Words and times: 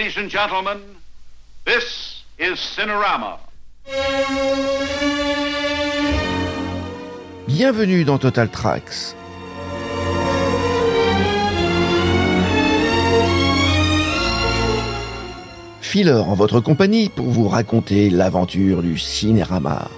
Ladies 0.00 0.16
and 0.16 0.30
gentlemen, 0.30 0.78
this 1.66 2.24
is 2.38 2.56
Cinerama. 2.56 3.38
Bienvenue 7.46 8.04
dans 8.04 8.16
Total 8.16 8.48
Tracks. 8.48 9.14
Filler 15.82 16.12
en 16.12 16.32
votre 16.32 16.60
compagnie 16.60 17.10
pour 17.10 17.26
vous 17.26 17.48
raconter 17.48 18.08
l'aventure 18.08 18.80
du 18.80 18.96
cinérama. 18.96 19.90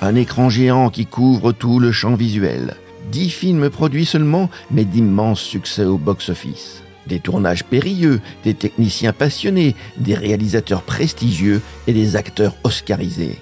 Un 0.00 0.14
écran 0.14 0.48
géant 0.48 0.90
qui 0.90 1.06
couvre 1.06 1.50
tout 1.50 1.80
le 1.80 1.90
champ 1.90 2.14
visuel. 2.14 2.76
Dix 3.10 3.30
films 3.30 3.70
produits 3.70 4.06
seulement, 4.06 4.50
mais 4.70 4.84
d'immenses 4.84 5.40
succès 5.40 5.84
au 5.84 5.98
box-office. 5.98 6.82
Des 7.08 7.18
tournages 7.18 7.64
périlleux, 7.64 8.20
des 8.44 8.54
techniciens 8.54 9.12
passionnés, 9.12 9.74
des 9.96 10.14
réalisateurs 10.14 10.82
prestigieux 10.82 11.60
et 11.88 11.92
des 11.92 12.14
acteurs 12.14 12.54
oscarisés. 12.62 13.38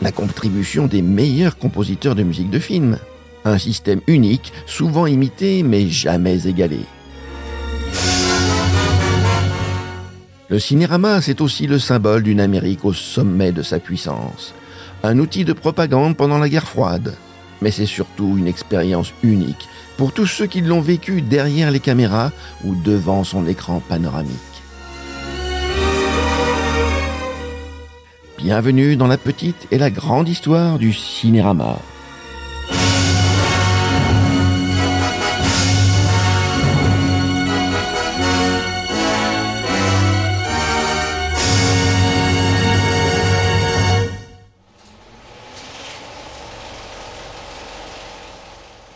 La 0.00 0.12
contribution 0.12 0.86
des 0.86 1.02
meilleurs 1.02 1.58
compositeurs 1.58 2.14
de 2.14 2.22
musique 2.22 2.50
de 2.50 2.60
film. 2.60 2.98
Un 3.44 3.58
système 3.58 4.00
unique, 4.06 4.52
souvent 4.64 5.06
imité 5.06 5.64
mais 5.64 5.88
jamais 5.88 6.46
égalé. 6.46 6.80
Le 10.48 10.60
cinérama, 10.60 11.20
c'est 11.20 11.40
aussi 11.40 11.66
le 11.66 11.80
symbole 11.80 12.22
d'une 12.22 12.40
Amérique 12.40 12.84
au 12.84 12.92
sommet 12.92 13.50
de 13.50 13.62
sa 13.62 13.80
puissance. 13.80 14.54
Un 15.02 15.18
outil 15.18 15.44
de 15.44 15.52
propagande 15.52 16.16
pendant 16.16 16.38
la 16.38 16.48
guerre 16.48 16.68
froide. 16.68 17.16
Mais 17.64 17.70
c'est 17.70 17.86
surtout 17.86 18.36
une 18.36 18.46
expérience 18.46 19.14
unique 19.22 19.70
pour 19.96 20.12
tous 20.12 20.26
ceux 20.26 20.46
qui 20.46 20.60
l'ont 20.60 20.82
vécu 20.82 21.22
derrière 21.22 21.70
les 21.70 21.80
caméras 21.80 22.30
ou 22.62 22.74
devant 22.74 23.24
son 23.24 23.46
écran 23.46 23.80
panoramique. 23.80 24.36
Bienvenue 28.36 28.96
dans 28.96 29.06
la 29.06 29.16
petite 29.16 29.66
et 29.70 29.78
la 29.78 29.88
grande 29.88 30.28
histoire 30.28 30.78
du 30.78 30.92
cinérama. 30.92 31.78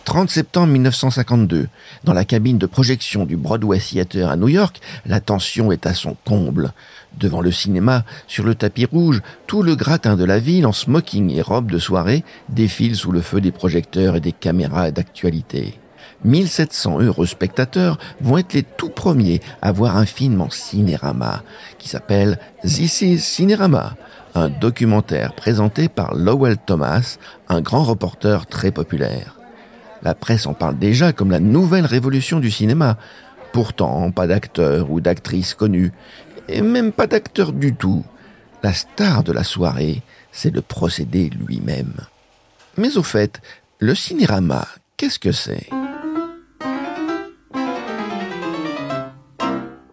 30 0.09 0.31
septembre 0.31 0.73
1952, 0.73 1.69
dans 2.05 2.15
la 2.15 2.25
cabine 2.25 2.57
de 2.57 2.65
projection 2.65 3.27
du 3.27 3.37
Broadway 3.37 3.79
Theater 3.79 4.31
à 4.31 4.37
New 4.37 4.49
York, 4.49 4.81
la 5.05 5.21
tension 5.21 5.71
est 5.71 5.85
à 5.85 5.93
son 5.93 6.17
comble. 6.25 6.73
Devant 7.19 7.43
le 7.43 7.53
cinéma, 7.53 8.07
sur 8.27 8.45
le 8.45 8.55
tapis 8.55 8.87
rouge, 8.87 9.21
tout 9.47 9.63
le 9.63 9.77
gratin 9.77 10.17
de 10.17 10.25
la 10.25 10.39
ville 10.39 10.65
en 10.65 10.73
smoking 10.73 11.31
et 11.37 11.43
robe 11.43 11.71
de 11.71 11.79
soirée 11.79 12.25
défile 12.49 12.97
sous 12.97 13.13
le 13.13 13.21
feu 13.21 13.43
des 13.43 13.53
projecteurs 13.53 14.17
et 14.17 14.21
des 14.21 14.33
caméras 14.33 14.91
d'actualité. 14.93 15.79
1700 16.25 17.01
heureux 17.03 17.27
spectateurs 17.27 17.99
vont 18.23 18.39
être 18.39 18.55
les 18.55 18.63
tout 18.63 18.89
premiers 18.89 19.43
à 19.61 19.73
voir 19.73 19.99
un 19.99 20.07
film 20.07 20.41
en 20.41 20.49
cinérama 20.49 21.43
qui 21.79 21.91
s'appelle 21.91 22.39
This 22.65 23.03
is 23.03 23.19
Cinérama, 23.19 23.95
un 24.35 24.49
documentaire 24.49 25.35
présenté 25.35 25.91
par 25.91 26.15
Lowell 26.15 26.57
Thomas, 26.57 27.19
un 27.51 27.61
grand 27.61 27.85
reporter 27.85 28.47
très 28.47 28.71
populaire. 28.71 29.38
La 30.03 30.15
presse 30.15 30.47
en 30.47 30.55
parle 30.55 30.79
déjà 30.79 31.13
comme 31.13 31.31
la 31.31 31.41
nouvelle 31.41 31.87
révolution 31.87 32.41
du 32.41 32.51
cinéma. 32.51 32.97
Pourtant, 33.53 34.11
pas 34.11 34.27
d'acteur 34.27 34.91
ou 34.91 35.01
d'actrice 35.01 35.55
connus, 35.55 35.93
et 36.49 36.63
même 36.63 36.93
pas 36.93 37.07
d'acteur 37.07 37.53
du 37.53 37.75
tout. 37.75 38.05
La 38.63 38.73
star 38.73 39.23
de 39.23 39.33
la 39.33 39.45
soirée, 39.45 40.03
c'est 40.33 40.55
le 40.55 40.63
procédé 40.63 41.31
lui-même. 41.31 41.95
Mais 42.77 42.97
au 42.97 43.03
fait, 43.03 43.41
le 43.79 43.95
cinérama, 43.95 44.67
qu'est-ce 44.97 45.19
que 45.19 45.33
c'est? 45.33 45.69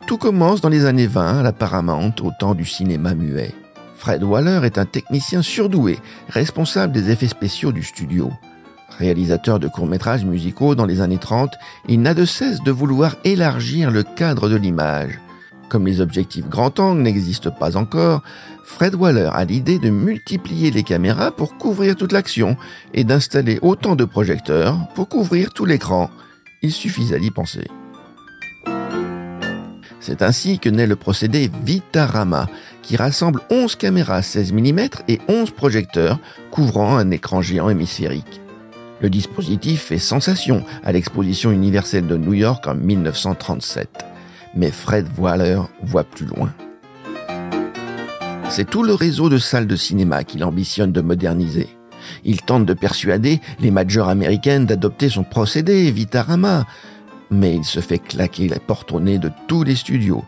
Tout 0.08 0.18
commence 0.18 0.62
dans 0.62 0.70
les 0.70 0.86
années 0.86 1.08
20 1.08 1.44
à 1.46 1.84
au 2.22 2.32
temps 2.40 2.54
du 2.54 2.66
cinéma 2.66 3.16
muet. 3.16 3.54
Fred 3.98 4.24
Waller 4.24 4.62
est 4.64 4.78
un 4.78 4.86
technicien 4.86 5.42
surdoué, 5.42 5.98
responsable 6.30 6.94
des 6.94 7.10
effets 7.10 7.28
spéciaux 7.28 7.72
du 7.72 7.82
studio. 7.82 8.32
Réalisateur 8.90 9.60
de 9.60 9.68
courts-métrages 9.68 10.26
musicaux 10.26 10.76
dans 10.76 10.86
les 10.86 11.02
années 11.02 11.18
30, 11.18 11.54
il 11.88 12.02
n'a 12.02 12.14
de 12.14 12.26
cesse 12.26 12.62
de 12.62 12.72
vouloir 12.72 13.18
élargir 13.24 13.92
le 13.92 14.04
cadre 14.04 14.48
de 14.48 14.56
l'image. 14.56 15.20
Comme 15.70 15.88
les 15.88 16.00
objectifs 16.00 16.48
grand 16.48 16.80
angle 16.80 17.02
n'existent 17.02 17.52
pas 17.52 17.76
encore, 17.76 18.22
Fred 18.64 18.96
Waller 18.96 19.30
a 19.34 19.44
l'idée 19.46 19.80
de 19.80 19.90
multiplier 19.90 20.72
les 20.72 20.84
caméras 20.84 21.32
pour 21.32 21.58
couvrir 21.58 21.96
toute 21.96 22.12
l'action 22.12 22.56
et 22.94 23.04
d'installer 23.04 23.60
autant 23.62 23.96
de 23.96 24.06
projecteurs 24.06 24.78
pour 24.94 25.10
couvrir 25.10 25.52
tout 25.52 25.66
l'écran. 25.66 26.10
Il 26.62 26.72
suffisait 26.72 27.20
d'y 27.20 27.32
penser. 27.32 27.68
C'est 30.00 30.22
ainsi 30.22 30.60
que 30.60 30.70
naît 30.70 30.86
le 30.86 30.96
procédé 30.96 31.50
Vitarama, 31.64 32.48
qui 32.84 32.96
rassemble 32.96 33.42
11 33.50 33.76
caméras 33.76 34.22
16 34.22 34.54
mm 34.54 34.80
et 35.08 35.20
11 35.28 35.50
projecteurs 35.50 36.20
couvrant 36.52 36.96
un 36.96 37.10
écran 37.10 37.42
géant 37.42 37.70
hémisphérique. 37.70 38.40
Le 39.02 39.10
dispositif 39.10 39.84
fait 39.84 39.98
sensation 40.00 40.64
à 40.84 40.92
l'exposition 40.92 41.52
universelle 41.52 42.08
de 42.08 42.18
New 42.18 42.34
York 42.34 42.66
en 42.68 42.76
1937. 42.76 44.06
Mais 44.56 44.72
Fred 44.72 45.08
Waller 45.18 45.60
voit 45.84 46.06
plus 46.06 46.26
loin. 46.26 46.54
C'est 48.50 48.70
tout 48.70 48.84
le 48.84 48.94
réseau 48.94 49.28
de 49.28 49.38
salles 49.38 49.68
de 49.68 49.76
cinéma 49.76 50.24
qu'il 50.24 50.44
ambitionne 50.44 50.94
de 50.94 51.02
moderniser. 51.02 51.68
Il 52.24 52.42
tente 52.42 52.66
de 52.66 52.74
persuader 52.74 53.42
les 53.60 53.72
majors 53.72 54.08
américaines 54.08 54.66
d'adopter 54.66 55.10
son 55.10 55.24
procédé 55.24 55.92
Vitarama, 55.92 56.66
mais 57.32 57.56
il 57.56 57.66
se 57.66 57.82
fait 57.82 58.00
claquer 58.00 58.48
la 58.48 58.60
porte 58.60 58.94
au 58.94 59.00
nez 59.00 59.18
de 59.18 59.32
tous 59.48 59.64
les 59.64 59.76
studios. 59.76 60.24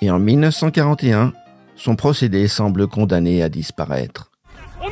Et 0.00 0.10
en 0.10 0.18
1941, 0.18 1.32
son 1.74 1.96
procédé 1.96 2.46
semble 2.46 2.86
condamné 2.86 3.42
à 3.42 3.48
disparaître. 3.48 4.30
On 4.80 4.90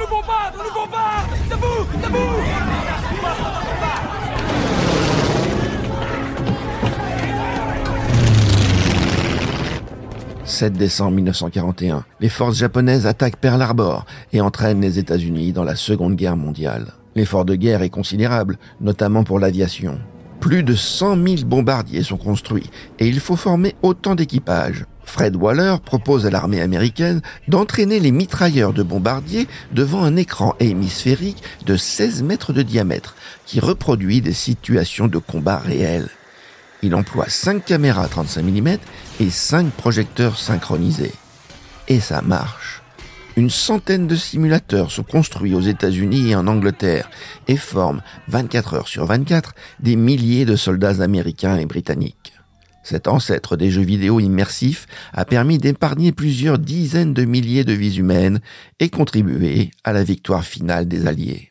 7 10.50 10.72
décembre 10.72 11.12
1941, 11.12 12.05
les 12.21 12.28
forces 12.28 12.56
japonaises 12.56 13.06
attaquent 13.06 13.37
Pearl 13.37 13.62
Harbor 13.62 14.05
et 14.33 14.41
entraînent 14.41 14.81
les 14.81 14.99
États-Unis 14.99 15.53
dans 15.53 15.65
la 15.65 15.77
Seconde 15.77 16.16
Guerre 16.16 16.37
mondiale. 16.37 16.93
L'effort 17.15 17.44
de 17.44 17.55
guerre 17.55 17.83
est 17.83 17.88
considérable, 17.88 18.59
notamment 18.81 19.22
pour 19.22 19.38
l'aviation. 19.38 20.00
Plus 20.41 20.62
de 20.62 20.75
100 20.75 21.25
000 21.25 21.37
bombardiers 21.47 22.03
sont 22.03 22.16
construits 22.16 22.69
et 22.99 23.06
il 23.06 23.21
faut 23.21 23.37
former 23.37 23.77
autant 23.83 24.15
d'équipages. 24.15 24.87
Fred 25.05 25.37
Waller 25.37 25.77
propose 25.84 26.27
à 26.27 26.31
l'armée 26.31 26.61
américaine 26.61 27.21
d'entraîner 27.47 28.00
les 28.00 28.12
mitrailleurs 28.12 28.72
de 28.72 28.82
bombardiers 28.82 29.47
devant 29.72 30.03
un 30.03 30.17
écran 30.17 30.55
hémisphérique 30.61 31.43
de 31.65 31.77
16 31.77 32.22
mètres 32.22 32.53
de 32.53 32.62
diamètre 32.62 33.15
qui 33.47 33.61
reproduit 33.61 34.21
des 34.21 34.32
situations 34.32 35.06
de 35.06 35.19
combat 35.19 35.59
réelles. 35.59 36.09
Il 36.82 36.94
emploie 36.94 37.28
5 37.28 37.64
caméras 37.64 38.08
35 38.08 38.42
mm 38.42 38.78
et 39.20 39.30
5 39.30 39.70
projecteurs 39.72 40.38
synchronisés. 40.38 41.12
Et 41.88 42.00
ça 42.00 42.22
marche. 42.22 42.82
Une 43.36 43.50
centaine 43.50 44.06
de 44.06 44.16
simulateurs 44.16 44.90
sont 44.90 45.02
construits 45.02 45.54
aux 45.54 45.60
États-Unis 45.60 46.30
et 46.30 46.34
en 46.34 46.46
Angleterre 46.46 47.10
et 47.48 47.56
forment 47.56 48.02
24 48.28 48.74
heures 48.74 48.88
sur 48.88 49.06
24 49.06 49.55
des 49.81 49.96
milliers 49.96 50.44
de 50.44 50.56
soldats 50.56 51.02
américains 51.02 51.56
et 51.56 51.66
britanniques. 51.66 52.32
Cet 52.82 53.08
ancêtre 53.08 53.56
des 53.56 53.70
jeux 53.70 53.82
vidéo 53.82 54.20
immersifs 54.20 54.87
a 55.12 55.25
permis 55.25 55.58
d'épargner 55.58 56.12
plusieurs 56.12 56.58
dizaines 56.58 57.14
de 57.14 57.25
milliers 57.25 57.64
de 57.64 57.72
vies 57.72 57.99
humaines 57.99 58.40
et 58.81 58.88
contribué 58.88 59.70
à 59.84 59.93
la 59.93 60.02
victoire 60.02 60.44
finale 60.44 60.88
des 60.88 61.06
Alliés. 61.06 61.50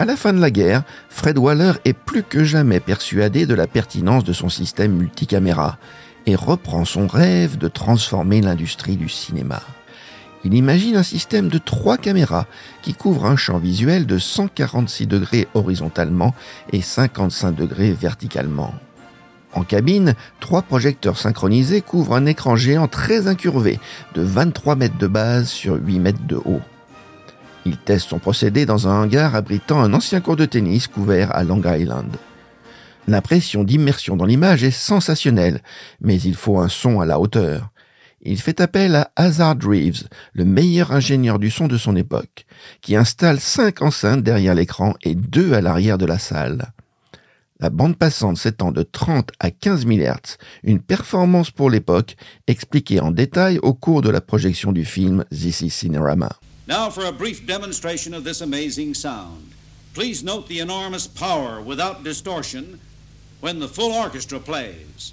À 0.00 0.06
la 0.06 0.16
fin 0.16 0.32
de 0.32 0.40
la 0.40 0.50
guerre, 0.50 0.82
Fred 1.10 1.36
Waller 1.36 1.72
est 1.84 1.92
plus 1.92 2.22
que 2.22 2.42
jamais 2.42 2.80
persuadé 2.80 3.44
de 3.44 3.52
la 3.52 3.66
pertinence 3.66 4.24
de 4.24 4.32
son 4.32 4.48
système 4.48 4.96
multicaméra 4.96 5.76
et 6.24 6.34
reprend 6.34 6.86
son 6.86 7.06
rêve 7.06 7.58
de 7.58 7.68
transformer 7.68 8.40
l'industrie 8.40 8.96
du 8.96 9.10
cinéma. 9.10 9.60
Il 10.42 10.54
imagine 10.54 10.96
un 10.96 11.02
système 11.02 11.48
de 11.48 11.58
trois 11.58 11.98
caméras 11.98 12.46
qui 12.80 12.94
couvre 12.94 13.26
un 13.26 13.36
champ 13.36 13.58
visuel 13.58 14.06
de 14.06 14.16
146 14.16 15.06
degrés 15.06 15.48
horizontalement 15.52 16.34
et 16.72 16.80
55 16.80 17.54
degrés 17.54 17.92
verticalement. 17.92 18.72
En 19.52 19.64
cabine, 19.64 20.14
trois 20.40 20.62
projecteurs 20.62 21.18
synchronisés 21.18 21.82
couvrent 21.82 22.14
un 22.14 22.24
écran 22.24 22.56
géant 22.56 22.88
très 22.88 23.26
incurvé 23.26 23.78
de 24.14 24.22
23 24.22 24.76
mètres 24.76 24.96
de 24.96 25.08
base 25.08 25.50
sur 25.50 25.74
8 25.74 25.98
mètres 25.98 26.26
de 26.26 26.36
haut. 26.36 26.62
Il 27.66 27.76
teste 27.76 28.08
son 28.08 28.18
procédé 28.18 28.64
dans 28.64 28.88
un 28.88 29.02
hangar 29.02 29.34
abritant 29.34 29.80
un 29.80 29.92
ancien 29.92 30.20
cours 30.20 30.36
de 30.36 30.46
tennis 30.46 30.86
couvert 30.86 31.34
à 31.34 31.44
Long 31.44 31.62
Island. 31.64 32.16
L'impression 33.06 33.64
d'immersion 33.64 34.16
dans 34.16 34.24
l'image 34.24 34.64
est 34.64 34.70
sensationnelle, 34.70 35.60
mais 36.00 36.20
il 36.20 36.34
faut 36.34 36.58
un 36.58 36.68
son 36.68 37.00
à 37.00 37.06
la 37.06 37.18
hauteur. 37.18 37.70
Il 38.22 38.40
fait 38.40 38.60
appel 38.60 38.94
à 38.94 39.10
Hazard 39.16 39.56
Reeves, 39.62 40.08
le 40.34 40.44
meilleur 40.44 40.92
ingénieur 40.92 41.38
du 41.38 41.50
son 41.50 41.68
de 41.68 41.78
son 41.78 41.96
époque, 41.96 42.44
qui 42.82 42.94
installe 42.94 43.40
cinq 43.40 43.82
enceintes 43.82 44.22
derrière 44.22 44.54
l'écran 44.54 44.94
et 45.02 45.14
deux 45.14 45.54
à 45.54 45.60
l'arrière 45.60 45.98
de 45.98 46.06
la 46.06 46.18
salle. 46.18 46.72
La 47.60 47.68
bande 47.70 47.96
passante 47.96 48.38
s'étend 48.38 48.72
de 48.72 48.82
30 48.82 49.32
à 49.38 49.50
15 49.50 49.86
000 49.86 50.00
Hz, 50.00 50.38
une 50.62 50.80
performance 50.80 51.50
pour 51.50 51.68
l'époque 51.68 52.16
expliquée 52.46 53.00
en 53.00 53.10
détail 53.10 53.58
au 53.62 53.74
cours 53.74 54.00
de 54.00 54.10
la 54.10 54.22
projection 54.22 54.72
du 54.72 54.84
film 54.84 55.24
This 55.30 55.60
is 55.60 55.70
Cinerama. 55.70 56.30
Now 56.70 56.88
for 56.88 57.04
a 57.04 57.10
brief 57.10 57.48
demonstration 57.48 58.14
of 58.14 58.22
this 58.22 58.40
amazing 58.40 58.94
sound. 58.94 59.50
Please 59.92 60.22
note 60.22 60.46
the 60.46 60.60
enormous 60.60 61.08
power 61.08 61.60
without 61.60 62.04
distortion 62.04 62.78
when 63.40 63.58
the 63.58 63.66
full 63.66 63.90
orchestra 63.90 64.38
plays. 64.38 65.12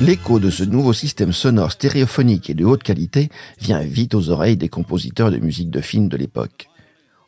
L'écho 0.00 0.38
de 0.38 0.48
ce 0.48 0.62
nouveau 0.62 0.92
système 0.92 1.32
sonore 1.32 1.72
stéréophonique 1.72 2.50
et 2.50 2.54
de 2.54 2.64
haute 2.64 2.84
qualité 2.84 3.30
vient 3.60 3.80
vite 3.80 4.14
aux 4.14 4.30
oreilles 4.30 4.56
des 4.56 4.68
compositeurs 4.68 5.32
de 5.32 5.38
musique 5.38 5.70
de 5.70 5.80
film 5.80 6.08
de 6.08 6.16
l'époque. 6.16 6.68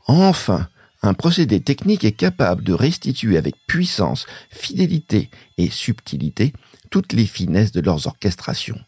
Enfin, 0.07 0.69
un 1.03 1.13
procédé 1.13 1.61
technique 1.61 2.05
est 2.05 2.13
capable 2.13 2.63
de 2.63 2.73
restituer 2.73 3.37
avec 3.37 3.57
puissance, 3.67 4.27
fidélité 4.51 5.31
et 5.59 5.69
subtilité 5.69 6.53
toutes 6.91 7.13
les 7.13 7.27
finesses 7.27 7.73
de 7.73 7.81
leurs 7.81 8.07
orchestrations. 8.07 8.79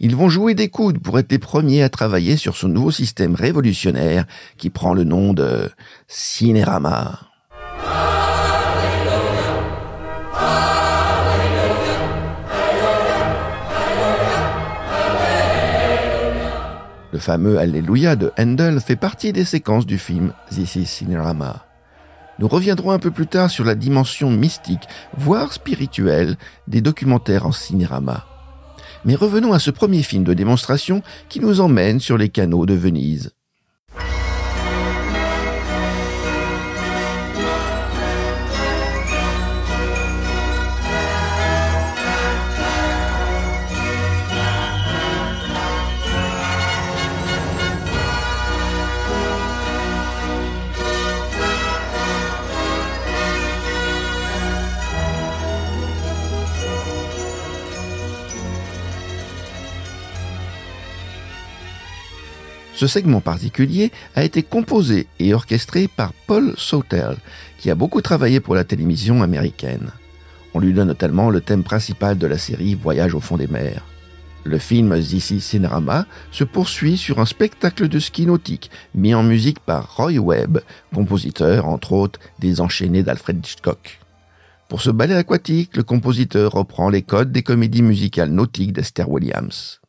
Ils 0.00 0.16
vont 0.16 0.28
jouer 0.28 0.54
des 0.54 0.68
coudes 0.68 0.98
pour 0.98 1.18
être 1.18 1.32
les 1.32 1.38
premiers 1.38 1.82
à 1.82 1.88
travailler 1.88 2.36
sur 2.36 2.58
ce 2.58 2.66
nouveau 2.66 2.90
système 2.90 3.34
révolutionnaire 3.34 4.26
qui 4.58 4.68
prend 4.68 4.92
le 4.92 5.04
nom 5.04 5.32
de 5.32 5.70
Cinérama. 6.08 7.20
Le 17.14 17.20
fameux 17.20 17.58
Alléluia 17.60 18.16
de 18.16 18.32
Handel 18.36 18.80
fait 18.80 18.96
partie 18.96 19.32
des 19.32 19.44
séquences 19.44 19.86
du 19.86 19.98
film 19.98 20.32
This 20.50 20.74
is 20.74 20.84
Cinerama. 20.84 21.64
Nous 22.40 22.48
reviendrons 22.48 22.90
un 22.90 22.98
peu 22.98 23.12
plus 23.12 23.28
tard 23.28 23.50
sur 23.50 23.64
la 23.64 23.76
dimension 23.76 24.32
mystique, 24.32 24.82
voire 25.16 25.52
spirituelle, 25.52 26.36
des 26.66 26.80
documentaires 26.80 27.46
en 27.46 27.52
cinérama. 27.52 28.26
Mais 29.04 29.14
revenons 29.14 29.52
à 29.52 29.60
ce 29.60 29.70
premier 29.70 30.02
film 30.02 30.24
de 30.24 30.34
démonstration 30.34 31.02
qui 31.28 31.38
nous 31.38 31.60
emmène 31.60 32.00
sur 32.00 32.18
les 32.18 32.30
canaux 32.30 32.66
de 32.66 32.74
Venise. 32.74 33.30
Ce 62.74 62.88
segment 62.88 63.20
particulier 63.20 63.92
a 64.16 64.24
été 64.24 64.42
composé 64.42 65.06
et 65.20 65.32
orchestré 65.32 65.86
par 65.86 66.12
Paul 66.26 66.54
Sautel, 66.56 67.16
qui 67.58 67.70
a 67.70 67.76
beaucoup 67.76 68.02
travaillé 68.02 68.40
pour 68.40 68.56
la 68.56 68.64
télévision 68.64 69.22
américaine. 69.22 69.90
On 70.54 70.60
lui 70.60 70.72
donne 70.72 70.88
notamment 70.88 71.30
le 71.30 71.40
thème 71.40 71.62
principal 71.62 72.18
de 72.18 72.26
la 72.26 72.38
série 72.38 72.74
Voyage 72.74 73.14
au 73.14 73.20
fond 73.20 73.36
des 73.36 73.46
mers. 73.46 73.84
Le 74.42 74.58
film 74.58 75.00
This 75.00 75.38
Cinerama 75.38 76.06
se 76.30 76.44
poursuit 76.44 76.98
sur 76.98 77.18
un 77.18 77.24
spectacle 77.24 77.88
de 77.88 77.98
ski 77.98 78.26
nautique 78.26 78.70
mis 78.94 79.14
en 79.14 79.22
musique 79.22 79.60
par 79.60 79.96
Roy 79.96 80.18
Webb, 80.18 80.60
compositeur 80.92 81.66
entre 81.66 81.92
autres 81.92 82.20
des 82.40 82.60
Enchaînés 82.60 83.02
d'Alfred 83.02 83.38
Hitchcock. 83.38 84.00
Pour 84.68 84.82
ce 84.82 84.90
ballet 84.90 85.14
aquatique, 85.14 85.76
le 85.76 85.82
compositeur 85.82 86.52
reprend 86.52 86.90
les 86.90 87.02
codes 87.02 87.32
des 87.32 87.42
comédies 87.42 87.82
musicales 87.82 88.30
nautiques 88.30 88.72
d'Esther 88.72 89.08
Williams. 89.08 89.80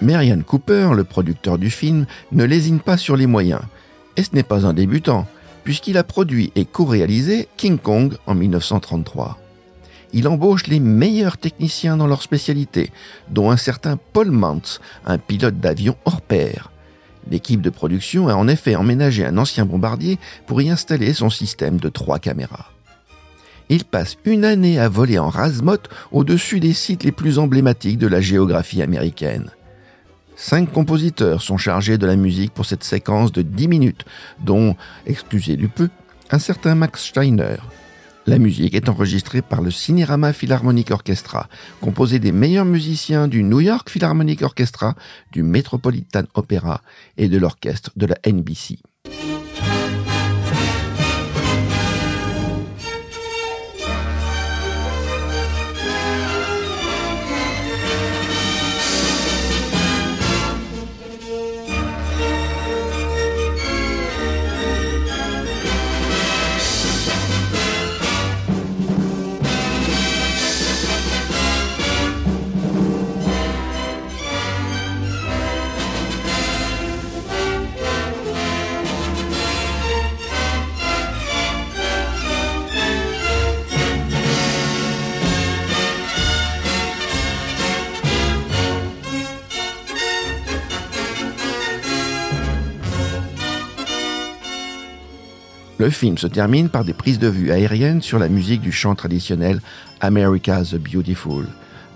Marianne 0.00 0.44
Cooper, 0.44 0.90
le 0.94 1.02
producteur 1.02 1.58
du 1.58 1.70
film, 1.70 2.06
ne 2.30 2.44
lésine 2.44 2.78
pas 2.78 2.96
sur 2.96 3.16
les 3.16 3.26
moyens. 3.26 3.62
Et 4.16 4.22
ce 4.22 4.30
n'est 4.32 4.44
pas 4.44 4.64
un 4.64 4.72
débutant, 4.72 5.26
puisqu'il 5.64 5.98
a 5.98 6.04
produit 6.04 6.52
et 6.54 6.64
co-réalisé 6.64 7.48
King 7.56 7.78
Kong 7.78 8.14
en 8.26 8.34
1933. 8.34 9.38
Il 10.12 10.28
embauche 10.28 10.68
les 10.68 10.80
meilleurs 10.80 11.36
techniciens 11.36 11.96
dans 11.96 12.06
leur 12.06 12.22
spécialité, 12.22 12.90
dont 13.28 13.50
un 13.50 13.56
certain 13.56 13.98
Paul 14.12 14.30
Mantz, 14.30 14.80
un 15.04 15.18
pilote 15.18 15.58
d'avion 15.58 15.96
hors 16.04 16.22
pair. 16.22 16.70
L'équipe 17.30 17.60
de 17.60 17.70
production 17.70 18.28
a 18.28 18.34
en 18.34 18.48
effet 18.48 18.76
emménagé 18.76 19.26
un 19.26 19.36
ancien 19.36 19.66
bombardier 19.66 20.18
pour 20.46 20.62
y 20.62 20.70
installer 20.70 21.12
son 21.12 21.28
système 21.28 21.78
de 21.78 21.88
trois 21.88 22.18
caméras. 22.18 22.70
Il 23.68 23.84
passe 23.84 24.16
une 24.24 24.46
année 24.46 24.78
à 24.78 24.88
voler 24.88 25.18
en 25.18 25.28
rasmote 25.28 25.90
au-dessus 26.10 26.60
des 26.60 26.72
sites 26.72 27.04
les 27.04 27.12
plus 27.12 27.38
emblématiques 27.38 27.98
de 27.98 28.06
la 28.06 28.22
géographie 28.22 28.80
américaine. 28.80 29.50
Cinq 30.40 30.72
compositeurs 30.72 31.42
sont 31.42 31.56
chargés 31.56 31.98
de 31.98 32.06
la 32.06 32.14
musique 32.14 32.54
pour 32.54 32.64
cette 32.64 32.84
séquence 32.84 33.32
de 33.32 33.42
10 33.42 33.66
minutes, 33.66 34.04
dont, 34.38 34.76
excusez 35.04 35.56
du 35.56 35.66
peu, 35.66 35.90
un 36.30 36.38
certain 36.38 36.76
Max 36.76 37.06
Steiner. 37.06 37.56
La 38.24 38.38
musique 38.38 38.74
est 38.74 38.88
enregistrée 38.88 39.42
par 39.42 39.62
le 39.62 39.72
Cinérama 39.72 40.32
Philharmonic 40.32 40.92
Orchestra, 40.92 41.48
composé 41.80 42.20
des 42.20 42.30
meilleurs 42.30 42.64
musiciens 42.64 43.26
du 43.26 43.42
New 43.42 43.58
York 43.58 43.90
Philharmonic 43.90 44.42
Orchestra, 44.42 44.94
du 45.32 45.42
Metropolitan 45.42 46.22
Opera 46.34 46.82
et 47.16 47.28
de 47.28 47.36
l'orchestre 47.36 47.90
de 47.96 48.06
la 48.06 48.16
NBC. 48.24 48.78
Le 95.78 95.90
film 95.90 96.18
se 96.18 96.26
termine 96.26 96.68
par 96.68 96.84
des 96.84 96.92
prises 96.92 97.20
de 97.20 97.28
vue 97.28 97.52
aériennes 97.52 98.02
sur 98.02 98.18
la 98.18 98.28
musique 98.28 98.60
du 98.60 98.72
chant 98.72 98.96
traditionnel 98.96 99.60
America 100.00 100.62
the 100.64 100.74
Beautiful, 100.74 101.46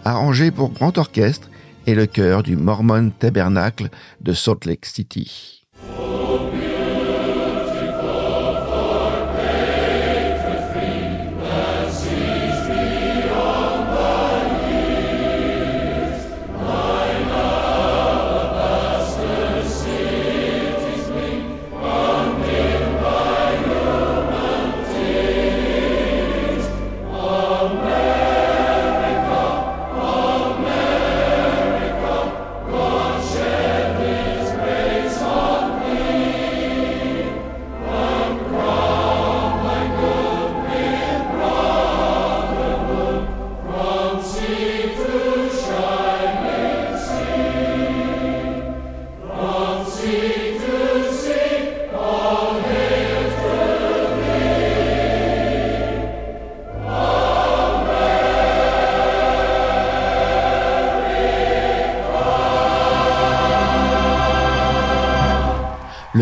arrangé 0.04 0.52
pour 0.52 0.70
grand 0.70 0.96
orchestre 0.98 1.48
et 1.88 1.96
le 1.96 2.06
chœur 2.06 2.44
du 2.44 2.56
Mormon 2.56 3.10
Tabernacle 3.10 3.90
de 4.20 4.32
Salt 4.32 4.66
Lake 4.66 4.86
City. 4.86 5.61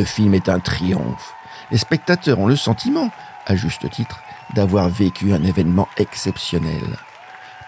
Le 0.01 0.07
film 0.07 0.33
est 0.33 0.49
un 0.49 0.61
triomphe. 0.61 1.35
Les 1.71 1.77
spectateurs 1.77 2.39
ont 2.39 2.47
le 2.47 2.57
sentiment, 2.57 3.11
à 3.45 3.55
juste 3.55 3.91
titre, 3.91 4.19
d'avoir 4.55 4.89
vécu 4.89 5.35
un 5.35 5.45
événement 5.45 5.89
exceptionnel. 5.99 6.97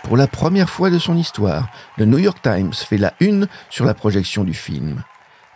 Pour 0.03 0.17
la 0.17 0.27
première 0.27 0.71
fois 0.71 0.89
de 0.89 0.99
son 0.99 1.15
histoire, 1.19 1.69
le 1.99 2.07
New 2.07 2.17
York 2.17 2.39
Times 2.43 2.73
fait 2.73 2.97
la 2.97 3.13
une 3.21 3.49
sur 3.69 3.85
la 3.85 3.93
projection 3.93 4.45
du 4.45 4.55
film. 4.55 5.05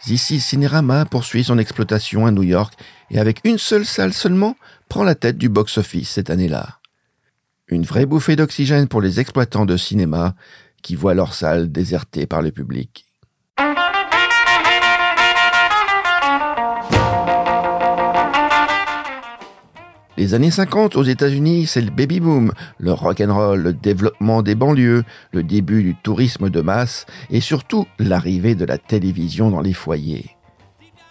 Zizi 0.05 0.39
Cinerama 0.39 1.07
poursuit 1.07 1.45
son 1.45 1.57
exploitation 1.57 2.27
à 2.27 2.31
New 2.31 2.43
York 2.43 2.75
et 3.11 3.19
avec 3.19 3.41
une 3.45 3.57
seule 3.57 3.87
salle 3.87 4.13
seulement, 4.13 4.55
prend 4.91 5.03
la 5.03 5.15
tête 5.15 5.39
du 5.39 5.49
box-office 5.49 6.11
cette 6.11 6.29
année-là. 6.29 6.81
Une 7.69 7.85
vraie 7.85 8.05
bouffée 8.05 8.37
d'oxygène 8.37 8.87
pour 8.87 9.01
les 9.01 9.19
exploitants 9.19 9.65
de 9.65 9.79
cinéma 9.79 10.35
qui 10.83 10.95
voient 10.95 11.15
leur 11.15 11.33
salle 11.33 11.73
désertée 11.73 12.27
par 12.27 12.43
le 12.43 12.51
public. 12.51 13.06
Les 20.19 20.33
années 20.33 20.51
50 20.51 20.97
aux 20.97 21.03
États-Unis, 21.03 21.67
c'est 21.67 21.83
le 21.83 21.91
baby 21.91 22.21
boom, 22.21 22.53
le 22.79 22.93
rock 22.93 23.21
and 23.21 23.35
roll, 23.35 23.61
le 23.61 23.73
développement 23.75 24.43
des 24.43 24.55
banlieues, 24.55 25.05
le 25.33 25.43
début 25.43 25.83
du 25.83 25.95
tourisme 25.95 26.49
de 26.49 26.63
masse 26.63 27.05
et 27.31 27.43
surtout 27.43 27.87
l'arrivée 27.99 28.55
de 28.55 28.65
la 28.65 28.79
télévision 28.79 29.51
dans 29.51 29.61
les 29.61 29.75
foyers. 29.75 30.31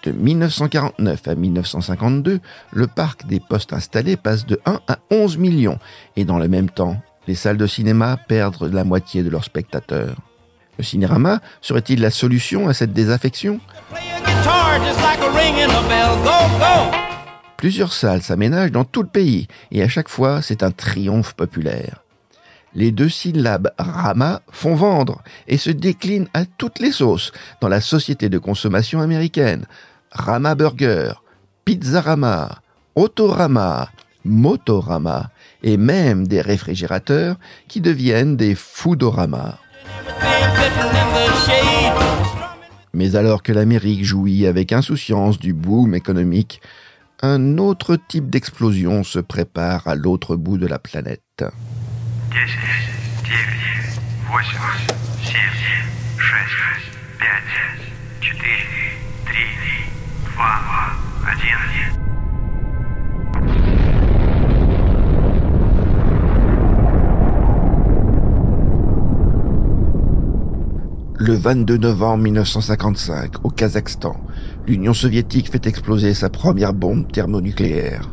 De 0.01 0.12
1949 0.12 1.27
à 1.27 1.35
1952, 1.35 2.39
le 2.74 2.88
parc 2.88 3.27
des 3.27 3.39
postes 3.39 3.74
installés 3.74 4.17
passe 4.17 4.47
de 4.47 4.59
1 4.65 4.79
à 4.88 4.97
11 5.12 5.38
millions 5.38 5.77
et 6.15 6.25
dans 6.25 6.39
le 6.39 6.47
même 6.47 6.69
temps, 6.69 6.97
les 7.27 7.35
salles 7.35 7.57
de 7.57 7.67
cinéma 7.67 8.17
perdent 8.27 8.71
la 8.74 8.83
moitié 8.83 9.21
de 9.21 9.29
leurs 9.29 9.43
spectateurs. 9.43 10.17
Le 10.79 10.83
cinérama 10.83 11.41
serait-il 11.62 12.01
la 12.01 12.09
solution 12.09 12.67
à 12.67 12.74
cette 12.74 12.91
désaffection? 12.91 13.59
Plusieurs 17.65 17.93
salles 17.93 18.22
s'aménagent 18.22 18.72
dans 18.72 18.84
tout 18.84 19.01
le 19.01 19.10
pays 19.10 19.48
et 19.72 19.81
à 19.81 19.88
chaque 19.88 20.07
fois 20.07 20.43
c'est 20.43 20.62
un 20.62 20.69
triomphe 20.69 21.34
populaire. 21.34 22.03
Les 22.75 22.91
deux 22.91 23.10
syllabes 23.10 23.72
Rama 23.79 24.43
font 24.51 24.75
vendre 24.75 25.24
et 25.48 25.57
se 25.57 25.72
déclinent 25.72 26.27
à 26.36 26.45
toutes 26.45 26.77
les 26.77 26.91
sauces 26.91 27.31
dans 27.62 27.67
la 27.67 27.81
société 27.81 28.29
de 28.29 28.38
consommation 28.38 29.01
américaine. 29.01 29.65
Rama 30.12 30.53
Burger, 30.53 31.13
Pizzarama, 31.65 32.62
Autorama, 32.93 33.89
Motorama 34.24 35.31
et 35.63 35.77
même 35.77 36.27
des 36.27 36.41
réfrigérateurs 36.41 37.36
qui 37.67 37.81
deviennent 37.81 38.38
des 38.38 38.53
Foodorama. 38.53 39.57
Mais 42.93 43.15
alors 43.15 43.41
que 43.41 43.51
l'Amérique 43.51 44.05
jouit 44.05 44.45
avec 44.45 44.72
insouciance 44.72 45.39
du 45.39 45.53
boom 45.53 45.95
économique, 45.95 46.62
un 47.22 47.57
autre 47.57 47.95
type 47.95 48.29
d'explosion 48.29 49.03
se 49.03 49.19
prépare 49.19 49.88
à 49.88 49.95
l'autre 49.95 50.36
bout 50.36 50.57
de 50.57 50.67
la 50.67 50.79
planète. 50.79 51.43
Le 71.17 71.34
22 71.34 71.77
novembre 71.77 72.24
1955, 72.24 73.43
au 73.43 73.50
Kazakhstan, 73.50 74.15
l'Union 74.67 74.93
soviétique 74.93 75.51
fait 75.51 75.67
exploser 75.67 76.13
sa 76.13 76.29
première 76.29 76.74
bombe 76.74 77.12
thermonucléaire. 77.12 78.12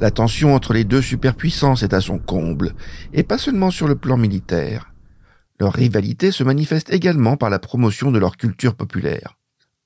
La 0.00 0.10
tension 0.10 0.54
entre 0.54 0.72
les 0.72 0.84
deux 0.84 1.00
superpuissances 1.00 1.82
est 1.82 1.94
à 1.94 2.00
son 2.00 2.18
comble, 2.18 2.74
et 3.12 3.22
pas 3.22 3.38
seulement 3.38 3.70
sur 3.70 3.88
le 3.88 3.96
plan 3.96 4.16
militaire. 4.16 4.92
Leur 5.58 5.72
rivalité 5.72 6.32
se 6.32 6.44
manifeste 6.44 6.92
également 6.92 7.36
par 7.36 7.48
la 7.48 7.58
promotion 7.58 8.10
de 8.10 8.18
leur 8.18 8.36
culture 8.36 8.74
populaire. 8.74 9.36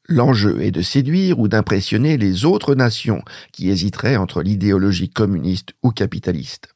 L'enjeu 0.09 0.61
est 0.63 0.73
de 0.73 0.83
séduire 0.83 1.39
ou 1.39 1.47
d'impressionner 1.47 2.17
les 2.17 2.45
autres 2.45 2.75
nations 2.75 3.23
qui 3.53 3.71
hésiteraient 3.71 4.17
entre 4.17 4.43
l'idéologie 4.43 5.09
communiste 5.09 5.75
ou 5.85 5.91
capitaliste. 5.91 6.75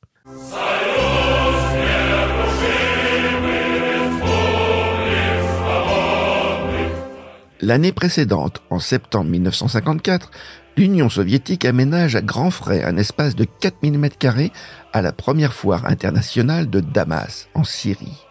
L'année 7.64 7.92
précédente, 7.92 8.60
en 8.68 8.78
septembre 8.78 9.30
1954, 9.30 10.30
l'Union 10.76 11.08
soviétique 11.08 11.64
aménage 11.64 12.14
à 12.14 12.20
grands 12.20 12.50
frais 12.50 12.84
un 12.84 12.98
espace 12.98 13.34
de 13.36 13.44
4000 13.44 13.98
m2 13.98 14.50
à 14.92 15.00
la 15.00 15.12
première 15.12 15.54
foire 15.54 15.86
internationale 15.86 16.68
de 16.68 16.80
Damas, 16.80 17.48
en 17.54 17.64
Syrie. 17.64 18.22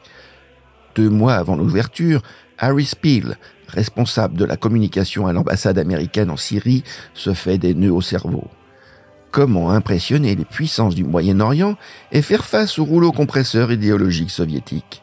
Deux 0.93 1.09
mois 1.09 1.33
avant 1.33 1.55
l'ouverture, 1.55 2.21
Harry 2.59 2.87
Peel, 3.01 3.39
responsable 3.67 4.37
de 4.37 4.45
la 4.45 4.55
communication 4.55 5.25
à 5.25 5.33
l'ambassade 5.33 5.79
américaine 5.79 6.29
en 6.29 6.37
Syrie, 6.37 6.83
se 7.15 7.33
fait 7.33 7.57
des 7.57 7.73
nœuds 7.73 7.91
au 7.91 8.01
cerveau. 8.01 8.47
Comment 9.31 9.71
impressionner 9.71 10.35
les 10.35 10.45
puissances 10.45 10.93
du 10.93 11.05
Moyen-Orient 11.05 11.75
et 12.11 12.21
faire 12.21 12.45
face 12.45 12.77
au 12.77 12.85
rouleau 12.85 13.11
compresseur 13.11 13.71
idéologique 13.71 14.29
soviétique 14.29 15.01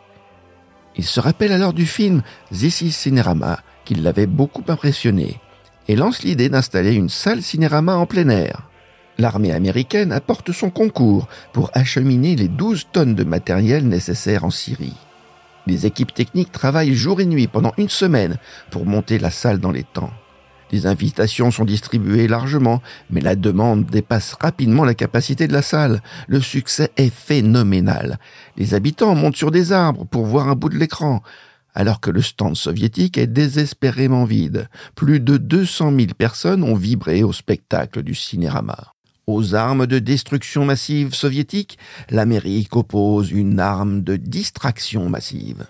Il 0.94 1.04
se 1.04 1.18
rappelle 1.18 1.50
alors 1.50 1.72
du 1.72 1.84
film 1.84 2.22
This 2.52 2.82
is 2.82 2.92
Cinerama, 2.92 3.58
l'avait 3.94 4.26
beaucoup 4.26 4.64
impressionné, 4.68 5.40
et 5.88 5.96
lance 5.96 6.22
l'idée 6.22 6.48
d'installer 6.48 6.94
une 6.94 7.08
salle 7.08 7.42
cinérama 7.42 7.96
en 7.96 8.06
plein 8.06 8.28
air. 8.28 8.68
L'armée 9.18 9.52
américaine 9.52 10.12
apporte 10.12 10.52
son 10.52 10.70
concours 10.70 11.28
pour 11.52 11.70
acheminer 11.74 12.36
les 12.36 12.48
12 12.48 12.88
tonnes 12.92 13.14
de 13.14 13.24
matériel 13.24 13.86
nécessaires 13.86 14.44
en 14.44 14.50
Syrie. 14.50 14.96
Les 15.66 15.84
équipes 15.84 16.14
techniques 16.14 16.52
travaillent 16.52 16.94
jour 16.94 17.20
et 17.20 17.26
nuit 17.26 17.46
pendant 17.46 17.72
une 17.76 17.90
semaine 17.90 18.38
pour 18.70 18.86
monter 18.86 19.18
la 19.18 19.30
salle 19.30 19.58
dans 19.58 19.72
les 19.72 19.84
temps. 19.84 20.10
Des 20.70 20.86
invitations 20.86 21.50
sont 21.50 21.64
distribuées 21.64 22.28
largement, 22.28 22.80
mais 23.10 23.20
la 23.20 23.34
demande 23.34 23.86
dépasse 23.86 24.34
rapidement 24.40 24.84
la 24.84 24.94
capacité 24.94 25.48
de 25.48 25.52
la 25.52 25.62
salle. 25.62 26.00
Le 26.28 26.40
succès 26.40 26.90
est 26.96 27.12
phénoménal. 27.12 28.18
Les 28.56 28.74
habitants 28.74 29.14
montent 29.14 29.36
sur 29.36 29.50
des 29.50 29.72
arbres 29.72 30.06
pour 30.06 30.26
voir 30.26 30.48
un 30.48 30.54
bout 30.54 30.68
de 30.68 30.78
l'écran 30.78 31.22
alors 31.74 32.00
que 32.00 32.10
le 32.10 32.22
stand 32.22 32.56
soviétique 32.56 33.18
est 33.18 33.26
désespérément 33.26 34.24
vide. 34.24 34.68
Plus 34.94 35.20
de 35.20 35.36
200 35.36 35.92
000 35.96 36.06
personnes 36.16 36.62
ont 36.64 36.74
vibré 36.74 37.22
au 37.22 37.32
spectacle 37.32 38.02
du 38.02 38.14
cinérama. 38.14 38.94
Aux 39.26 39.54
armes 39.54 39.86
de 39.86 39.98
destruction 39.98 40.64
massive 40.64 41.14
soviétiques, 41.14 41.78
l'Amérique 42.10 42.74
oppose 42.74 43.30
une 43.30 43.60
arme 43.60 44.02
de 44.02 44.16
distraction 44.16 45.08
massive. 45.08 45.66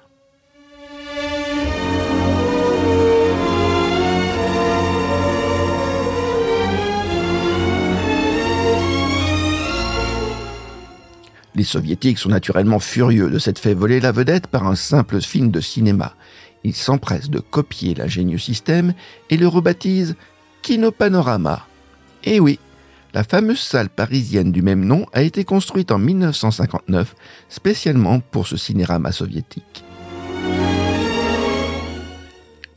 Les 11.54 11.64
soviétiques 11.64 12.19
sont 12.19 12.28
naturellement 12.28 12.78
furieux 12.78 13.30
de 13.30 13.38
s'être 13.38 13.59
fait 13.59 13.75
voler 13.75 14.00
la 14.00 14.12
vedette 14.12 14.47
par 14.47 14.66
un 14.66 14.76
simple 14.76 15.21
film 15.21 15.50
de 15.50 15.61
cinéma. 15.61 16.14
Ils 16.62 16.76
s'empressent 16.76 17.30
de 17.30 17.40
copier 17.40 17.95
l'ingénieux 17.95 18.38
système 18.38 18.95
et 19.30 19.37
le 19.37 19.49
rebaptisent 19.49 20.16
Kinopanorama. 20.62 21.66
Eh 22.25 22.38
oui, 22.38 22.59
la 23.14 23.25
fameuse 23.25 23.61
salle 23.61 23.88
parisienne 23.88 24.52
du 24.52 24.62
même 24.62 24.85
nom 24.85 25.07
a 25.12 25.23
été 25.23 25.45
construite 25.45 25.90
en 25.90 25.99
1959 25.99 27.14
spécialement 27.49 28.21
pour 28.21 28.47
ce 28.47 28.57
cinérama 28.57 29.11
soviétique. 29.11 29.85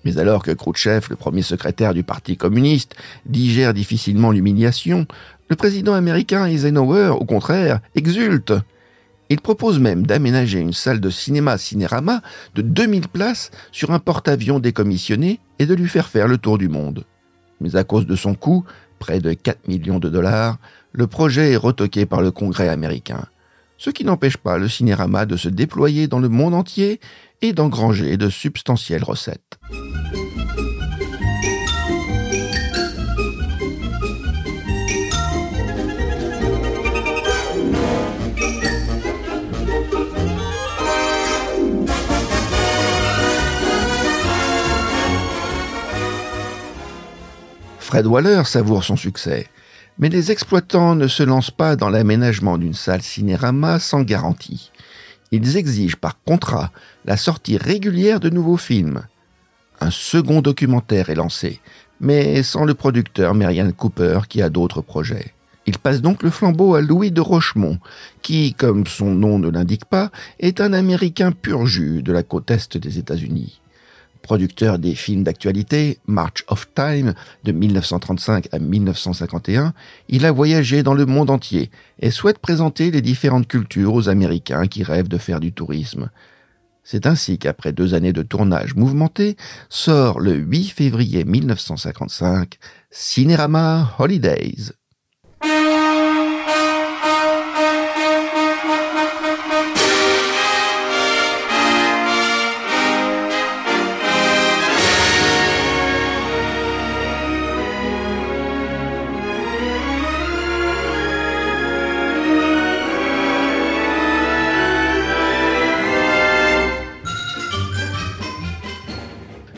Mais 0.04 0.18
alors 0.18 0.44
que 0.44 0.52
Khrouchtchev, 0.52 1.08
le 1.10 1.16
premier 1.16 1.42
secrétaire 1.42 1.94
du 1.94 2.04
Parti 2.04 2.38
communiste, 2.38 2.96
digère 3.26 3.74
difficilement 3.74 4.32
l'humiliation, 4.32 5.08
le 5.50 5.56
président 5.56 5.94
américain 5.94 6.46
Eisenhower, 6.46 7.10
au 7.20 7.26
contraire, 7.26 7.80
exulte. 7.96 8.54
Il 9.30 9.40
propose 9.40 9.80
même 9.80 10.06
d'aménager 10.06 10.60
une 10.60 10.74
salle 10.74 11.00
de 11.00 11.10
cinéma 11.10 11.58
cinérama 11.58 12.22
de 12.56 12.62
2000 12.62 13.08
places 13.08 13.52
sur 13.72 13.92
un 13.92 14.00
porte-avions 14.00 14.60
décommissionné 14.60 15.40
et 15.60 15.66
de 15.66 15.74
lui 15.74 15.88
faire 15.88 16.10
faire 16.10 16.28
le 16.28 16.38
tour 16.38 16.58
du 16.58 16.70
monde. 16.70 17.06
Mais 17.62 17.76
à 17.76 17.84
cause 17.84 18.06
de 18.06 18.16
son 18.16 18.36
coût, 18.36 18.66
près 19.00 19.20
de 19.20 19.34
4 19.34 19.68
millions 19.68 20.00
de 20.00 20.10
dollars, 20.10 20.58
le 20.92 21.08
projet 21.08 21.54
est 21.54 21.58
retoqué 21.58 22.06
par 22.06 22.22
le 22.22 22.32
Congrès 22.32 22.70
américain. 22.70 23.26
Ce 23.78 23.90
qui 23.90 24.06
n'empêche 24.06 24.38
pas 24.38 24.58
le 24.58 24.70
cinérama 24.70 25.26
de 25.26 25.36
se 25.36 25.50
déployer 25.50 26.08
dans 26.08 26.20
le 26.20 26.30
monde 26.30 26.54
entier 26.54 27.00
et 27.42 27.54
d'engranger 27.54 28.18
de 28.18 28.30
substantielles 28.30 29.04
recettes. 29.04 29.60
Fred 47.94 48.08
Waller 48.08 48.42
savoure 48.46 48.84
son 48.84 48.96
succès, 48.96 49.46
mais 50.00 50.10
les 50.10 50.32
exploitants 50.32 50.96
ne 50.96 51.08
se 51.08 51.22
lancent 51.22 51.52
pas 51.52 51.76
dans 51.76 51.92
l'aménagement 51.92 52.58
d'une 52.58 52.74
salle 52.74 53.04
cinérama 53.04 53.78
sans 53.78 54.02
garantie. 54.02 54.72
Ils 55.32 55.58
exigent 55.58 55.98
par 55.98 56.20
contrat 56.24 56.72
la 57.06 57.18
sortie 57.18 57.56
régulière 57.56 58.20
de 58.20 58.32
nouveaux 58.32 58.58
films. 58.58 59.04
Un 59.84 59.92
second 59.92 60.42
documentaire 60.42 61.10
est 61.10 61.16
lancé, 61.16 61.60
mais 62.00 62.42
sans 62.42 62.64
le 62.64 62.74
producteur 62.74 63.36
Marianne 63.36 63.74
Cooper 63.74 64.22
qui 64.30 64.42
a 64.42 64.50
d'autres 64.50 64.80
projets. 64.80 65.34
Il 65.66 65.78
passe 65.78 66.02
donc 66.02 66.24
le 66.24 66.30
flambeau 66.30 66.76
à 66.76 66.80
Louis 66.80 67.12
de 67.12 67.20
Rochemont, 67.20 67.80
qui, 68.22 68.54
comme 68.54 68.88
son 68.88 69.14
nom 69.14 69.40
ne 69.40 69.50
l'indique 69.50 69.84
pas, 69.84 70.10
est 70.40 70.62
un 70.62 70.72
Américain 70.72 71.34
pur 71.34 71.66
jus 71.66 72.02
de 72.02 72.14
la 72.14 72.24
côte 72.24 72.50
est 72.50 72.78
des 72.78 72.98
États-Unis. 72.98 73.60
Producteur 74.22 74.80
des 74.80 74.96
films 74.96 75.26
d'actualité 75.26 75.98
March 76.08 76.46
of 76.48 76.70
Time 76.74 77.14
de 77.44 77.52
1935 77.52 78.48
à 78.54 78.60
1951, 78.60 79.74
il 80.08 80.26
a 80.26 80.32
voyagé 80.32 80.82
dans 80.82 80.94
le 80.94 81.06
monde 81.06 81.30
entier 81.30 81.70
et 82.00 82.10
souhaite 82.10 82.40
présenter 82.40 82.90
les 82.90 83.02
différentes 83.02 83.50
cultures 83.50 83.94
aux 83.94 84.08
Américains 84.08 84.68
qui 84.68 84.84
rêvent 84.84 85.10
de 85.10 85.18
faire 85.18 85.42
du 85.42 85.52
tourisme. 85.52 86.10
C'est 86.84 87.08
ainsi 87.08 87.40
qu'après 87.40 87.72
deux 87.72 87.94
années 87.94 88.14
de 88.14 88.24
tournage 88.24 88.76
mouvementé, 88.76 89.38
sort 89.70 90.20
le 90.20 90.34
8 90.34 90.70
février 90.70 91.24
1955 91.24 92.58
Cinérama 92.92 93.96
Holidays. 93.98 94.74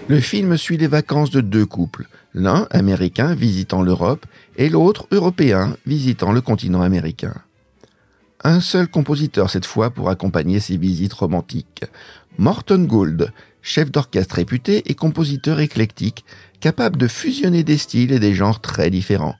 Le 0.07 0.19
film 0.19 0.55
suit 0.55 0.77
les 0.77 0.85
vacances 0.85 1.31
de 1.31 1.41
deux 1.41 1.65
couples, 1.65 2.07
l'un 2.35 2.67
américain 2.69 3.33
visitant 3.33 3.81
l'Europe 3.81 4.27
et 4.55 4.69
l'autre 4.69 5.07
européen 5.09 5.77
visitant 5.87 6.31
le 6.31 6.41
continent 6.41 6.83
américain. 6.83 7.33
Un 8.43 8.59
seul 8.59 8.87
compositeur 8.87 9.49
cette 9.49 9.65
fois 9.65 9.89
pour 9.89 10.11
accompagner 10.11 10.59
ces 10.59 10.77
visites 10.77 11.13
romantiques, 11.13 11.85
Morton 12.37 12.83
Gould, 12.83 13.33
chef 13.63 13.89
d'orchestre 13.89 14.35
réputé 14.35 14.83
et 14.91 14.93
compositeur 14.93 15.59
éclectique, 15.59 16.23
capable 16.59 16.97
de 16.97 17.07
fusionner 17.07 17.63
des 17.63 17.79
styles 17.79 18.11
et 18.11 18.19
des 18.19 18.35
genres 18.35 18.61
très 18.61 18.91
différents, 18.91 19.37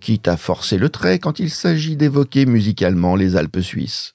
quitte 0.00 0.26
à 0.26 0.38
forcer 0.38 0.78
le 0.78 0.88
trait 0.88 1.18
quand 1.18 1.38
il 1.38 1.50
s'agit 1.50 1.96
d'évoquer 1.96 2.46
musicalement 2.46 3.14
les 3.14 3.36
Alpes 3.36 3.60
suisses. 3.60 4.14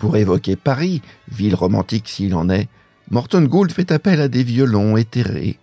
Pour 0.00 0.16
évoquer 0.16 0.56
Paris, 0.56 1.02
ville 1.30 1.54
romantique 1.54 2.08
s'il 2.08 2.34
en 2.34 2.48
est, 2.48 2.68
Morton 3.10 3.42
Gould 3.42 3.70
fait 3.70 3.92
appel 3.92 4.22
à 4.22 4.28
des 4.28 4.42
violons 4.42 4.96
éthérés. 4.96 5.58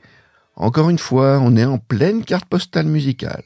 Encore 0.55 0.91
une 0.91 0.99
fois, 0.99 1.39
on 1.41 1.55
est 1.55 1.65
en 1.65 1.79
pleine 1.79 2.23
carte 2.23 2.45
postale 2.45 2.85
musicale. 2.85 3.43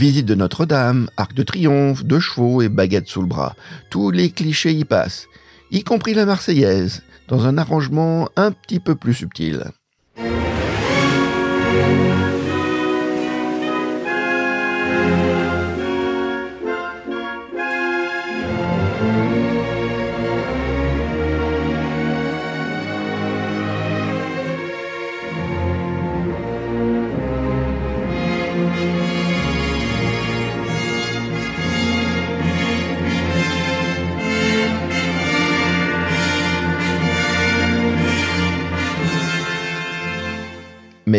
Visite 0.00 0.24
de 0.24 0.34
Notre-Dame, 0.34 1.10
arc 1.18 1.34
de 1.34 1.42
triomphe, 1.42 2.04
deux 2.04 2.20
chevaux 2.20 2.62
et 2.62 2.70
baguette 2.70 3.06
sous 3.06 3.20
le 3.20 3.26
bras. 3.26 3.54
Tous 3.90 4.10
les 4.10 4.30
clichés 4.30 4.72
y 4.72 4.86
passent, 4.86 5.26
y 5.70 5.84
compris 5.84 6.14
la 6.14 6.24
Marseillaise, 6.24 7.02
dans 7.28 7.44
un 7.44 7.58
arrangement 7.58 8.30
un 8.34 8.50
petit 8.50 8.80
peu 8.80 8.94
plus 8.94 9.12
subtil. 9.12 9.62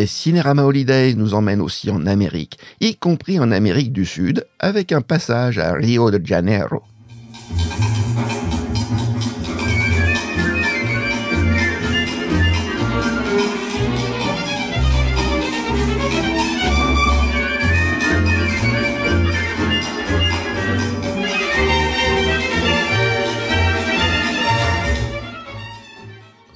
Mais 0.02 0.08
Cinérama 0.08 0.64
Holiday 0.64 1.14
nous 1.14 1.36
emmène 1.36 1.62
aussi 1.62 1.92
en 1.92 2.08
Amérique, 2.08 2.58
y 2.80 2.96
compris 2.96 3.40
en 3.40 3.52
Amérique 3.52 3.94
du 3.94 4.04
Sud, 4.04 4.48
avec 4.58 4.94
un 4.94 5.02
passage 5.02 5.60
à 5.60 5.74
Rio 5.74 6.10
de 6.10 6.20
Janeiro. 6.26 6.82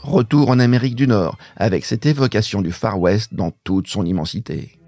Retour 0.06 0.50
en 0.50 0.60
Amérique 0.60 0.96
du 0.96 1.08
Nord, 1.08 1.38
avec 1.56 1.86
cette 1.86 2.06
évocation 2.06 2.62
du 2.62 2.72
Far 2.72 3.00
West 3.00 3.34
dans 3.34 3.52
toute 3.64 3.88
son 3.88 4.06
immensité. 4.06 4.80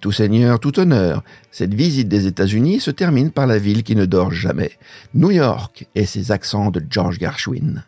Tout 0.00 0.12
seigneur, 0.12 0.60
tout 0.60 0.78
honneur, 0.78 1.22
cette 1.50 1.74
visite 1.74 2.08
des 2.08 2.26
États-Unis 2.26 2.80
se 2.80 2.90
termine 2.90 3.30
par 3.30 3.46
la 3.46 3.58
ville 3.58 3.82
qui 3.82 3.96
ne 3.96 4.06
dort 4.06 4.32
jamais, 4.32 4.72
New 5.14 5.30
York 5.30 5.86
et 5.94 6.06
ses 6.06 6.32
accents 6.32 6.70
de 6.70 6.82
George 6.88 7.18
Gershwin. 7.18 7.84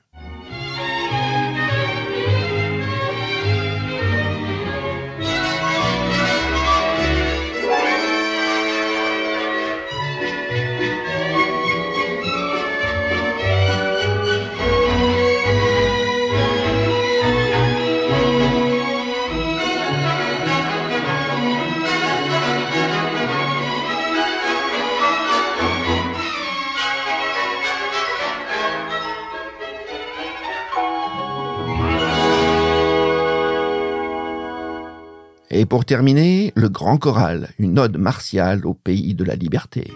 Et 35.67 35.69
pour 35.69 35.85
terminer, 35.85 36.53
le 36.55 36.69
grand 36.69 36.97
choral, 36.97 37.49
une 37.59 37.77
ode 37.81 37.97
martiale 37.97 38.65
au 38.65 38.73
pays 38.73 39.15
de 39.15 39.25
la 39.25 39.35
liberté. 39.35 39.91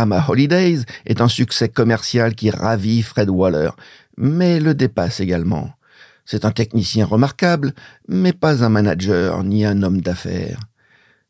Cinérama 0.00 0.24
Holidays 0.28 0.86
est 1.04 1.20
un 1.20 1.28
succès 1.28 1.68
commercial 1.68 2.34
qui 2.34 2.48
ravit 2.48 3.02
Fred 3.02 3.28
Waller, 3.28 3.72
mais 4.16 4.58
le 4.58 4.72
dépasse 4.72 5.20
également. 5.20 5.72
C'est 6.24 6.46
un 6.46 6.52
technicien 6.52 7.04
remarquable, 7.04 7.74
mais 8.08 8.32
pas 8.32 8.64
un 8.64 8.70
manager 8.70 9.44
ni 9.44 9.66
un 9.66 9.82
homme 9.82 10.00
d'affaires. 10.00 10.60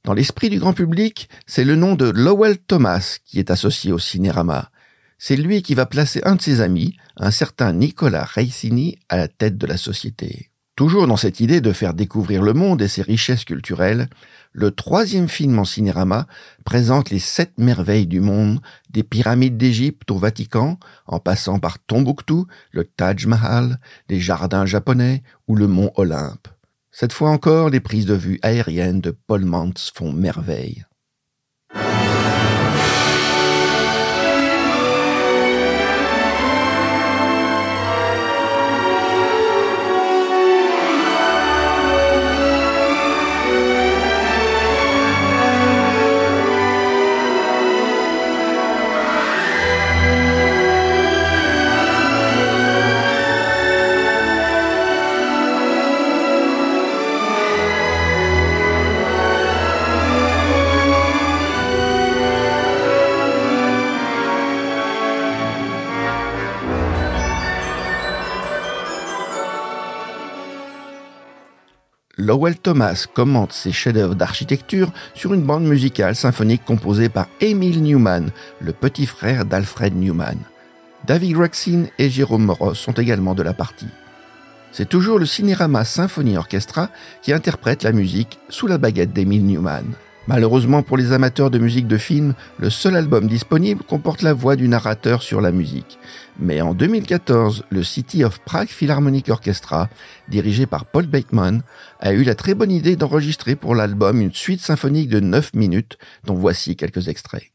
Dans 0.05 0.15
l'esprit 0.15 0.51
du 0.51 0.61
grand 0.61 0.73
public, 0.73 1.29
c'est 1.47 1.65
le 1.65 1.75
nom 1.75 1.97
de 1.97 2.09
Lowell 2.11 2.59
Thomas 2.59 3.19
qui 3.25 3.41
est 3.41 3.51
associé 3.51 3.91
au 3.91 3.99
Cinérama. 3.99 4.71
C'est 5.19 5.37
lui 5.37 5.63
qui 5.63 5.75
va 5.75 5.87
placer 5.87 6.21
un 6.25 6.37
de 6.37 6.43
ses 6.43 6.61
amis, 6.61 6.97
un 7.17 7.33
certain 7.33 7.73
Nicolas 7.73 8.25
Reicini, 8.25 8.99
à 9.09 9.17
la 9.17 9.27
tête 9.27 9.59
de 9.59 9.67
la 9.67 9.79
société. 9.79 10.51
Toujours 10.77 11.09
dans 11.09 11.17
cette 11.17 11.41
idée 11.41 11.61
de 11.61 11.73
faire 11.73 11.93
découvrir 11.93 12.41
le 12.41 12.53
monde 12.53 12.81
et 12.83 12.89
ses 12.89 13.03
richesses 13.03 13.45
culturelles, 13.45 14.09
le 14.53 14.73
troisième 14.73 15.29
film 15.29 15.59
en 15.59 15.65
cinérama 15.65 16.27
présente 16.65 17.11
les 17.11 17.19
sept 17.19 17.53
merveilles 17.59 18.07
du 18.07 18.21
monde, 18.21 18.61
des 18.91 19.03
pyramides 19.03 19.57
d'Égypte 19.57 20.11
au 20.11 20.19
Vatican, 20.19 20.79
en 21.07 21.21
passant 21.21 21.59
par 21.59 21.79
Tombouctou, 21.79 22.47
le 22.73 22.85
Taj 22.85 23.27
Mahal, 23.27 23.79
les 24.09 24.21
jardins 24.21 24.67
japonais 24.67 25.23
ou 25.47 25.55
le 25.55 25.69
mont 25.69 25.93
Olympe. 25.95 26.49
Cette 26.91 27.13
fois 27.13 27.31
encore, 27.31 27.71
les 27.71 27.81
prises 27.81 28.07
de 28.07 28.15
vue 28.15 28.41
aériennes 28.43 29.01
de 29.01 29.13
Paul 29.13 29.45
Mantz 29.45 29.93
font 29.95 30.13
merveille. 30.13 30.85
Lowell 72.31 72.57
Thomas 72.57 73.09
commente 73.13 73.53
ses 73.53 73.73
chefs-d'œuvre 73.73 74.15
d'architecture 74.15 74.93
sur 75.15 75.35
une 75.35 75.43
bande 75.43 75.65
musicale 75.65 76.15
symphonique 76.15 76.65
composée 76.65 77.09
par 77.09 77.27
Emil 77.41 77.83
Newman, 77.83 78.31
le 78.61 78.73
petit 78.73 79.07
frère 79.07 79.45
d'Alfred 79.45 79.97
Newman. 79.97 80.39
David 81.09 81.39
Rexin 81.39 81.87
et 81.99 82.09
Jérôme 82.09 82.45
Moros 82.45 82.75
sont 82.75 82.93
également 82.93 83.35
de 83.35 83.43
la 83.43 83.53
partie. 83.53 83.89
C'est 84.71 84.89
toujours 84.89 85.19
le 85.19 85.27
Cinérama 85.27 85.85
Symphony 85.85 86.37
Orchestra 86.37 86.91
qui 87.21 87.33
interprète 87.33 87.83
la 87.83 87.91
musique 87.91 88.39
sous 88.49 88.69
la 88.69 88.79
baguette 88.79 89.13
d'Emil 89.13 89.45
Newman. 89.45 89.87
Malheureusement 90.31 90.85
pour 90.85 90.97
les 90.97 91.11
amateurs 91.11 91.51
de 91.51 91.59
musique 91.59 91.89
de 91.89 91.99
film, 91.99 92.35
le 92.61 92.71
seul 92.71 92.95
album 92.95 93.27
disponible 93.27 93.83
comporte 93.83 94.23
la 94.23 94.33
voix 94.33 94.55
du 94.55 94.69
narrateur 94.69 95.25
sur 95.25 95.41
la 95.41 95.51
musique. 95.51 95.99
Mais 96.39 96.61
en 96.61 96.73
2014, 96.73 97.65
le 97.69 97.83
City 97.83 98.23
of 98.23 98.39
Prague 98.39 98.69
Philharmonic 98.69 99.29
Orchestra, 99.29 99.89
dirigé 100.29 100.67
par 100.67 100.87
Paul 100.87 101.07
Bateman, 101.07 101.63
a 101.99 102.13
eu 102.13 102.23
la 102.23 102.37
très 102.37 102.55
bonne 102.55 102.71
idée 102.71 102.95
d'enregistrer 102.95 103.57
pour 103.57 103.75
l'album 103.75 104.21
une 104.21 104.33
suite 104.33 104.61
symphonique 104.61 105.09
de 105.09 105.19
9 105.19 105.53
minutes, 105.55 105.99
dont 106.23 106.35
voici 106.35 106.77
quelques 106.77 107.09
extraits. 107.09 107.51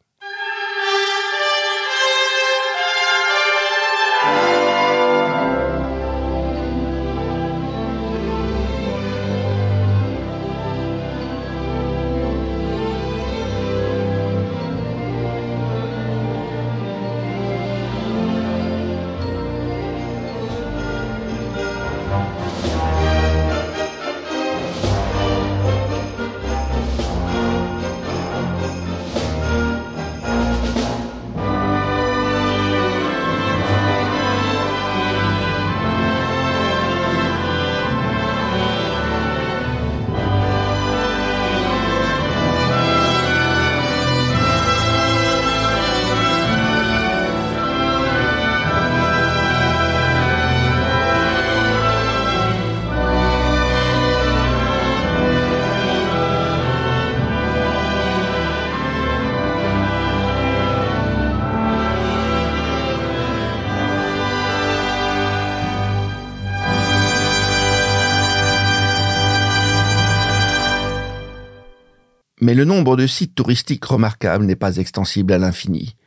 Le 72.55 72.63
nombre 72.63 72.95
de 72.95 73.05
sites 73.05 73.35
touristiques 73.35 73.83
remarquables 73.83 74.45
n'est 74.45 74.55
pas 74.55 74.77
extensible 74.77 75.33
à 75.33 75.37
l'infini. 75.37 75.97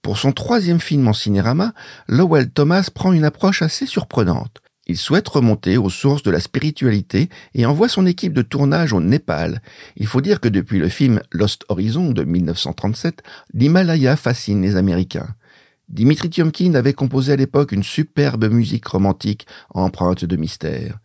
Pour 0.00 0.16
son 0.16 0.30
troisième 0.30 0.78
film 0.78 1.08
en 1.08 1.12
cinérama, 1.12 1.74
Lowell 2.06 2.50
Thomas 2.50 2.88
prend 2.94 3.12
une 3.12 3.24
approche 3.24 3.62
assez 3.62 3.84
surprenante. 3.84 4.58
Il 4.86 4.96
souhaite 4.96 5.26
remonter 5.26 5.76
aux 5.76 5.90
sources 5.90 6.22
de 6.22 6.30
la 6.30 6.38
spiritualité 6.38 7.28
et 7.52 7.66
envoie 7.66 7.88
son 7.88 8.06
équipe 8.06 8.32
de 8.32 8.42
tournage 8.42 8.92
au 8.92 9.00
Népal. 9.00 9.60
Il 9.96 10.06
faut 10.06 10.20
dire 10.20 10.38
que 10.38 10.48
depuis 10.48 10.78
le 10.78 10.88
film 10.88 11.20
Lost 11.32 11.64
Horizon 11.68 12.12
de 12.12 12.22
1937, 12.22 13.24
l'Himalaya 13.52 14.14
fascine 14.14 14.62
les 14.62 14.76
Américains. 14.76 15.34
Dimitri 15.88 16.30
Tiomkin 16.30 16.74
avait 16.74 16.92
composé 16.92 17.32
à 17.32 17.36
l'époque 17.36 17.72
une 17.72 17.82
superbe 17.82 18.48
musique 18.48 18.86
romantique 18.86 19.48
empreinte 19.70 20.24
de 20.24 20.36
mystère. 20.36 21.00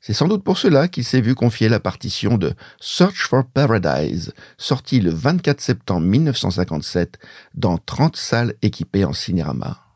C'est 0.00 0.12
sans 0.12 0.28
doute 0.28 0.44
pour 0.44 0.58
cela 0.58 0.86
qu'il 0.86 1.04
s'est 1.04 1.20
vu 1.20 1.34
confier 1.34 1.68
la 1.68 1.80
partition 1.80 2.38
de 2.38 2.54
Search 2.80 3.26
for 3.26 3.44
Paradise, 3.44 4.32
sortie 4.56 5.00
le 5.00 5.10
24 5.10 5.60
septembre 5.60 6.06
1957 6.06 7.18
dans 7.54 7.78
30 7.78 8.16
salles 8.16 8.54
équipées 8.62 9.04
en 9.04 9.12
cinérama. 9.12 9.87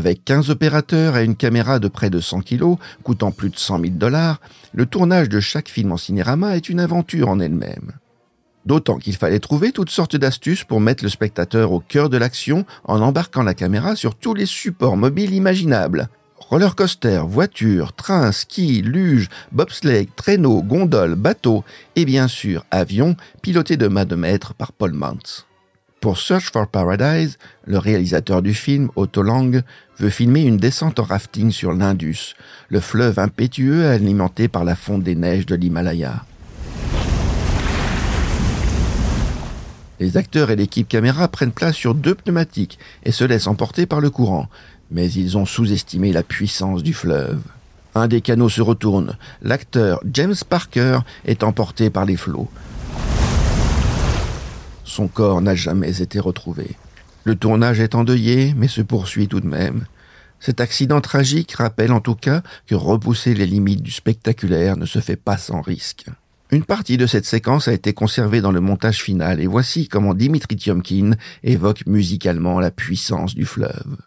Avec 0.00 0.24
15 0.24 0.48
opérateurs 0.48 1.18
et 1.18 1.26
une 1.26 1.36
caméra 1.36 1.78
de 1.78 1.86
près 1.86 2.08
de 2.08 2.20
100 2.20 2.40
kilos, 2.40 2.78
coûtant 3.02 3.32
plus 3.32 3.50
de 3.50 3.58
100 3.58 3.80
000 3.80 3.92
dollars, 3.96 4.40
le 4.72 4.86
tournage 4.86 5.28
de 5.28 5.40
chaque 5.40 5.68
film 5.68 5.92
en 5.92 5.98
cinérama 5.98 6.56
est 6.56 6.70
une 6.70 6.80
aventure 6.80 7.28
en 7.28 7.38
elle-même. 7.38 7.92
D'autant 8.64 8.96
qu'il 8.96 9.14
fallait 9.14 9.40
trouver 9.40 9.72
toutes 9.72 9.90
sortes 9.90 10.16
d'astuces 10.16 10.64
pour 10.64 10.80
mettre 10.80 11.04
le 11.04 11.10
spectateur 11.10 11.72
au 11.72 11.80
cœur 11.80 12.08
de 12.08 12.16
l'action 12.16 12.64
en 12.84 13.02
embarquant 13.02 13.42
la 13.42 13.52
caméra 13.52 13.94
sur 13.94 14.14
tous 14.14 14.32
les 14.32 14.46
supports 14.46 14.96
mobiles 14.96 15.34
imaginables. 15.34 16.08
Roller 16.38 16.74
coaster, 16.74 17.20
voiture, 17.26 17.92
train, 17.92 18.32
ski, 18.32 18.80
luge, 18.80 19.28
bobsleigh, 19.52 20.08
traîneau, 20.16 20.62
gondole, 20.62 21.14
bateau 21.14 21.62
et 21.94 22.06
bien 22.06 22.26
sûr 22.26 22.64
avion 22.70 23.16
piloté 23.42 23.76
de 23.76 23.86
main 23.86 24.06
de 24.06 24.16
maître 24.16 24.54
par 24.54 24.72
Paul 24.72 24.94
Mantz. 24.94 25.44
Pour 26.00 26.16
Search 26.16 26.50
for 26.50 26.66
Paradise, 26.66 27.36
le 27.66 27.76
réalisateur 27.76 28.40
du 28.40 28.54
film, 28.54 28.88
Otto 28.96 29.22
Lang, 29.22 29.60
veut 29.98 30.08
filmer 30.08 30.40
une 30.40 30.56
descente 30.56 30.98
en 30.98 31.02
rafting 31.02 31.50
sur 31.50 31.72
l'Indus, 31.72 32.34
le 32.70 32.80
fleuve 32.80 33.18
impétueux 33.18 33.86
alimenté 33.86 34.48
par 34.48 34.64
la 34.64 34.76
fonte 34.76 35.02
des 35.02 35.14
neiges 35.14 35.44
de 35.44 35.54
l'Himalaya. 35.54 36.24
Les 39.98 40.16
acteurs 40.16 40.50
et 40.50 40.56
l'équipe 40.56 40.88
caméra 40.88 41.28
prennent 41.28 41.52
place 41.52 41.76
sur 41.76 41.94
deux 41.94 42.14
pneumatiques 42.14 42.78
et 43.04 43.12
se 43.12 43.24
laissent 43.24 43.46
emporter 43.46 43.84
par 43.84 44.00
le 44.00 44.08
courant, 44.08 44.48
mais 44.90 45.12
ils 45.12 45.36
ont 45.36 45.44
sous-estimé 45.44 46.14
la 46.14 46.22
puissance 46.22 46.82
du 46.82 46.94
fleuve. 46.94 47.42
Un 47.94 48.08
des 48.08 48.22
canaux 48.22 48.48
se 48.48 48.62
retourne. 48.62 49.18
L'acteur 49.42 50.00
James 50.10 50.36
Parker 50.48 51.00
est 51.26 51.42
emporté 51.42 51.90
par 51.90 52.06
les 52.06 52.16
flots. 52.16 52.48
Son 54.84 55.08
corps 55.08 55.40
n'a 55.40 55.54
jamais 55.54 56.02
été 56.02 56.20
retrouvé. 56.20 56.76
Le 57.24 57.34
tournage 57.34 57.80
est 57.80 57.94
endeuillé, 57.94 58.54
mais 58.56 58.68
se 58.68 58.80
poursuit 58.80 59.28
tout 59.28 59.40
de 59.40 59.46
même. 59.46 59.86
Cet 60.40 60.60
accident 60.60 61.00
tragique 61.00 61.52
rappelle 61.52 61.92
en 61.92 62.00
tout 62.00 62.14
cas 62.14 62.42
que 62.66 62.74
repousser 62.74 63.34
les 63.34 63.46
limites 63.46 63.82
du 63.82 63.90
spectaculaire 63.90 64.76
ne 64.76 64.86
se 64.86 65.00
fait 65.00 65.16
pas 65.16 65.36
sans 65.36 65.60
risque. 65.60 66.06
Une 66.50 66.64
partie 66.64 66.96
de 66.96 67.06
cette 67.06 67.26
séquence 67.26 67.68
a 67.68 67.72
été 67.72 67.92
conservée 67.92 68.40
dans 68.40 68.50
le 68.50 68.60
montage 68.60 69.02
final 69.02 69.40
et 69.40 69.46
voici 69.46 69.86
comment 69.86 70.14
Dimitri 70.14 70.56
Tiomkin 70.56 71.12
évoque 71.44 71.86
musicalement 71.86 72.58
la 72.58 72.70
puissance 72.70 73.34
du 73.34 73.44
fleuve. 73.44 73.98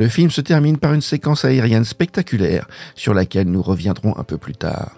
Le 0.00 0.08
film 0.08 0.30
se 0.30 0.40
termine 0.40 0.78
par 0.78 0.94
une 0.94 1.02
séquence 1.02 1.44
aérienne 1.44 1.84
spectaculaire 1.84 2.66
sur 2.94 3.12
laquelle 3.12 3.50
nous 3.50 3.60
reviendrons 3.60 4.16
un 4.16 4.24
peu 4.24 4.38
plus 4.38 4.54
tard. 4.54 4.92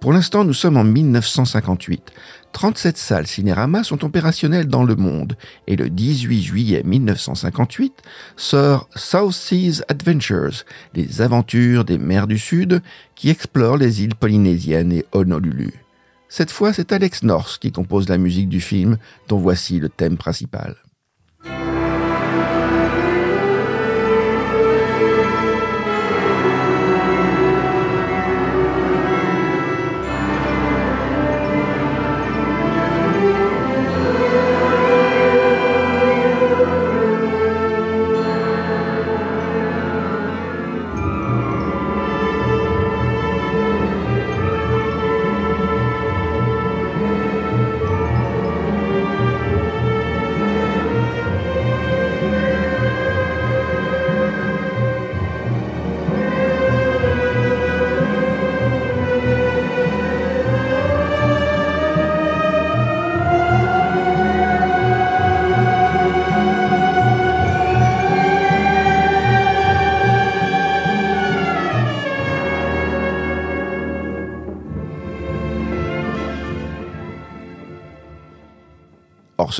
Pour 0.00 0.12
l'instant, 0.12 0.42
nous 0.42 0.52
sommes 0.52 0.76
en 0.76 0.82
1958. 0.82 2.10
37 2.50 2.96
salles 2.96 3.28
cinérama 3.28 3.84
sont 3.84 4.04
opérationnelles 4.04 4.66
dans 4.66 4.82
le 4.82 4.96
monde 4.96 5.36
et 5.68 5.76
le 5.76 5.88
18 5.88 6.42
juillet 6.42 6.82
1958 6.84 8.02
sort 8.34 8.88
South 8.96 9.32
Seas 9.32 9.84
Adventures, 9.86 10.64
les 10.92 11.22
aventures 11.22 11.84
des 11.84 11.98
mers 11.98 12.26
du 12.26 12.40
Sud 12.40 12.82
qui 13.14 13.30
explorent 13.30 13.76
les 13.76 14.02
îles 14.02 14.16
polynésiennes 14.16 14.90
et 14.92 15.06
Honolulu. 15.12 15.84
Cette 16.28 16.50
fois, 16.50 16.72
c'est 16.72 16.90
Alex 16.90 17.22
North 17.22 17.58
qui 17.60 17.70
compose 17.70 18.08
la 18.08 18.18
musique 18.18 18.48
du 18.48 18.60
film 18.60 18.98
dont 19.28 19.38
voici 19.38 19.78
le 19.78 19.88
thème 19.88 20.16
principal. 20.16 20.74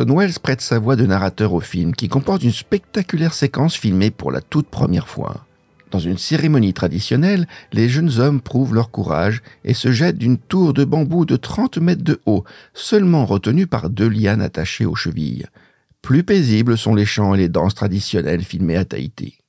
Orson 0.01 0.17
Welles 0.17 0.41
prête 0.43 0.63
sa 0.63 0.79
voix 0.79 0.97
de 0.97 1.05
narrateur 1.05 1.53
au 1.53 1.61
film 1.61 1.95
qui 1.95 2.09
comporte 2.09 2.43
une 2.43 2.53
spectaculaire 2.53 3.35
séquence 3.35 3.77
filmée 3.77 4.11
pour 4.11 4.33
la 4.33 4.41
toute 4.41 4.69
première 4.69 5.09
fois. 5.09 5.45
Dans 5.91 5.99
une 5.99 6.17
cérémonie 6.17 6.73
traditionnelle, 6.73 7.47
les 7.75 7.91
jeunes 7.91 8.19
hommes 8.19 8.41
prouvent 8.41 8.75
leur 8.75 8.91
courage 8.91 9.43
et 9.63 9.75
se 9.75 9.93
jettent 9.93 10.17
d'une 10.17 10.39
tour 10.39 10.73
de 10.73 10.85
bambou 10.85 11.27
de 11.27 11.37
30 11.37 11.79
mètres 11.79 12.05
de 12.05 12.19
haut, 12.25 12.45
seulement 12.73 13.27
retenue 13.27 13.67
par 13.67 13.91
deux 13.91 14.09
lianes 14.09 14.41
attachées 14.41 14.87
aux 14.87 14.95
chevilles. 14.95 15.47
Plus 16.01 16.23
paisibles 16.23 16.79
sont 16.79 16.95
les 16.95 17.05
chants 17.05 17.35
et 17.35 17.39
les 17.39 17.51
danses 17.51 17.75
traditionnelles 17.75 18.45
filmées 18.45 18.77
à 18.77 18.87
Tahiti. 18.87 19.40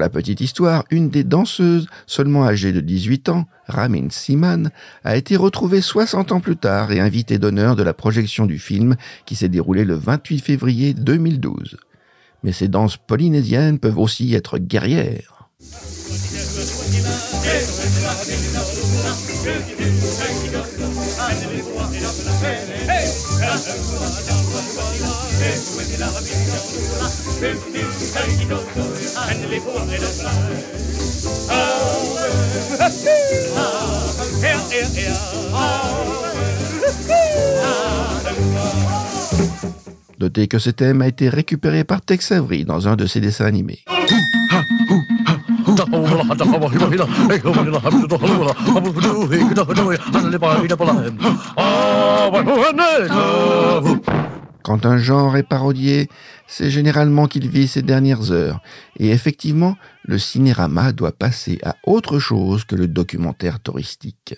La 0.00 0.08
petite 0.08 0.40
histoire, 0.40 0.84
une 0.90 1.10
des 1.10 1.22
danseuses, 1.22 1.86
seulement 2.06 2.44
âgée 2.44 2.72
de 2.72 2.80
18 2.80 3.28
ans, 3.28 3.46
Ramin 3.68 4.08
Siman, 4.10 4.70
a 5.04 5.16
été 5.16 5.36
retrouvée 5.36 5.80
60 5.80 6.32
ans 6.32 6.40
plus 6.40 6.56
tard 6.56 6.90
et 6.90 6.98
invitée 6.98 7.38
d'honneur 7.38 7.76
de 7.76 7.84
la 7.84 7.94
projection 7.94 8.46
du 8.46 8.58
film 8.58 8.96
qui 9.26 9.36
s'est 9.36 9.48
déroulé 9.48 9.84
le 9.84 9.94
28 9.94 10.40
février 10.40 10.94
2012. 10.94 11.76
Mais 12.42 12.52
ces 12.52 12.68
danses 12.68 12.96
polynésiennes 12.96 13.78
peuvent 13.78 13.98
aussi 13.98 14.34
être 14.34 14.58
guerrières. 14.58 15.48
Notez 40.20 40.48
que 40.48 40.58
ce 40.58 40.68
thème 40.68 41.00
a 41.00 41.08
été 41.08 41.30
récupéré 41.30 41.84
par 41.84 42.02
Tex 42.02 42.30
Avery 42.32 42.66
dans 42.66 42.88
un 42.88 42.96
de 42.96 43.06
ses 43.06 43.20
dessins 43.20 43.46
animés. 43.46 43.84
Quand 54.62 54.86
un 54.86 54.98
genre 54.98 55.36
est 55.36 55.42
parodié, 55.42 56.08
c'est 56.46 56.70
généralement 56.70 57.26
qu'il 57.26 57.48
vit 57.48 57.68
ses 57.68 57.82
dernières 57.82 58.30
heures. 58.30 58.60
Et 58.98 59.10
effectivement, 59.10 59.76
le 60.04 60.18
cinérama 60.18 60.92
doit 60.92 61.12
passer 61.12 61.58
à 61.62 61.76
autre 61.84 62.18
chose 62.18 62.64
que 62.64 62.76
le 62.76 62.88
documentaire 62.88 63.60
touristique. 63.60 64.34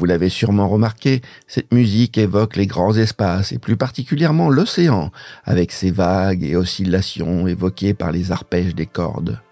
Vous 0.00 0.06
l'avez 0.06 0.30
sûrement 0.30 0.66
remarqué, 0.66 1.20
cette 1.46 1.74
musique 1.74 2.16
évoque 2.16 2.56
les 2.56 2.66
grands 2.66 2.96
espaces 2.96 3.52
et 3.52 3.58
plus 3.58 3.76
particulièrement 3.76 4.48
l'océan, 4.48 5.10
avec 5.44 5.72
ses 5.72 5.90
vagues 5.90 6.42
et 6.42 6.56
oscillations 6.56 7.46
évoquées 7.46 7.92
par 7.92 8.10
les 8.10 8.32
arpèges 8.32 8.74
des 8.74 8.86
cordes. 8.86 9.42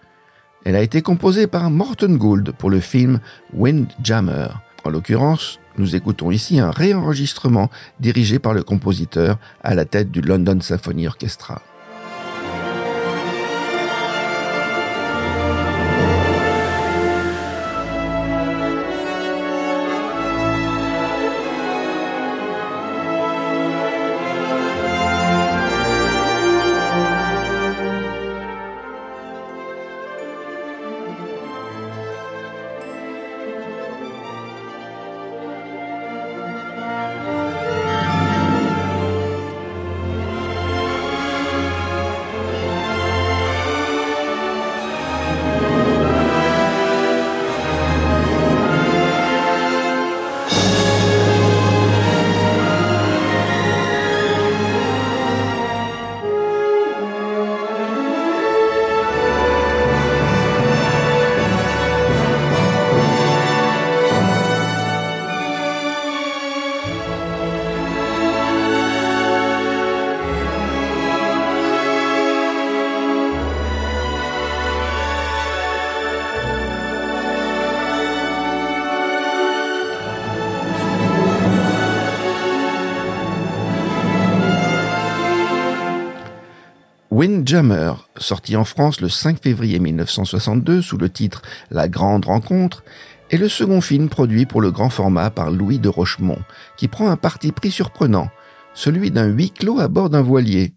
Elle 0.64 0.74
a 0.74 0.80
été 0.80 1.02
composée 1.02 1.48
par 1.48 1.68
Morton 1.68 2.14
Gould 2.14 2.52
pour 2.52 2.70
le 2.70 2.80
film 2.80 3.20
Windjammer. 3.52 4.48
En 4.84 4.90
l'occurrence, 4.90 5.60
nous 5.76 5.94
écoutons 5.94 6.30
ici 6.30 6.58
un 6.58 6.70
réenregistrement 6.70 7.68
dirigé 8.00 8.38
par 8.38 8.54
le 8.54 8.62
compositeur 8.62 9.38
à 9.62 9.74
la 9.74 9.84
tête 9.84 10.10
du 10.10 10.22
London 10.22 10.58
Symphony 10.62 11.06
Orchestra. 11.08 11.60
Sorti 88.28 88.56
en 88.56 88.64
France 88.64 89.00
le 89.00 89.08
5 89.08 89.42
février 89.42 89.78
1962 89.78 90.82
sous 90.82 90.98
le 90.98 91.08
titre 91.08 91.40
La 91.70 91.88
Grande 91.88 92.26
Rencontre, 92.26 92.84
est 93.30 93.38
le 93.38 93.48
second 93.48 93.80
film 93.80 94.10
produit 94.10 94.44
pour 94.44 94.60
le 94.60 94.70
grand 94.70 94.90
format 94.90 95.30
par 95.30 95.50
Louis 95.50 95.78
de 95.78 95.88
Rochemont, 95.88 96.38
qui 96.76 96.88
prend 96.88 97.08
un 97.08 97.16
parti 97.16 97.52
pris 97.52 97.70
surprenant, 97.70 98.28
celui 98.74 99.10
d'un 99.10 99.26
huis 99.26 99.50
clos 99.50 99.80
à 99.80 99.88
bord 99.88 100.10
d'un 100.10 100.20
voilier. 100.20 100.74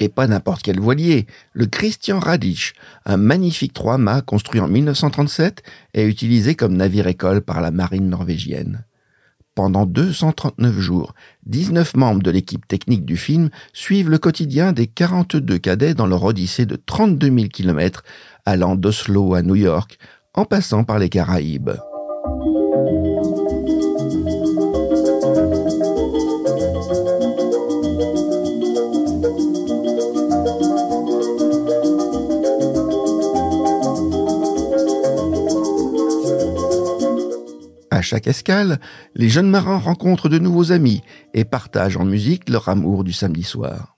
Et 0.00 0.08
pas 0.08 0.28
n'importe 0.28 0.62
quel 0.62 0.78
voilier, 0.78 1.26
le 1.52 1.66
Christian 1.66 2.20
Radic, 2.20 2.74
un 3.04 3.16
magnifique 3.16 3.72
trois-mâts 3.72 4.22
construit 4.22 4.60
en 4.60 4.68
1937 4.68 5.62
et 5.94 6.04
utilisé 6.04 6.54
comme 6.54 6.76
navire-école 6.76 7.42
par 7.42 7.60
la 7.60 7.72
marine 7.72 8.08
norvégienne. 8.08 8.84
Pendant 9.58 9.86
239 9.86 10.78
jours, 10.78 11.14
19 11.46 11.96
membres 11.96 12.22
de 12.22 12.30
l'équipe 12.30 12.68
technique 12.68 13.04
du 13.04 13.16
film 13.16 13.50
suivent 13.72 14.08
le 14.08 14.18
quotidien 14.18 14.70
des 14.70 14.86
42 14.86 15.58
cadets 15.58 15.94
dans 15.94 16.06
leur 16.06 16.22
odyssée 16.22 16.64
de 16.64 16.76
32 16.76 17.26
000 17.26 17.48
km 17.48 18.04
allant 18.46 18.76
d'Oslo 18.76 19.34
à 19.34 19.42
New 19.42 19.56
York 19.56 19.98
en 20.34 20.44
passant 20.44 20.84
par 20.84 21.00
les 21.00 21.08
Caraïbes. 21.08 21.72
À 37.98 38.00
chaque 38.00 38.28
escale, 38.28 38.78
les 39.16 39.28
jeunes 39.28 39.50
marins 39.50 39.76
rencontrent 39.76 40.28
de 40.28 40.38
nouveaux 40.38 40.70
amis 40.70 41.02
et 41.34 41.44
partagent 41.44 41.96
en 41.96 42.04
musique 42.04 42.48
leur 42.48 42.68
amour 42.68 43.02
du 43.02 43.12
samedi 43.12 43.42
soir. 43.42 43.96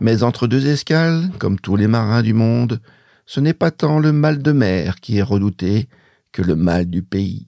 Mais 0.00 0.22
entre 0.22 0.46
deux 0.46 0.66
escales, 0.66 1.30
comme 1.38 1.58
tous 1.58 1.76
les 1.76 1.88
marins 1.88 2.22
du 2.22 2.34
monde, 2.34 2.80
ce 3.26 3.40
n'est 3.40 3.54
pas 3.54 3.70
tant 3.70 3.98
le 3.98 4.12
mal 4.12 4.42
de 4.42 4.52
mer 4.52 5.00
qui 5.00 5.18
est 5.18 5.22
redouté 5.22 5.88
que 6.32 6.42
le 6.42 6.54
mal 6.54 6.88
du 6.88 7.02
pays. 7.02 7.47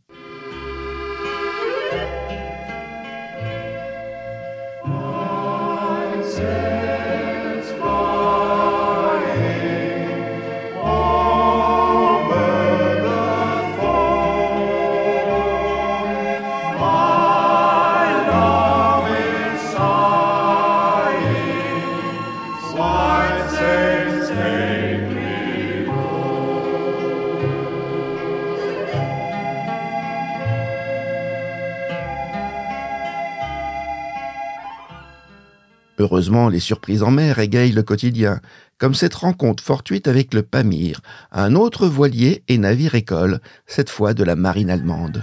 Heureusement, 36.11 36.49
les 36.49 36.59
surprises 36.59 37.05
en 37.05 37.13
mer 37.13 37.39
égayent 37.39 37.71
le 37.71 37.85
quotidien, 37.85 38.41
comme 38.79 38.95
cette 38.95 39.15
rencontre 39.15 39.63
fortuite 39.63 40.09
avec 40.09 40.35
le 40.35 40.43
Pamir, 40.43 41.01
un 41.31 41.55
autre 41.55 41.87
voilier 41.87 42.43
et 42.49 42.59
navire-école, 42.59 43.41
cette 43.67 43.91
fois 43.91 44.13
de 44.13 44.25
la 44.25 44.35
marine 44.35 44.71
allemande. 44.71 45.23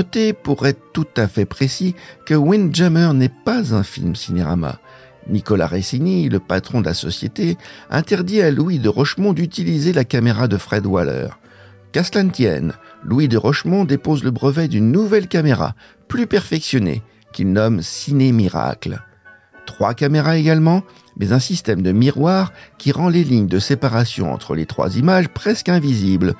Notez, 0.00 0.32
pour 0.32 0.66
être 0.66 0.80
tout 0.94 1.08
à 1.18 1.28
fait 1.28 1.44
précis, 1.44 1.94
que 2.24 2.32
Windjammer 2.32 3.10
n'est 3.12 3.28
pas 3.28 3.74
un 3.74 3.82
film 3.82 4.16
cinérama. 4.16 4.78
Nicolas 5.28 5.66
Ressini, 5.66 6.30
le 6.30 6.38
patron 6.38 6.80
de 6.80 6.86
la 6.86 6.94
société, 6.94 7.58
interdit 7.90 8.40
à 8.40 8.50
Louis 8.50 8.78
de 8.78 8.88
Rochemont 8.88 9.34
d'utiliser 9.34 9.92
la 9.92 10.04
caméra 10.04 10.48
de 10.48 10.56
Fred 10.56 10.86
Waller. 10.86 11.28
Qu'à 11.92 12.02
cela 12.02 12.22
ne 12.22 12.30
tienne, 12.30 12.72
Louis 13.04 13.28
de 13.28 13.36
Rochemont 13.36 13.84
dépose 13.84 14.24
le 14.24 14.30
brevet 14.30 14.68
d'une 14.68 14.90
nouvelle 14.90 15.28
caméra, 15.28 15.74
plus 16.08 16.26
perfectionnée, 16.26 17.02
qu'il 17.34 17.52
nomme 17.52 17.82
Ciné 17.82 18.32
Miracle. 18.32 19.02
Trois 19.66 19.92
caméras 19.92 20.38
également, 20.38 20.82
mais 21.18 21.34
un 21.34 21.40
système 21.40 21.82
de 21.82 21.92
miroir 21.92 22.54
qui 22.78 22.90
rend 22.90 23.10
les 23.10 23.24
lignes 23.24 23.48
de 23.48 23.58
séparation 23.58 24.32
entre 24.32 24.54
les 24.54 24.64
trois 24.64 24.96
images 24.96 25.28
presque 25.28 25.68
invisibles. 25.68 26.36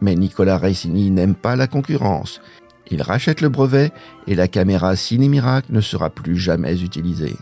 Mais 0.00 0.14
Nicolas 0.14 0.58
Ressini 0.58 1.10
n'aime 1.10 1.34
pas 1.34 1.56
la 1.56 1.66
concurrence. 1.66 2.40
Il 2.90 3.02
rachète 3.02 3.40
le 3.40 3.48
brevet 3.48 3.92
et 4.26 4.34
la 4.34 4.48
caméra 4.48 4.94
Ciné 4.96 5.28
Miracle 5.28 5.72
ne 5.72 5.80
sera 5.80 6.10
plus 6.10 6.36
jamais 6.36 6.82
utilisée. 6.82 7.36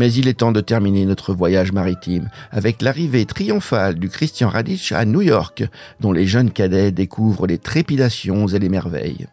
Mais 0.00 0.14
il 0.14 0.28
est 0.28 0.38
temps 0.38 0.50
de 0.50 0.62
terminer 0.62 1.04
notre 1.04 1.34
voyage 1.34 1.72
maritime 1.72 2.30
avec 2.50 2.80
l'arrivée 2.80 3.26
triomphale 3.26 3.96
du 3.96 4.08
Christian 4.08 4.48
Radic 4.48 4.92
à 4.92 5.04
New 5.04 5.20
York, 5.20 5.64
dont 6.00 6.12
les 6.12 6.26
jeunes 6.26 6.52
cadets 6.52 6.90
découvrent 6.90 7.46
les 7.46 7.58
trépidations 7.58 8.46
et 8.46 8.58
les 8.58 8.70
merveilles. 8.70 9.26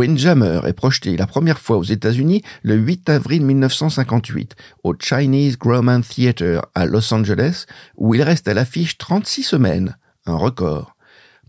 Windjammer 0.00 0.62
est 0.64 0.72
projeté 0.72 1.14
la 1.18 1.26
première 1.26 1.58
fois 1.58 1.76
aux 1.76 1.84
États-Unis 1.84 2.40
le 2.62 2.74
8 2.74 3.10
avril 3.10 3.44
1958 3.44 4.56
au 4.82 4.94
Chinese 4.98 5.58
Grauman 5.58 6.00
Theatre 6.00 6.66
à 6.74 6.86
Los 6.86 7.12
Angeles, 7.12 7.66
où 7.98 8.14
il 8.14 8.22
reste 8.22 8.48
à 8.48 8.54
l'affiche 8.54 8.96
36 8.96 9.42
semaines, 9.42 9.98
un 10.24 10.36
record. 10.36 10.96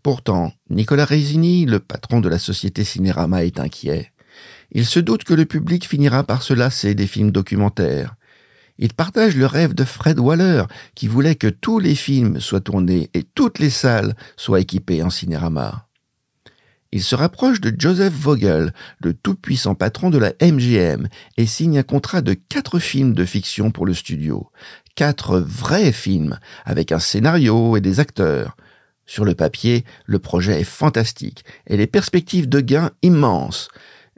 Pourtant, 0.04 0.52
Nicolas 0.70 1.06
Resini, 1.06 1.66
le 1.66 1.80
patron 1.80 2.20
de 2.20 2.28
la 2.28 2.40
société 2.40 2.84
Cinérama, 2.84 3.46
est 3.46 3.58
inquiet. 3.58 4.12
Il 4.74 4.86
se 4.86 5.00
doute 5.00 5.24
que 5.24 5.34
le 5.34 5.46
public 5.46 5.88
finira 5.88 6.26
par 6.26 6.42
se 6.42 6.54
lasser 6.54 6.94
des 6.94 7.08
films 7.08 7.32
documentaires. 7.32 8.16
Il 8.78 8.94
partage 8.94 9.38
le 9.38 9.46
rêve 9.46 9.74
de 9.74 9.86
Fred 9.86 10.20
Waller, 10.20 10.64
qui 10.94 11.08
voulait 11.08 11.36
que 11.36 11.48
tous 11.48 11.80
les 11.80 11.96
films 11.96 12.42
soient 12.42 12.60
tournés 12.60 13.10
et 13.14 13.24
toutes 13.24 13.60
les 13.60 13.70
salles 13.70 14.14
soient 14.36 14.60
équipées 14.60 15.04
en 15.04 15.10
cinérama. 15.10 15.88
Il 16.94 17.02
se 17.02 17.16
rapproche 17.16 17.62
de 17.62 17.74
Joseph 17.78 18.14
Vogel, 18.14 18.74
le 19.00 19.14
tout-puissant 19.14 19.76
patron 19.76 20.10
de 20.10 20.18
la 20.18 20.34
MGM, 20.42 21.08
et 21.38 21.46
signe 21.46 21.78
un 21.78 21.84
contrat 21.84 22.22
de 22.22 22.34
quatre 22.34 22.80
films 22.80 23.14
de 23.14 23.24
fiction 23.24 23.72
pour 23.72 23.86
le 23.86 23.94
studio. 23.94 24.50
Quatre 24.96 25.40
vrais 25.40 25.94
films, 25.94 26.38
avec 26.66 26.92
un 26.92 27.00
scénario 27.00 27.78
et 27.78 27.82
des 27.82 28.02
acteurs. 28.02 28.58
Sur 29.06 29.24
le 29.24 29.36
papier, 29.36 29.86
le 30.06 30.20
projet 30.20 30.60
est 30.60 30.66
fantastique, 30.66 31.46
et 31.66 31.78
les 31.78 31.88
perspectives 31.88 32.50
de 32.50 32.60
gains 32.60 32.92
immenses. 33.04 33.70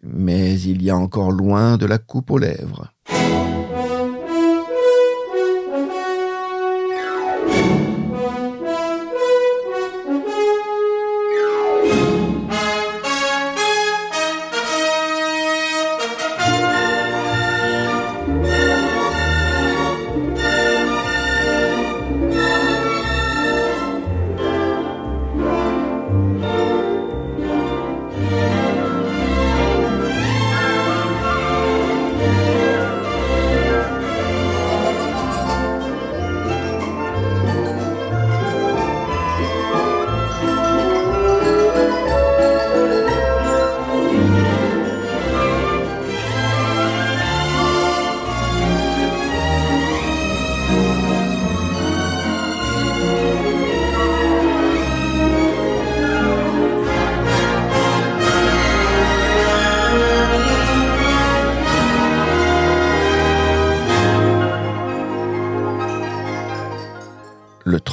Mais 0.02 0.60
il 0.60 0.82
y 0.82 0.90
a 0.90 0.98
encore 0.98 1.32
loin 1.32 1.78
de 1.78 1.86
la 1.86 2.00
coupe 2.00 2.32
aux 2.32 2.40
lèvres. 2.40 2.92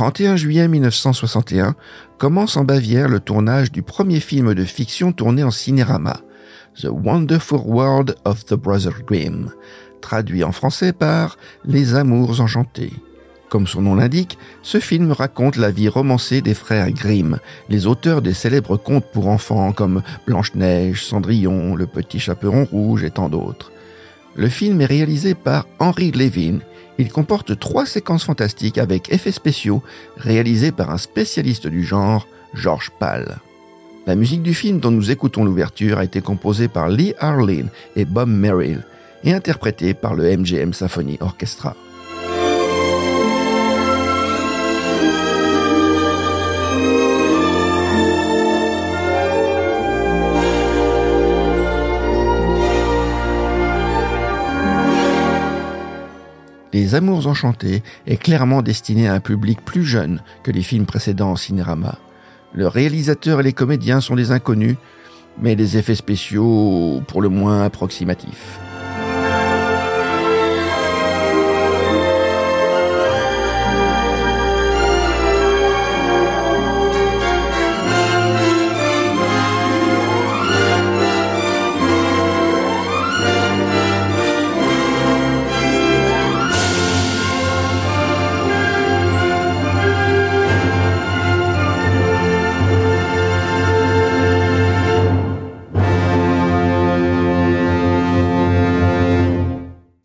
31 0.01 0.37
juillet 0.37 0.67
1961 0.67 1.75
commence 2.17 2.57
en 2.57 2.65
Bavière 2.65 3.07
le 3.07 3.21
tournage 3.21 3.71
du 3.71 3.83
premier 3.83 4.19
film 4.19 4.55
de 4.55 4.65
fiction 4.65 5.13
tourné 5.13 5.43
en 5.43 5.51
cinérama, 5.51 6.23
The 6.81 6.89
Wonderful 6.91 7.61
World 7.67 8.15
of 8.25 8.47
the 8.47 8.55
Brothers 8.55 9.03
Grimm, 9.07 9.51
traduit 10.01 10.43
en 10.43 10.53
français 10.53 10.95
par 10.95 11.37
Les 11.67 11.97
Amours 11.97 12.41
Enchantés. 12.41 12.95
Comme 13.51 13.67
son 13.67 13.83
nom 13.83 13.95
l'indique, 13.95 14.39
ce 14.63 14.81
film 14.81 15.13
raconte 15.13 15.57
la 15.57 15.71
vie 15.71 15.91
romancée 15.91 16.41
des 16.41 16.55
frères 16.55 16.91
Grimm, 16.91 17.39
les 17.69 17.87
auteurs 17.87 18.23
des 18.23 18.33
célèbres 18.33 18.79
contes 18.79 19.13
pour 19.13 19.29
enfants 19.29 19.73
comme 19.73 20.01
Blanche-Neige, 20.27 21.05
Cendrillon, 21.05 21.77
Le 21.77 21.85
Petit 21.87 22.21
Chaperon 22.21 22.65
Rouge 22.65 23.05
et 23.05 23.11
tant 23.11 23.29
d'autres. 23.29 23.71
Le 24.35 24.49
film 24.49 24.81
est 24.81 24.87
réalisé 24.87 25.35
par 25.35 25.67
Henry 25.79 26.11
Levin 26.11 26.61
il 26.99 27.11
comporte 27.11 27.59
trois 27.59 27.86
séquences 27.86 28.24
fantastiques 28.24 28.78
avec 28.78 29.12
effets 29.12 29.32
spéciaux 29.32 29.82
réalisés 30.16 30.72
par 30.72 30.91
un 30.91 30.99
spécialiste 30.99 31.66
du 31.66 31.84
genre, 31.84 32.26
George 32.55 32.91
Pal. 32.99 33.38
La 34.07 34.14
musique 34.14 34.43
du 34.43 34.55
film 34.55 34.80
dont 34.80 34.91
nous 34.91 35.11
écoutons 35.11 35.45
l'ouverture 35.45 35.99
a 35.99 36.05
été 36.05 36.20
composée 36.20 36.68
par 36.68 36.88
Lee 36.88 37.14
Arlene 37.18 37.68
et 37.97 38.05
Bob 38.05 38.28
Merrill 38.28 38.84
et 39.24 39.32
interprétée 39.32 39.95
par 39.95 40.14
le 40.14 40.36
MGM 40.36 40.72
Symphony 40.72 41.18
Orchestra. 41.20 41.76
Les 56.73 56.95
Amours 56.95 57.27
Enchantés 57.27 57.83
est 58.07 58.16
clairement 58.16 58.62
destiné 58.62 59.09
à 59.09 59.14
un 59.14 59.21
public 59.21 59.61
plus 59.64 59.85
jeune 59.85 60.23
que 60.45 60.53
les 60.53 60.62
films 60.62 60.87
précédents 60.87 61.33
en 61.33 61.37
cinérama. 61.37 61.99
Le 62.55 62.68
réalisateur 62.68 63.41
et 63.41 63.43
les 63.43 63.53
comédiens 63.53 64.01
sont 64.01 64.14
des 64.14 64.31
inconnus, 64.31 64.77
mais 65.41 65.57
les 65.57 65.77
effets 65.77 65.97
spéciaux 65.97 67.03
pour 67.09 67.23
le 67.23 67.29
moins 67.29 67.64
approximatifs. 67.64 68.61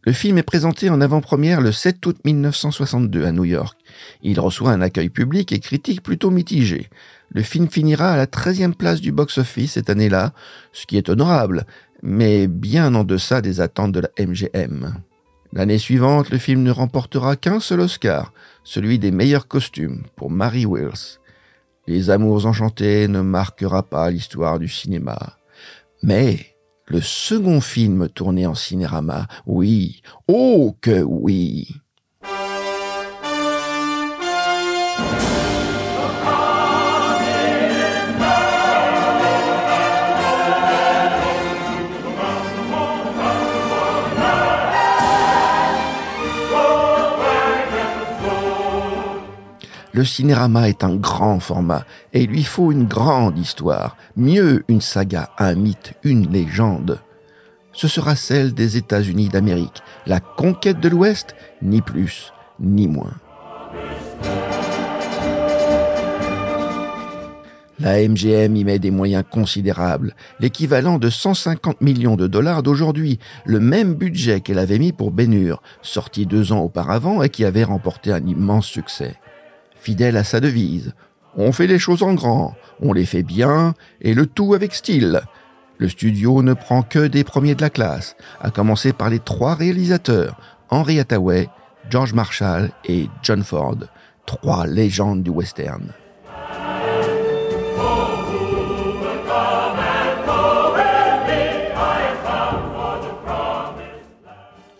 Le 0.05 0.13
film 0.13 0.37
est 0.37 0.43
présenté 0.43 0.91
en 0.91 1.01
avant-première 1.01 1.61
le 1.61 1.71
7 1.71 2.05
août 2.05 2.17
1962 2.23 3.25
à 3.25 3.31
New 3.31 3.43
York. 3.43 3.75
Il 4.21 4.39
reçoit 4.39 4.71
un 4.71 4.81
accueil 4.81 5.09
public 5.09 5.51
et 5.51 5.59
critique 5.59 6.03
plutôt 6.03 6.29
mitigé. 6.29 6.89
Le 7.29 7.41
film 7.41 7.67
finira 7.67 8.11
à 8.11 8.17
la 8.17 8.27
13e 8.27 8.73
place 8.73 9.01
du 9.01 9.11
box-office 9.11 9.73
cette 9.73 9.89
année-là, 9.89 10.33
ce 10.73 10.85
qui 10.85 10.97
est 10.97 11.09
honorable, 11.09 11.65
mais 12.03 12.45
bien 12.45 12.93
en 12.93 13.03
deçà 13.03 13.41
des 13.41 13.61
attentes 13.61 13.93
de 13.93 14.01
la 14.01 14.09
MGM. 14.23 14.93
L'année 15.53 15.79
suivante, 15.79 16.29
le 16.29 16.37
film 16.37 16.61
ne 16.61 16.71
remportera 16.71 17.35
qu'un 17.35 17.59
seul 17.59 17.79
Oscar, 17.79 18.31
celui 18.63 18.99
des 18.99 19.11
meilleurs 19.11 19.47
costumes, 19.47 20.03
pour 20.15 20.29
Mary 20.29 20.67
Wills. 20.67 21.19
Les 21.87 22.11
Amours 22.11 22.45
enchantés 22.45 23.07
ne 23.07 23.21
marquera 23.21 23.81
pas 23.81 24.11
l'histoire 24.11 24.59
du 24.59 24.67
cinéma. 24.67 25.37
Mais 26.03 26.54
le 26.87 27.01
second 27.01 27.61
film 27.61 28.09
tourné 28.09 28.45
en 28.45 28.55
cinérama, 28.55 29.27
oui, 29.45 30.01
oh 30.27 30.77
que 30.81 31.01
oui. 31.01 31.67
Le 49.95 50.03
cinérama 50.03 50.67
est 50.67 50.83
un 50.83 50.97
grand 50.97 51.39
format 51.39 51.85
et 52.11 52.23
il 52.23 52.29
lui 52.29 52.43
faut 52.43 52.73
une 52.73 52.83
grande 52.83 53.39
histoire, 53.39 53.95
mieux 54.17 54.65
une 54.67 54.81
saga, 54.81 55.29
un 55.37 55.55
mythe, 55.55 55.93
une 56.03 56.29
légende. 56.29 56.99
Ce 57.71 57.87
sera 57.87 58.17
celle 58.17 58.53
des 58.53 58.75
États-Unis 58.75 59.29
d'Amérique, 59.29 59.81
la 60.05 60.19
conquête 60.19 60.81
de 60.81 60.89
l'Ouest, 60.89 61.33
ni 61.61 61.81
plus 61.81 62.33
ni 62.59 62.89
moins. 62.89 63.13
La 67.79 68.05
MGM 68.05 68.53
y 68.53 68.65
met 68.65 68.79
des 68.79 68.91
moyens 68.91 69.23
considérables, 69.31 70.13
l'équivalent 70.41 70.97
de 70.97 71.09
150 71.09 71.79
millions 71.79 72.17
de 72.17 72.27
dollars 72.27 72.63
d'aujourd'hui, 72.63 73.17
le 73.45 73.61
même 73.61 73.93
budget 73.93 74.41
qu'elle 74.41 74.59
avait 74.59 74.79
mis 74.79 74.91
pour 74.91 75.11
Bénur, 75.11 75.61
sorti 75.81 76.25
deux 76.25 76.51
ans 76.51 76.63
auparavant 76.63 77.23
et 77.23 77.29
qui 77.29 77.45
avait 77.45 77.63
remporté 77.63 78.11
un 78.11 78.25
immense 78.27 78.65
succès 78.65 79.15
fidèle 79.85 80.17
à 80.17 80.23
sa 80.23 80.39
devise. 80.39 80.93
On 81.37 81.51
fait 81.51 81.67
les 81.67 81.77
choses 81.77 82.01
en 82.01 82.15
grand, 82.15 82.55
on 82.81 82.91
les 82.91 83.05
fait 83.05 83.21
bien, 83.21 83.75
et 84.01 84.15
le 84.15 84.25
tout 84.25 84.55
avec 84.55 84.73
style. 84.73 85.21
Le 85.77 85.89
studio 85.89 86.41
ne 86.41 86.53
prend 86.53 86.81
que 86.81 87.05
des 87.05 87.23
premiers 87.23 87.53
de 87.53 87.61
la 87.61 87.69
classe, 87.69 88.15
à 88.41 88.49
commencer 88.49 88.93
par 88.93 89.11
les 89.11 89.19
trois 89.19 89.53
réalisateurs, 89.53 90.39
Henry 90.69 90.99
Hathaway, 90.99 91.49
George 91.91 92.13
Marshall 92.13 92.71
et 92.85 93.09
John 93.21 93.43
Ford, 93.43 93.77
trois 94.25 94.65
légendes 94.65 95.21
du 95.21 95.29
western. 95.29 95.93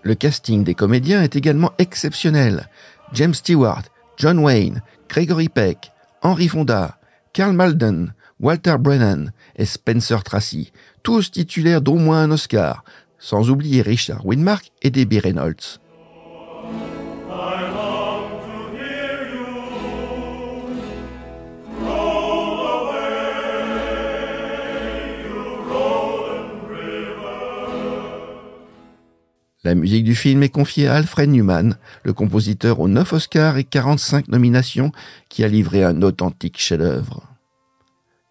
Le 0.02 0.16
casting 0.16 0.64
des 0.64 0.74
comédiens 0.74 1.22
est 1.22 1.36
également 1.36 1.74
exceptionnel. 1.78 2.70
James 3.14 3.34
Stewart, 3.36 3.84
John 4.18 4.40
Wayne, 4.40 4.82
Gregory 5.10 5.50
Peck, 5.50 5.92
Henry 6.24 6.48
Fonda, 6.48 6.98
Karl 7.34 7.54
Malden, 7.54 8.14
Walter 8.40 8.78
Brennan 8.80 9.32
et 9.56 9.66
Spencer 9.66 10.24
Tracy, 10.24 10.72
tous 11.04 11.32
titulaires 11.32 11.82
d'au 11.82 11.96
moins 11.96 12.24
un 12.24 12.32
Oscar, 12.32 12.84
sans 13.20 13.50
oublier 13.50 13.82
Richard 13.82 14.26
Widmark 14.26 14.72
et 14.82 14.92
Debbie 14.92 15.20
Reynolds. 15.20 15.80
La 29.66 29.74
musique 29.74 30.04
du 30.04 30.14
film 30.14 30.44
est 30.44 30.50
confiée 30.50 30.88
à 30.88 30.94
Alfred 30.94 31.28
Newman, 31.28 31.76
le 32.04 32.14
compositeur 32.14 32.80
aux 32.80 32.88
9 32.88 33.14
Oscars 33.14 33.58
et 33.58 33.64
45 33.64 34.28
nominations, 34.28 34.92
qui 35.28 35.44
a 35.44 35.48
livré 35.48 35.84
un 35.84 36.04
authentique 36.04 36.60
chef-d'œuvre. 36.60 37.24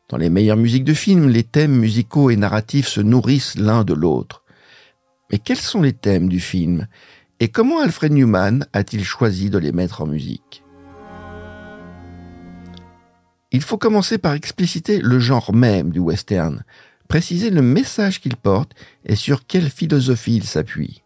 Dans 0.08 0.16
les 0.16 0.30
meilleures 0.30 0.56
musiques 0.56 0.84
de 0.84 0.94
film, 0.94 1.28
les 1.28 1.42
thèmes 1.42 1.74
musicaux 1.74 2.30
et 2.30 2.36
narratifs 2.36 2.86
se 2.86 3.00
nourrissent 3.00 3.58
l'un 3.58 3.82
de 3.82 3.94
l'autre. 3.94 4.44
Mais 5.32 5.38
quels 5.38 5.58
sont 5.58 5.82
les 5.82 5.92
thèmes 5.92 6.28
du 6.28 6.38
film 6.38 6.86
et 7.40 7.48
comment 7.48 7.80
Alfred 7.80 8.12
Newman 8.12 8.64
a-t-il 8.72 9.02
choisi 9.02 9.50
de 9.50 9.58
les 9.58 9.72
mettre 9.72 10.02
en 10.02 10.06
musique? 10.06 10.62
Il 13.50 13.60
faut 13.60 13.76
commencer 13.76 14.18
par 14.18 14.34
expliciter 14.34 15.00
le 15.00 15.18
genre 15.18 15.52
même 15.52 15.90
du 15.90 15.98
western, 15.98 16.62
préciser 17.08 17.50
le 17.50 17.60
message 17.60 18.20
qu'il 18.20 18.36
porte 18.36 18.70
et 19.04 19.16
sur 19.16 19.48
quelle 19.48 19.68
philosophie 19.68 20.36
il 20.36 20.44
s'appuie. 20.44 21.03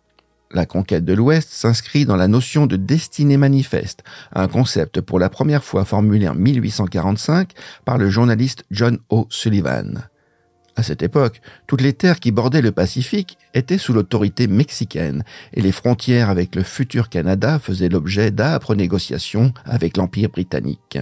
La 0.51 0.65
conquête 0.65 1.05
de 1.05 1.13
l'Ouest 1.13 1.51
s'inscrit 1.51 2.07
dans 2.07 2.17
la 2.17 2.27
notion 2.27 2.67
de 2.67 2.77
destinée 2.77 3.37
manifeste, 3.37 4.03
un 4.33 4.49
concept 4.49 5.03
pour 5.03 5.19
la 5.19 5.29
première 5.29 5.63
fois 5.63 5.85
formulé 5.85 6.27
en 6.27 6.35
1845 6.35 7.53
par 7.85 7.99
le 7.99 8.09
journaliste 8.09 8.65
John 8.71 8.99
O. 9.11 9.27
Sullivan. 9.29 10.09
À 10.75 10.83
cette 10.83 11.03
époque, 11.03 11.43
toutes 11.67 11.83
les 11.83 11.93
terres 11.93 12.21
qui 12.21 12.33
bordaient 12.33 12.63
le 12.63 12.73
Pacifique 12.73 13.37
étaient 13.53 13.79
sous 13.79 13.93
l'autorité 13.93 14.47
mexicaine 14.47 15.23
et 15.53 15.61
les 15.61 15.73
frontières 15.73 16.31
avec 16.31 16.55
le 16.55 16.63
futur 16.63 17.11
Canada 17.11 17.59
faisaient 17.59 17.89
l'objet 17.91 18.31
d'âpres 18.31 18.75
négociations 18.75 19.53
avec 19.67 19.99
l'Empire 19.99 20.31
britannique. 20.31 20.99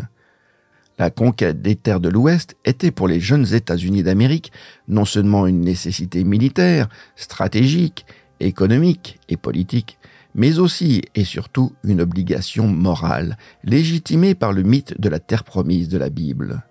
La 0.98 1.10
conquête 1.10 1.60
des 1.60 1.76
terres 1.76 2.00
de 2.00 2.08
l'Ouest 2.08 2.56
était 2.64 2.90
pour 2.90 3.06
les 3.06 3.20
jeunes 3.20 3.52
États-Unis 3.52 4.02
d'Amérique 4.02 4.50
non 4.88 5.04
seulement 5.04 5.46
une 5.46 5.60
nécessité 5.60 6.24
militaire, 6.24 6.88
stratégique, 7.16 8.06
économique 8.40 9.18
et 9.28 9.36
politique, 9.36 9.98
mais 10.34 10.58
aussi 10.58 11.02
et 11.14 11.24
surtout 11.24 11.72
une 11.84 12.00
obligation 12.00 12.68
morale, 12.68 13.36
légitimée 13.64 14.34
par 14.34 14.52
le 14.52 14.62
mythe 14.62 15.00
de 15.00 15.08
la 15.08 15.18
terre 15.18 15.44
promise 15.44 15.88
de 15.88 15.98
la 15.98 16.10
Bible. 16.10 16.62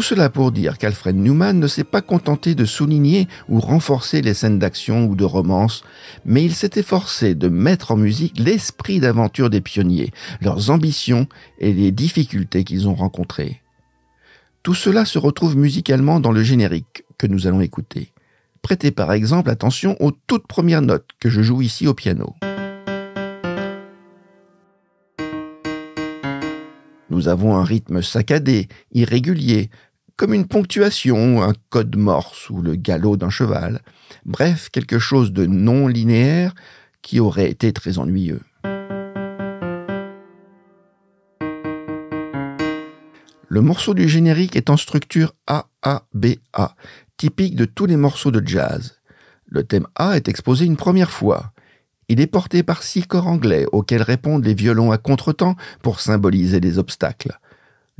Tout 0.00 0.04
cela 0.04 0.30
pour 0.30 0.50
dire 0.50 0.78
qu'Alfred 0.78 1.14
Newman 1.14 1.60
ne 1.60 1.66
s'est 1.66 1.84
pas 1.84 2.00
contenté 2.00 2.54
de 2.54 2.64
souligner 2.64 3.28
ou 3.50 3.60
renforcer 3.60 4.22
les 4.22 4.32
scènes 4.32 4.58
d'action 4.58 5.04
ou 5.04 5.14
de 5.14 5.24
romance, 5.24 5.84
mais 6.24 6.42
il 6.42 6.54
s'est 6.54 6.70
efforcé 6.76 7.34
de 7.34 7.48
mettre 7.48 7.90
en 7.90 7.98
musique 7.98 8.38
l'esprit 8.38 8.98
d'aventure 8.98 9.50
des 9.50 9.60
pionniers, 9.60 10.10
leurs 10.40 10.70
ambitions 10.70 11.26
et 11.58 11.74
les 11.74 11.92
difficultés 11.92 12.64
qu'ils 12.64 12.88
ont 12.88 12.94
rencontrées. 12.94 13.60
Tout 14.62 14.72
cela 14.72 15.04
se 15.04 15.18
retrouve 15.18 15.54
musicalement 15.54 16.18
dans 16.18 16.32
le 16.32 16.42
générique 16.42 17.04
que 17.18 17.26
nous 17.26 17.46
allons 17.46 17.60
écouter. 17.60 18.14
Prêtez 18.62 18.92
par 18.92 19.12
exemple 19.12 19.50
attention 19.50 19.98
aux 20.00 20.12
toutes 20.12 20.46
premières 20.46 20.80
notes 20.80 21.10
que 21.20 21.28
je 21.28 21.42
joue 21.42 21.60
ici 21.60 21.86
au 21.86 21.92
piano. 21.92 22.34
Nous 27.10 27.26
avons 27.26 27.56
un 27.56 27.64
rythme 27.64 28.02
saccadé, 28.02 28.68
irrégulier, 28.92 29.68
comme 30.20 30.34
une 30.34 30.46
ponctuation, 30.46 31.42
un 31.42 31.54
code 31.70 31.96
morse 31.96 32.50
ou 32.50 32.60
le 32.60 32.76
galop 32.76 33.16
d'un 33.16 33.30
cheval, 33.30 33.80
bref, 34.26 34.68
quelque 34.70 34.98
chose 34.98 35.32
de 35.32 35.46
non 35.46 35.88
linéaire 35.88 36.54
qui 37.00 37.20
aurait 37.20 37.50
été 37.50 37.72
très 37.72 37.96
ennuyeux. 37.96 38.42
Le 43.48 43.62
morceau 43.62 43.94
du 43.94 44.10
générique 44.10 44.56
est 44.56 44.68
en 44.68 44.76
structure 44.76 45.32
A-A-B-A, 45.46 46.74
typique 47.16 47.56
de 47.56 47.64
tous 47.64 47.86
les 47.86 47.96
morceaux 47.96 48.30
de 48.30 48.46
jazz. 48.46 49.00
Le 49.46 49.64
thème 49.64 49.86
A 49.94 50.16
est 50.16 50.28
exposé 50.28 50.66
une 50.66 50.76
première 50.76 51.10
fois. 51.10 51.54
Il 52.08 52.20
est 52.20 52.26
porté 52.26 52.62
par 52.62 52.82
six 52.82 53.06
corps 53.06 53.26
anglais 53.26 53.64
auxquels 53.72 54.02
répondent 54.02 54.44
les 54.44 54.52
violons 54.52 54.92
à 54.92 54.98
contretemps 54.98 55.56
pour 55.80 55.98
symboliser 55.98 56.60
les 56.60 56.78
obstacles. 56.78 57.38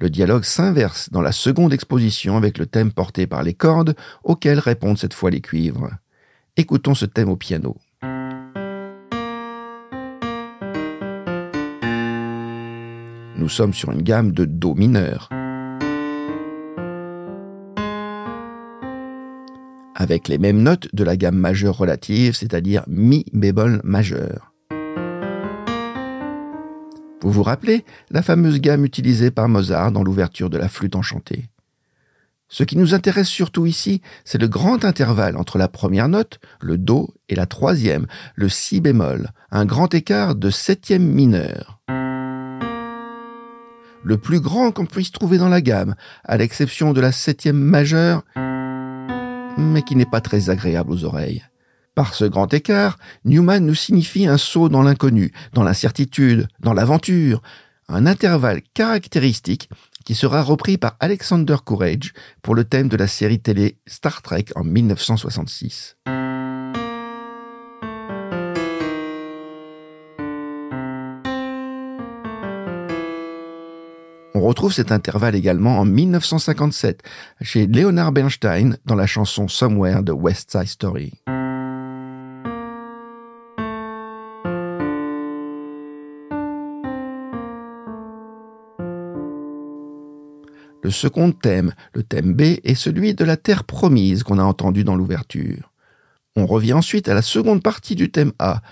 Le 0.01 0.09
dialogue 0.09 0.45
s'inverse 0.45 1.11
dans 1.11 1.21
la 1.21 1.31
seconde 1.31 1.75
exposition 1.75 2.39
avec 2.39 2.57
le 2.57 2.65
thème 2.65 2.91
porté 2.91 3.27
par 3.27 3.43
les 3.43 3.53
cordes 3.53 3.95
auxquelles 4.25 4.59
répondent 4.59 4.97
cette 4.97 5.13
fois 5.13 5.29
les 5.29 5.43
cuivres. 5.43 5.91
Écoutons 6.57 6.95
ce 6.95 7.05
thème 7.05 7.29
au 7.29 7.37
piano. 7.37 7.77
Nous 13.37 13.49
sommes 13.51 13.75
sur 13.75 13.91
une 13.91 14.01
gamme 14.01 14.33
de 14.33 14.47
Do 14.47 14.75
mineur. 14.75 15.29
avec 19.97 20.29
les 20.29 20.39
mêmes 20.39 20.63
notes 20.63 20.89
de 20.95 21.05
la 21.05 21.15
gamme 21.15 21.37
majeure 21.37 21.77
relative, 21.77 22.35
c'est-à-dire 22.35 22.85
Mi 22.87 23.27
bémol 23.35 23.83
majeur. 23.85 24.50
Vous 27.23 27.31
vous 27.31 27.43
rappelez 27.43 27.85
la 28.11 28.23
fameuse 28.23 28.61
gamme 28.61 28.85
utilisée 28.85 29.31
par 29.31 29.49
Mozart 29.49 29.93
dans 29.93 30.03
l'ouverture 30.03 30.49
de 30.49 30.57
la 30.57 30.69
flûte 30.69 30.97
enchantée? 30.97 31.51
Ce 32.49 32.65
qui 32.65 32.77
nous 32.77 32.95
intéresse 32.95 33.29
surtout 33.29 33.67
ici, 33.67 34.01
c'est 34.25 34.41
le 34.41 34.49
grand 34.49 34.85
intervalle 34.85 35.37
entre 35.37 35.59
la 35.59 35.69
première 35.69 36.09
note, 36.09 36.41
le 36.61 36.79
Do, 36.79 37.15
et 37.29 37.37
la 37.37 37.47
troisième, 37.47 38.07
le 38.35 38.49
Si 38.49 38.81
bémol, 38.81 39.31
un 39.51 39.67
grand 39.67 39.95
écart 39.95 40.35
de 40.35 40.51
septième 40.51 41.05
mineur. 41.05 41.79
Le 44.03 44.17
plus 44.17 44.41
grand 44.41 44.73
qu'on 44.73 44.87
puisse 44.87 45.13
trouver 45.13 45.37
dans 45.37 45.51
la 45.51 45.61
gamme, 45.61 45.95
à 46.25 46.39
l'exception 46.39 46.93
de 46.93 47.03
la 47.03 47.13
septième 47.13 47.59
majeure, 47.59 48.25
mais 49.59 49.83
qui 49.83 49.95
n'est 49.95 50.07
pas 50.07 50.23
très 50.23 50.49
agréable 50.49 50.91
aux 50.91 51.05
oreilles. 51.05 51.45
Par 51.95 52.15
ce 52.15 52.25
grand 52.25 52.53
écart, 52.55 52.99
Newman 53.25 53.65
nous 53.65 53.75
signifie 53.75 54.27
un 54.27 54.39
saut 54.39 54.69
dans 54.69 54.83
l'inconnu, 54.83 55.33
dans 55.53 55.65
l'incertitude, 55.65 56.49
dans 56.61 56.73
l'aventure, 56.73 57.43
un 57.89 58.07
intervalle 58.07 58.63
caractéristique 58.75 59.69
qui 60.05 60.15
sera 60.15 60.43
repris 60.43 60.79
par 60.79 60.97
Alexander 61.01 61.57
Courage 61.65 62.13
pour 62.43 62.55
le 62.55 62.65
thème 62.65 62.89
de 62.89 62.97
la 62.97 63.07
série 63.07 63.41
télé 63.41 63.79
Star 63.87 64.23
Trek 64.23 64.47
en 64.55 64.65
1966. 64.65 65.97
On 74.33 74.41
retrouve 74.41 74.73
cet 74.73 74.91
intervalle 74.91 75.35
également 75.35 75.81
en 75.81 75.85
1957 75.85 77.03
chez 77.43 77.67
Leonard 77.67 78.13
Bernstein 78.13 78.79
dans 78.87 78.95
la 78.95 79.07
chanson 79.07 79.49
Somewhere 79.49 80.03
de 80.03 80.13
West 80.13 80.53
Side 80.53 80.69
Story. 80.69 81.13
Le 90.83 90.91
second 90.91 91.33
thème, 91.33 91.75
le 91.93 92.03
thème 92.03 92.33
B, 92.33 92.59
est 92.65 92.75
celui 92.75 93.15
de 93.15 93.25
la 93.25 93.37
terre 93.37 93.65
promise 93.65 94.23
qu'on 94.23 94.39
a 94.39 94.43
entendu 94.43 94.83
dans 94.83 94.97
l'ouverture. 94.97 95.73
On 96.37 96.47
revient 96.47 96.73
ensuite 96.73 97.09
à 97.09 97.15
la 97.15 97.23
seconde 97.23 97.63
partie 97.63 97.97
du 97.97 98.11
thème 98.11 98.33
A, 98.39 98.63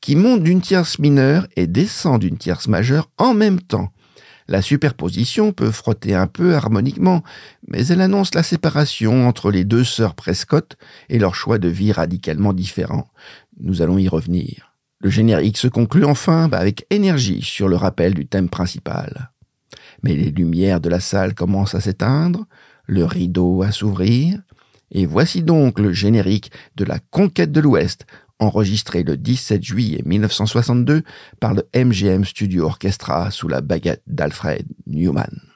qui 0.00 0.16
monte 0.16 0.42
d'une 0.42 0.60
tierce 0.60 0.98
mineure 0.98 1.46
et 1.56 1.66
descend 1.66 2.20
d'une 2.20 2.38
tierce 2.38 2.68
majeure 2.68 3.10
en 3.18 3.34
même 3.34 3.60
temps. 3.60 3.92
La 4.46 4.62
superposition 4.62 5.52
peut 5.52 5.70
frotter 5.70 6.14
un 6.14 6.26
peu 6.26 6.54
harmoniquement, 6.54 7.22
mais 7.66 7.86
elle 7.88 8.00
annonce 8.00 8.34
la 8.34 8.42
séparation 8.42 9.28
entre 9.28 9.50
les 9.50 9.64
deux 9.64 9.84
sœurs 9.84 10.14
Prescott 10.14 10.78
et 11.10 11.18
leur 11.18 11.34
choix 11.34 11.58
de 11.58 11.68
vie 11.68 11.92
radicalement 11.92 12.54
différent. 12.54 13.08
Nous 13.60 13.82
allons 13.82 13.98
y 13.98 14.08
revenir. 14.08 14.74
Le 15.00 15.10
générique 15.10 15.58
se 15.58 15.68
conclut 15.68 16.04
enfin 16.04 16.48
bah, 16.48 16.58
avec 16.58 16.86
énergie 16.88 17.42
sur 17.42 17.68
le 17.68 17.76
rappel 17.76 18.14
du 18.14 18.26
thème 18.26 18.48
principal. 18.48 19.30
Mais 20.02 20.14
les 20.14 20.30
lumières 20.30 20.80
de 20.80 20.88
la 20.88 21.00
salle 21.00 21.34
commencent 21.34 21.74
à 21.74 21.80
s'éteindre, 21.80 22.46
le 22.86 23.04
rideau 23.04 23.62
à 23.62 23.72
s'ouvrir, 23.72 24.40
et 24.90 25.06
voici 25.06 25.42
donc 25.42 25.78
le 25.78 25.92
générique 25.92 26.50
de 26.76 26.84
la 26.84 26.98
conquête 26.98 27.52
de 27.52 27.60
l'Ouest 27.60 28.06
enregistré 28.38 29.02
le 29.02 29.16
17 29.16 29.62
juillet 29.62 30.02
1962 30.04 31.02
par 31.40 31.54
le 31.54 31.64
MGM 31.74 32.24
Studio 32.24 32.66
Orchestra 32.66 33.30
sous 33.30 33.48
la 33.48 33.60
baguette 33.60 34.02
d'Alfred 34.06 34.66
Newman. 34.86 35.47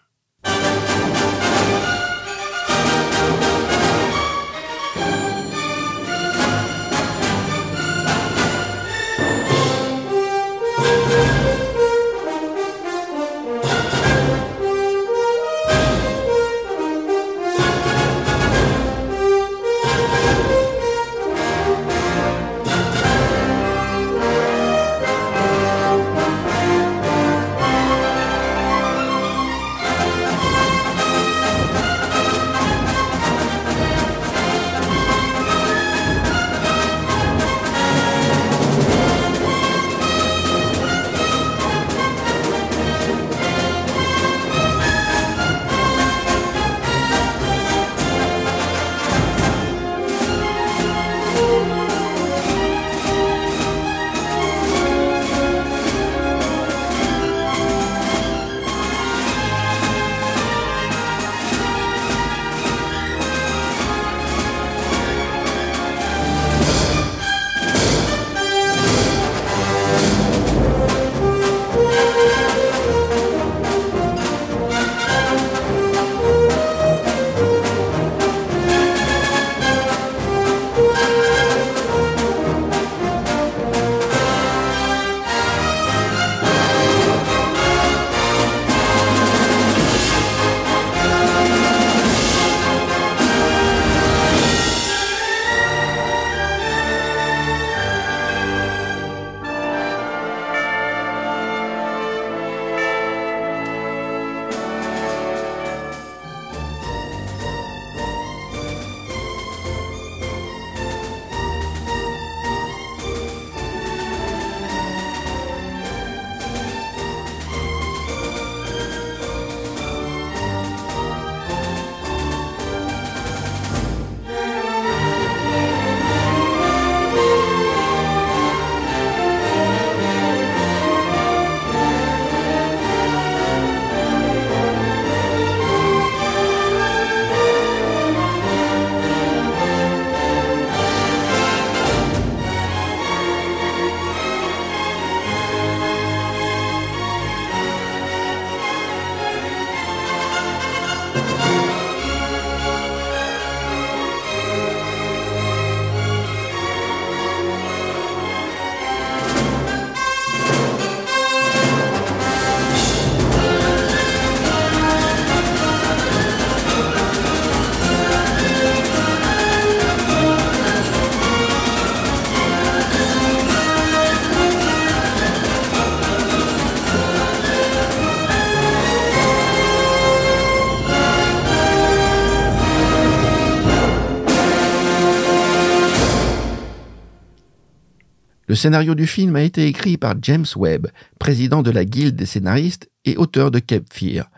Scénario 188.63 188.95
du 188.95 189.09
film 189.09 189.35
a 189.35 189.43
été 189.43 189.67
écrit 189.67 189.97
par 189.97 190.15
James 190.23 190.47
Webb, 190.55 190.87
président 191.19 191.65
de 191.65 191.73
la 191.73 191.85
Guilde 191.85 192.15
des 192.15 192.27
scénaristes 192.27 192.89
et 193.05 193.17
auteur 193.17 193.51
de 193.51 193.59
Cape 193.59 193.93
Fear. 193.93 194.31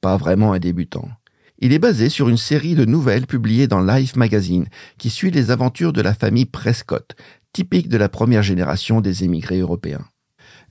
Pas 0.00 0.16
vraiment 0.16 0.54
un 0.54 0.58
débutant. 0.58 1.10
Il 1.58 1.74
est 1.74 1.78
basé 1.78 2.08
sur 2.08 2.30
une 2.30 2.38
série 2.38 2.74
de 2.74 2.86
nouvelles 2.86 3.26
publiées 3.26 3.68
dans 3.68 3.82
Life 3.82 4.16
Magazine 4.16 4.64
qui 4.96 5.10
suit 5.10 5.30
les 5.30 5.50
aventures 5.50 5.92
de 5.92 6.00
la 6.00 6.14
famille 6.14 6.46
Prescott, 6.46 7.16
typique 7.52 7.90
de 7.90 7.98
la 7.98 8.08
première 8.08 8.42
génération 8.42 9.02
des 9.02 9.24
émigrés 9.24 9.58
européens. 9.58 10.06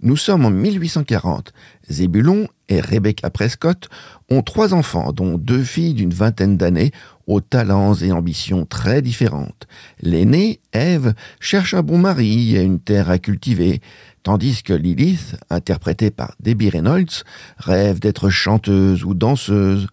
Nous 0.02 0.18
sommes 0.18 0.46
en 0.46 0.50
1840. 0.50 1.54
Zébulon 1.88 2.48
et 2.70 2.82
Rebecca 2.82 3.30
Prescott 3.30 3.88
ont 4.32 4.42
trois 4.42 4.74
enfants, 4.74 5.14
dont 5.14 5.38
deux 5.38 5.64
filles 5.64 5.94
d'une 5.94 6.14
vingtaine 6.14 6.58
d'années, 6.58 6.92
aux 7.28 7.42
talents 7.42 7.94
et 7.96 8.12
ambitions 8.12 8.66
très 8.66 9.02
différentes. 9.02 9.68
L'aînée, 10.02 10.60
Ève, 10.74 11.14
cherche 11.40 11.74
un 11.74 11.82
bon 11.82 11.98
mari 11.98 12.56
et 12.56 12.62
une 12.62 12.80
terre 12.80 13.10
à 13.10 13.18
cultiver, 13.18 13.82
tandis 14.24 14.64
que 14.64 14.74
Lilith, 14.74 15.36
interprétée 15.50 16.12
par 16.12 16.36
Debbie 16.40 16.70
Reynolds, 16.70 17.24
rêve 17.58 18.00
d'être 18.00 18.30
chanteuse 18.30 19.04
ou 19.04 19.14
danseuse. 19.14 19.88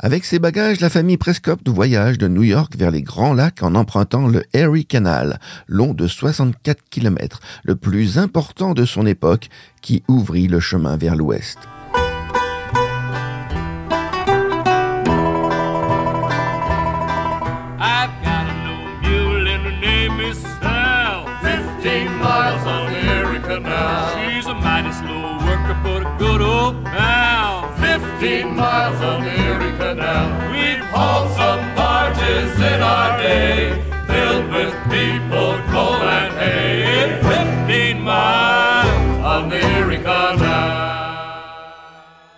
Avec 0.00 0.24
ses 0.24 0.38
bagages, 0.38 0.80
la 0.80 0.90
famille 0.90 1.16
Prescott 1.16 1.68
voyage 1.68 2.18
de 2.18 2.28
New 2.28 2.44
York 2.44 2.76
vers 2.76 2.92
les 2.92 3.02
Grands 3.02 3.34
Lacs 3.34 3.62
en 3.62 3.74
empruntant 3.74 4.28
le 4.28 4.44
Erie 4.52 4.86
Canal, 4.86 5.40
long 5.66 5.92
de 5.92 6.06
64 6.06 6.84
km, 6.88 7.40
le 7.64 7.74
plus 7.74 8.16
important 8.16 8.74
de 8.74 8.84
son 8.84 9.06
époque, 9.06 9.48
qui 9.82 10.04
ouvrit 10.06 10.46
le 10.46 10.60
chemin 10.60 10.96
vers 10.96 11.16
l'ouest. 11.16 11.58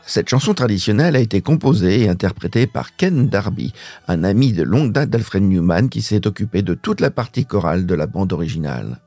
Cette 0.05 0.29
chanson 0.29 0.53
traditionnelle 0.53 1.17
a 1.17 1.21
été 1.21 1.41
composée 1.41 2.03
et 2.03 2.09
interprétée 2.11 2.67
par 2.67 2.95
Ken 2.97 3.29
Darby, 3.29 3.73
un 4.07 4.23
ami 4.23 4.53
de 4.53 4.63
longue 4.63 4.93
date 4.93 5.09
d'Alfred 5.09 5.43
Newman 5.43 5.89
qui 5.89 6.03
s'est 6.03 6.27
occupé 6.27 6.61
de 6.61 6.75
toute 6.75 7.01
la 7.01 7.11
partie 7.11 7.47
chorale 7.47 7.87
de 7.87 7.95
la 7.95 8.07
bande 8.07 8.35
originale. 8.35 8.99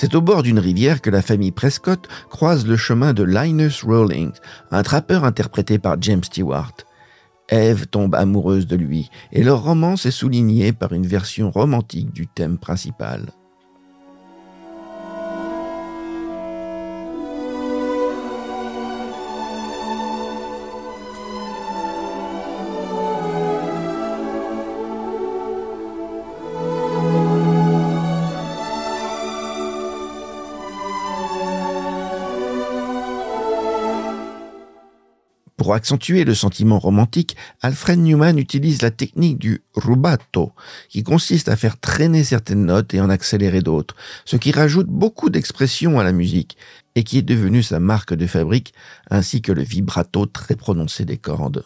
C'est 0.00 0.14
au 0.14 0.20
bord 0.20 0.44
d'une 0.44 0.60
rivière 0.60 1.02
que 1.02 1.10
la 1.10 1.22
famille 1.22 1.50
Prescott 1.50 2.06
croise 2.30 2.64
le 2.68 2.76
chemin 2.76 3.12
de 3.12 3.24
Linus 3.24 3.82
Rawlings, 3.82 4.38
un 4.70 4.84
trappeur 4.84 5.24
interprété 5.24 5.80
par 5.80 6.00
James 6.00 6.22
Stewart. 6.22 6.72
Ève 7.48 7.88
tombe 7.88 8.14
amoureuse 8.14 8.68
de 8.68 8.76
lui 8.76 9.10
et 9.32 9.42
leur 9.42 9.64
romance 9.64 10.06
est 10.06 10.12
soulignée 10.12 10.72
par 10.72 10.92
une 10.92 11.08
version 11.08 11.50
romantique 11.50 12.12
du 12.12 12.28
thème 12.28 12.58
principal. 12.58 13.32
Pour 35.68 35.74
accentuer 35.74 36.24
le 36.24 36.34
sentiment 36.34 36.78
romantique, 36.78 37.36
Alfred 37.60 37.98
Newman 37.98 38.38
utilise 38.38 38.80
la 38.80 38.90
technique 38.90 39.36
du 39.36 39.60
rubato, 39.74 40.52
qui 40.88 41.02
consiste 41.02 41.50
à 41.50 41.56
faire 41.56 41.78
traîner 41.78 42.24
certaines 42.24 42.64
notes 42.64 42.94
et 42.94 43.02
en 43.02 43.10
accélérer 43.10 43.60
d'autres, 43.60 43.94
ce 44.24 44.36
qui 44.36 44.50
rajoute 44.50 44.86
beaucoup 44.86 45.28
d'expression 45.28 46.00
à 46.00 46.04
la 46.04 46.12
musique, 46.12 46.56
et 46.94 47.04
qui 47.04 47.18
est 47.18 47.22
devenu 47.22 47.62
sa 47.62 47.80
marque 47.80 48.14
de 48.14 48.26
fabrique, 48.26 48.72
ainsi 49.10 49.42
que 49.42 49.52
le 49.52 49.60
vibrato 49.60 50.24
très 50.24 50.56
prononcé 50.56 51.04
des 51.04 51.18
cordes. 51.18 51.62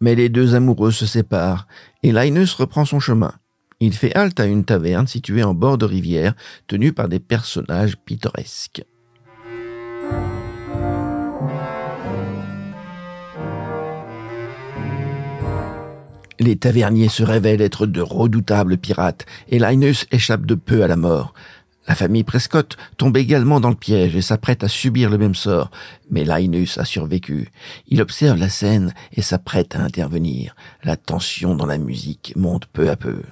Mais 0.00 0.14
les 0.14 0.30
deux 0.30 0.54
amoureux 0.54 0.92
se 0.92 1.04
séparent, 1.04 1.66
et 2.02 2.12
Linus 2.12 2.54
reprend 2.54 2.86
son 2.86 2.98
chemin. 2.98 3.34
Il 3.78 3.92
fait 3.92 4.16
halte 4.16 4.40
à 4.40 4.46
une 4.46 4.64
taverne 4.64 5.06
située 5.06 5.42
en 5.42 5.52
bord 5.52 5.76
de 5.76 5.84
rivière, 5.84 6.32
tenue 6.66 6.94
par 6.94 7.10
des 7.10 7.20
personnages 7.20 7.98
pittoresques. 7.98 8.86
Les 16.42 16.56
taverniers 16.56 17.08
se 17.08 17.22
révèlent 17.22 17.62
être 17.62 17.86
de 17.86 18.00
redoutables 18.00 18.76
pirates, 18.76 19.26
et 19.48 19.60
Linus 19.60 20.06
échappe 20.10 20.44
de 20.44 20.56
peu 20.56 20.82
à 20.82 20.88
la 20.88 20.96
mort. 20.96 21.34
La 21.86 21.94
famille 21.94 22.24
Prescott 22.24 22.76
tombe 22.96 23.16
également 23.16 23.60
dans 23.60 23.68
le 23.68 23.76
piège 23.76 24.16
et 24.16 24.22
s'apprête 24.22 24.64
à 24.64 24.68
subir 24.68 25.08
le 25.08 25.18
même 25.18 25.36
sort, 25.36 25.70
mais 26.10 26.24
Linus 26.24 26.78
a 26.78 26.84
survécu. 26.84 27.52
Il 27.86 28.02
observe 28.02 28.40
la 28.40 28.48
scène 28.48 28.92
et 29.12 29.22
s'apprête 29.22 29.76
à 29.76 29.82
intervenir. 29.82 30.56
La 30.82 30.96
tension 30.96 31.54
dans 31.54 31.66
la 31.66 31.78
musique 31.78 32.32
monte 32.34 32.66
peu 32.66 32.90
à 32.90 32.96
peu. 32.96 33.22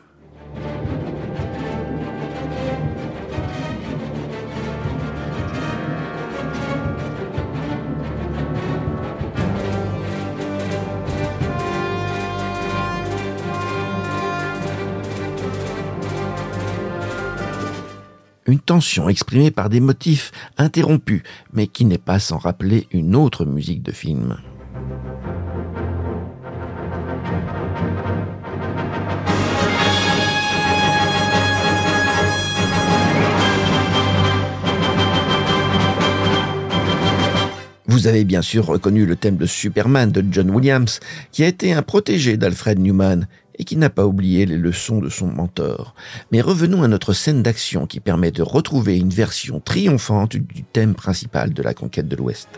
Une 18.50 18.60
tension 18.60 19.08
exprimée 19.08 19.50
par 19.50 19.68
des 19.68 19.80
motifs 19.80 20.32
interrompus, 20.58 21.22
mais 21.52 21.66
qui 21.66 21.84
n'est 21.84 21.98
pas 21.98 22.18
sans 22.18 22.38
rappeler 22.38 22.86
une 22.90 23.14
autre 23.16 23.44
musique 23.44 23.82
de 23.82 23.92
film. 23.92 24.36
Vous 37.86 38.06
avez 38.06 38.24
bien 38.24 38.40
sûr 38.40 38.66
reconnu 38.66 39.04
le 39.04 39.14
thème 39.14 39.36
de 39.36 39.46
Superman 39.46 40.10
de 40.10 40.24
John 40.30 40.50
Williams, 40.50 41.00
qui 41.32 41.44
a 41.44 41.48
été 41.48 41.72
un 41.72 41.82
protégé 41.82 42.36
d'Alfred 42.36 42.78
Newman 42.78 43.26
et 43.60 43.64
qui 43.64 43.76
n'a 43.76 43.90
pas 43.90 44.06
oublié 44.06 44.46
les 44.46 44.56
leçons 44.56 45.00
de 45.00 45.10
son 45.10 45.26
mentor. 45.26 45.94
Mais 46.32 46.40
revenons 46.40 46.82
à 46.82 46.88
notre 46.88 47.12
scène 47.12 47.42
d'action 47.42 47.86
qui 47.86 48.00
permet 48.00 48.30
de 48.30 48.42
retrouver 48.42 48.96
une 48.96 49.10
version 49.10 49.60
triomphante 49.60 50.34
du 50.34 50.64
thème 50.64 50.94
principal 50.94 51.52
de 51.52 51.62
la 51.62 51.74
conquête 51.74 52.08
de 52.08 52.16
l'Ouest. 52.16 52.48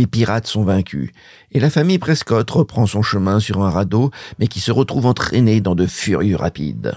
Les 0.00 0.06
pirates 0.06 0.46
sont 0.46 0.64
vaincus, 0.64 1.10
et 1.52 1.60
la 1.60 1.68
famille 1.68 1.98
Prescott 1.98 2.50
reprend 2.50 2.86
son 2.86 3.02
chemin 3.02 3.38
sur 3.38 3.62
un 3.62 3.68
radeau, 3.68 4.10
mais 4.38 4.46
qui 4.46 4.58
se 4.58 4.72
retrouve 4.72 5.04
entraîné 5.04 5.60
dans 5.60 5.74
de 5.74 5.84
furieux 5.84 6.36
rapides. 6.36 6.94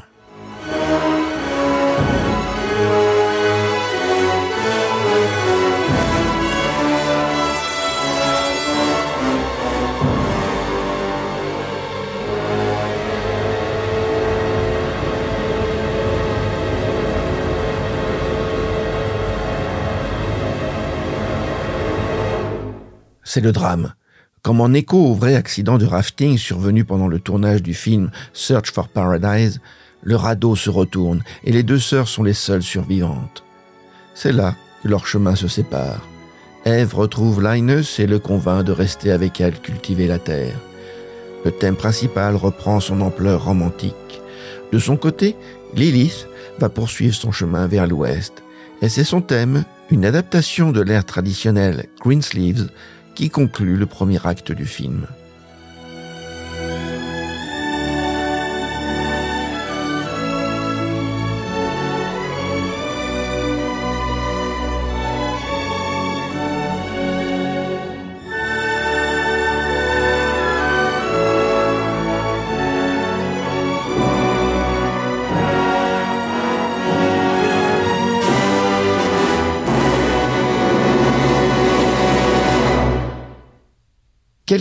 C'est 23.34 23.42
le 23.42 23.52
drame. 23.52 23.96
Comme 24.44 24.62
en 24.62 24.74
écho 24.74 24.96
au 24.96 25.16
vrai 25.16 25.34
accident 25.34 25.80
de 25.80 25.88
rafting 25.88 26.38
survenu 26.38 26.86
pendant 26.86 27.08
le 27.08 27.18
tournage 27.18 27.64
du 27.64 27.74
film 27.74 28.12
Search 28.32 28.72
for 28.72 28.88
Paradise, 28.90 29.60
le 30.04 30.16
radeau 30.16 30.56
se 30.56 30.70
retourne 30.70 31.24
et 31.44 31.52
les 31.52 31.64
deux 31.64 31.80
sœurs 31.80 32.08
sont 32.08 32.22
les 32.22 32.36
seules 32.36 32.62
survivantes. 32.62 33.44
C'est 34.14 34.34
là 34.34 34.54
que 34.84 34.88
leurs 34.88 35.08
chemins 35.08 35.36
se 35.36 35.48
séparent. 35.48 36.08
Ève 36.64 36.94
retrouve 36.94 37.42
Linus 37.42 38.00
et 38.00 38.06
le 38.06 38.20
convainc 38.20 38.66
de 38.66 38.72
rester 38.72 39.10
avec 39.10 39.42
elle 39.42 39.60
cultiver 39.60 40.06
la 40.06 40.20
terre. 40.20 40.60
Le 41.44 41.50
thème 41.50 41.76
principal 41.76 42.36
reprend 42.36 42.80
son 42.82 43.02
ampleur 43.02 43.46
romantique. 43.46 44.22
De 44.72 44.78
son 44.78 44.96
côté, 44.96 45.36
Lilith 45.74 46.28
va 46.60 46.70
poursuivre 46.70 47.16
son 47.16 47.32
chemin 47.32 47.66
vers 47.66 47.88
l'ouest. 47.88 48.44
Et 48.84 48.90
c'est 48.90 49.04
son 49.04 49.22
thème, 49.22 49.64
une 49.90 50.06
adaptation 50.06 50.72
de 50.72 50.82
l'ère 50.82 51.06
traditionnelle 51.06 51.88
Greensleeves, 52.00 52.70
qui 53.16 53.30
conclut 53.30 53.78
le 53.78 53.86
premier 53.86 54.26
acte 54.26 54.52
du 54.52 54.66
film? 54.66 55.08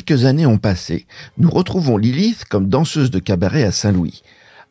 Quelques 0.05 0.25
années 0.25 0.47
ont 0.47 0.59
passé. 0.59 1.07
Nous 1.39 1.49
retrouvons 1.49 1.97
Lilith 1.97 2.45
comme 2.47 2.69
danseuse 2.69 3.13
de 3.13 3.21
cabaret 3.21 3.63
à 3.63 3.71
Saint-Louis. 3.71 4.23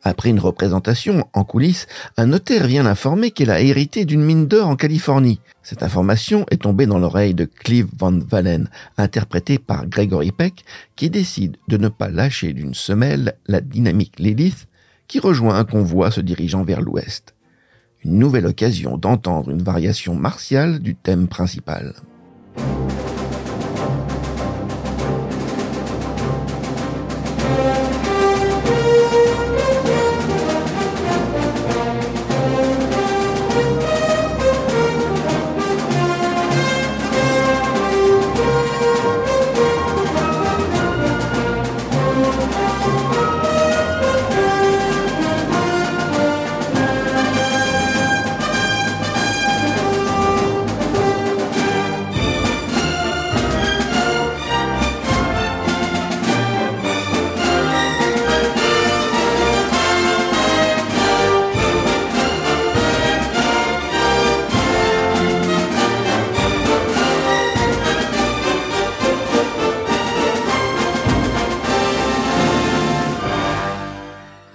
Après 0.02 0.28
une 0.28 0.40
représentation 0.40 1.26
en 1.32 1.44
coulisses, 1.44 1.86
un 2.18 2.26
notaire 2.26 2.66
vient 2.66 2.82
l'informer 2.82 3.30
qu'elle 3.30 3.50
a 3.50 3.62
hérité 3.62 4.04
d'une 4.04 4.22
mine 4.22 4.46
d'or 4.46 4.68
en 4.68 4.76
Californie. 4.76 5.40
Cette 5.62 5.82
information 5.82 6.44
est 6.50 6.62
tombée 6.62 6.84
dans 6.84 6.98
l'oreille 6.98 7.32
de 7.32 7.46
Clive 7.46 7.88
Van 7.98 8.12
Valen, 8.12 8.68
interprété 8.98 9.58
par 9.58 9.86
Gregory 9.86 10.32
Peck, 10.32 10.64
qui 10.96 11.08
décide 11.08 11.56
de 11.68 11.78
ne 11.78 11.88
pas 11.88 12.10
lâcher 12.10 12.52
d'une 12.52 12.74
semelle 12.74 13.34
la 13.46 13.62
dynamique 13.62 14.18
Lilith, 14.18 14.66
qui 15.08 15.18
rejoint 15.18 15.56
un 15.56 15.64
convoi 15.64 16.10
se 16.10 16.20
dirigeant 16.20 16.62
vers 16.62 16.82
l'ouest. 16.82 17.34
Une 18.04 18.18
nouvelle 18.18 18.46
occasion 18.46 18.98
d'entendre 18.98 19.50
une 19.50 19.62
variation 19.62 20.14
martiale 20.14 20.80
du 20.80 20.94
thème 20.94 21.26
principal. 21.26 21.94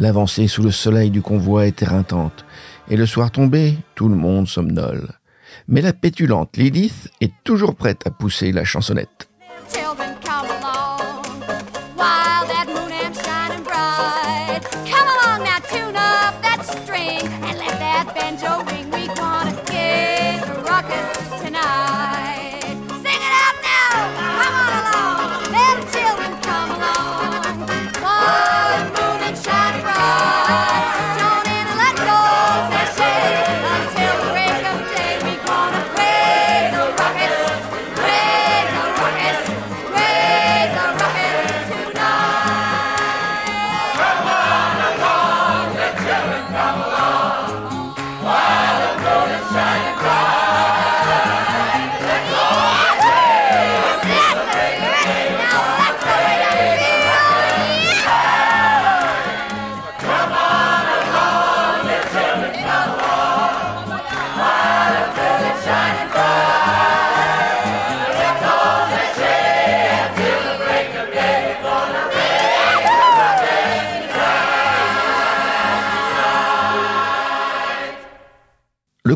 L'avancée 0.08 0.48
sous 0.48 0.64
le 0.64 0.72
soleil 0.72 1.10
du 1.10 1.22
convoi 1.22 1.68
est 1.68 1.82
éreintante, 1.82 2.46
et 2.90 2.96
le 2.96 3.06
soir 3.06 3.30
tombé, 3.30 3.78
tout 3.94 4.08
le 4.08 4.16
monde 4.16 4.48
somnole. 4.48 5.10
Mais 5.68 5.82
la 5.82 5.92
pétulante 5.92 6.56
Lilith 6.56 7.12
est 7.20 7.34
toujours 7.44 7.76
prête 7.76 8.08
à 8.08 8.12
pousser 8.12 8.54
la 8.54 8.64
chansonnette. 8.64 9.17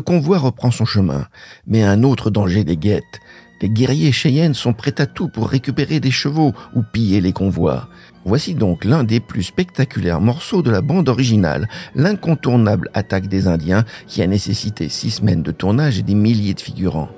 Convoi 0.02 0.38
reprend 0.38 0.70
son 0.70 0.84
chemin, 0.84 1.26
mais 1.66 1.82
un 1.82 2.02
autre 2.02 2.30
danger 2.30 2.64
les 2.64 2.76
guette. 2.76 3.20
Les 3.62 3.70
guerriers 3.70 4.12
Cheyennes 4.12 4.54
sont 4.54 4.72
prêts 4.72 5.00
à 5.00 5.06
tout 5.06 5.28
pour 5.28 5.48
récupérer 5.48 6.00
des 6.00 6.10
chevaux 6.10 6.52
ou 6.74 6.82
piller 6.82 7.20
les 7.20 7.32
convois. 7.32 7.88
Voici 8.24 8.54
donc 8.54 8.84
l'un 8.84 9.04
des 9.04 9.20
plus 9.20 9.44
spectaculaires 9.44 10.20
morceaux 10.20 10.62
de 10.62 10.70
la 10.70 10.80
bande 10.80 11.08
originale, 11.08 11.68
l'incontournable 11.94 12.90
attaque 12.92 13.28
des 13.28 13.46
Indiens 13.46 13.84
qui 14.06 14.20
a 14.22 14.26
nécessité 14.26 14.88
six 14.88 15.10
semaines 15.10 15.42
de 15.42 15.52
tournage 15.52 15.98
et 15.98 16.02
des 16.02 16.14
milliers 16.14 16.54
de 16.54 16.60
figurants. 16.60 17.10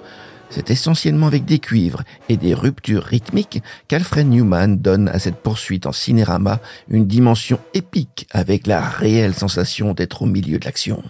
C'est 0.51 0.70
essentiellement 0.70 1.26
avec 1.26 1.45
des 1.47 1.59
cuivres 1.59 2.05
et 2.28 2.37
des 2.37 2.55
ruptures 2.55 3.03
rythmiques 3.03 3.62
qu'Alfred 3.89 4.28
Newman 4.28 4.78
donne 4.78 5.09
à 5.09 5.18
cette 5.18 5.43
poursuite 5.43 5.87
en 5.87 5.93
cinérama 5.93 6.61
une 6.89 7.07
dimension 7.07 7.59
épique 7.74 8.26
avec 8.30 8.66
la 8.66 8.80
réelle 8.80 9.35
sensation 9.35 9.95
d'être 9.95 10.22
au 10.22 10.26
milieu 10.26 10.59
de 10.59 10.64
l'action. 10.64 11.03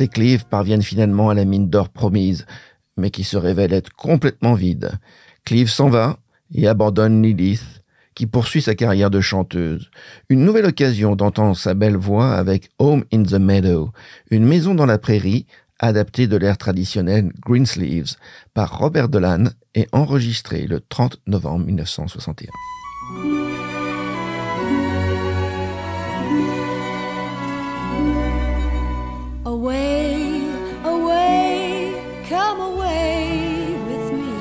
Et 0.00 0.08
Clive 0.08 0.44
parviennent 0.46 0.82
finalement 0.82 1.30
à 1.30 1.34
la 1.34 1.44
mine 1.44 1.68
d'or 1.68 1.88
promise, 1.88 2.46
mais 2.96 3.10
qui 3.10 3.24
se 3.24 3.36
révèle 3.36 3.72
être 3.72 3.92
complètement 3.92 4.54
vide. 4.54 4.92
Clive 5.44 5.68
s'en 5.68 5.88
va 5.88 6.18
et 6.54 6.66
abandonne 6.66 7.22
Lilith, 7.22 7.82
qui 8.14 8.26
poursuit 8.26 8.62
sa 8.62 8.74
carrière 8.74 9.10
de 9.10 9.20
chanteuse. 9.20 9.90
Une 10.28 10.44
nouvelle 10.44 10.66
occasion 10.66 11.16
d'entendre 11.16 11.56
sa 11.56 11.74
belle 11.74 11.96
voix 11.96 12.32
avec 12.32 12.70
Home 12.78 13.04
in 13.12 13.24
the 13.24 13.34
Meadow, 13.34 13.90
une 14.30 14.44
maison 14.44 14.74
dans 14.74 14.86
la 14.86 14.98
prairie, 14.98 15.46
adaptée 15.80 16.26
de 16.26 16.36
l'ère 16.36 16.58
traditionnelle 16.58 17.32
Greensleeves, 17.40 18.16
par 18.54 18.78
Robert 18.78 19.08
Dolan 19.08 19.46
et 19.74 19.86
enregistrée 19.92 20.66
le 20.66 20.80
30 20.80 21.20
novembre 21.26 21.66
1961. 21.66 23.43
Away, 29.64 30.44
away, 30.84 32.22
come 32.28 32.60
away 32.60 33.74
with 33.88 34.12
me, 34.12 34.34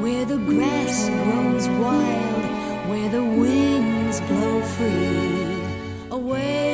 where 0.00 0.24
the 0.24 0.38
grass 0.38 1.10
grows 1.10 1.68
wild, 1.78 2.44
where 2.88 3.10
the 3.10 3.22
winds 3.22 4.20
blow 4.22 4.62
free. 4.62 5.60
Away, 6.10 6.73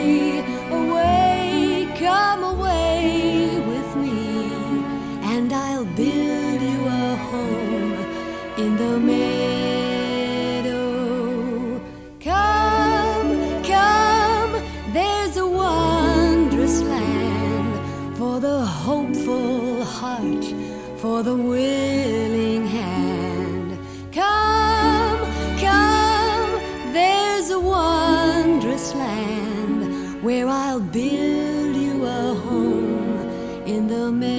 the 21.22 21.36
willing 21.36 22.66
hand. 22.66 23.78
Come, 24.10 25.20
come, 25.58 26.50
there's 26.94 27.50
a 27.50 27.60
wondrous 27.60 28.94
land 28.94 30.22
where 30.22 30.48
I'll 30.48 30.80
build 30.80 31.76
you 31.76 32.06
a 32.06 32.34
home 32.34 33.18
in 33.66 33.86
the 33.86 34.10
meadow. 34.10 34.30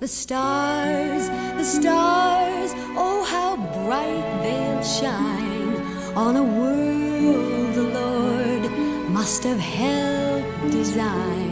The 0.00 0.08
stars, 0.08 1.28
the 1.56 1.64
stars, 1.64 2.74
oh, 2.96 3.24
how 3.24 3.56
bright 3.56 4.42
they'll 4.42 4.82
shine 4.82 5.76
on 6.14 6.36
a 6.36 6.44
world 6.44 7.74
the 7.74 7.88
Lord 8.00 8.70
must 9.10 9.42
have 9.44 9.58
helped 9.58 10.70
design. 10.70 11.47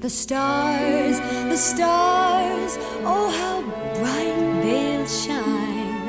The 0.00 0.08
stars, 0.08 1.20
the 1.50 1.56
stars, 1.58 2.78
oh, 3.04 3.28
how 3.38 3.60
bright 4.00 4.62
they'll 4.62 5.06
shine 5.06 6.08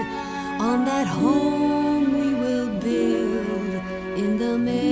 on 0.62 0.86
that 0.86 1.08
home 1.08 2.14
we 2.14 2.34
will 2.34 2.70
build 2.80 3.84
in 4.18 4.38
the 4.38 4.58
meadow. 4.58 4.86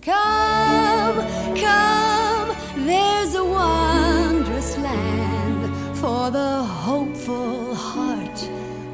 Come, 0.00 1.16
come, 1.54 2.56
there's 2.86 3.34
a 3.34 3.44
wondrous 3.44 4.78
land 4.78 5.70
for 5.98 6.30
the 6.30 6.62
hopeful 6.64 7.74
heart, 7.74 8.48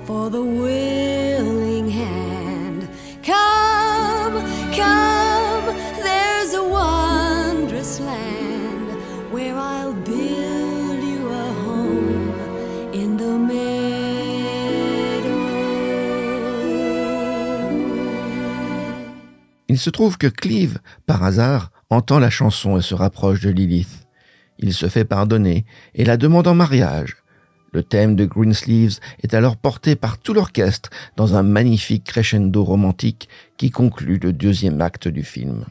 for 0.07 0.29
the 0.29 0.43
willing 0.43 1.00
Il 19.71 19.79
se 19.79 19.89
trouve 19.89 20.19
que 20.19 20.27
Cleve, 20.27 20.79
par 21.07 21.23
hasard, 21.23 21.71
entend 21.91 22.19
la 22.19 22.29
chanson 22.29 22.77
et 22.77 22.83
se 22.83 22.93
rapproche 22.93 23.41
de 23.41 23.51
Lilith. 23.51 24.09
Il 24.59 24.75
se 24.75 24.89
fait 24.89 25.05
pardonner 25.05 25.65
et 25.95 26.05
la 26.05 26.17
demande 26.17 26.49
en 26.49 26.57
mariage. 26.57 27.19
Le 27.73 27.85
thème 27.85 28.17
de 28.17 28.25
Greensleeves 28.25 28.99
est 29.23 29.33
alors 29.33 29.57
porté 29.57 29.95
par 29.95 30.19
tout 30.19 30.35
l'orchestre 30.35 30.91
dans 31.17 31.37
un 31.37 31.45
magnifique 31.45 32.03
crescendo 32.03 32.65
romantique 32.65 33.29
qui 33.59 33.71
conclut 33.71 34.19
le 34.19 34.33
deuxième 34.33 34.81
acte 34.81 35.07
du 35.07 35.23
film. 35.23 35.65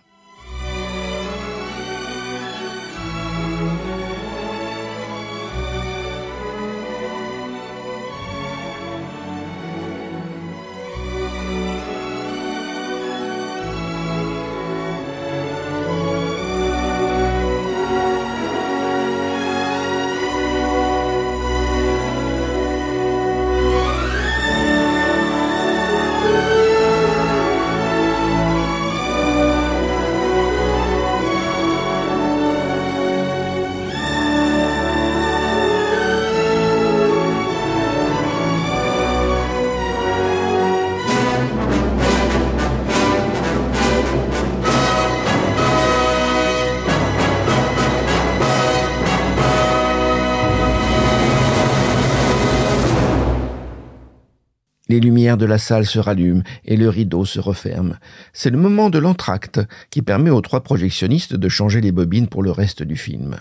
De 55.39 55.45
la 55.47 55.57
salle 55.57 55.87
se 55.87 55.97
rallument 55.97 56.43
et 56.65 56.77
le 56.77 56.89
rideau 56.89 57.25
se 57.25 57.39
referme. 57.39 57.97
C'est 58.33 58.51
le 58.51 58.59
moment 58.59 58.91
de 58.91 58.99
l'entracte 58.99 59.59
qui 59.89 60.03
permet 60.03 60.29
aux 60.29 60.41
trois 60.41 60.61
projectionnistes 60.61 61.33
de 61.33 61.49
changer 61.49 61.81
les 61.81 61.91
bobines 61.91 62.27
pour 62.27 62.43
le 62.43 62.51
reste 62.51 62.83
du 62.83 62.95
film. 62.95 63.37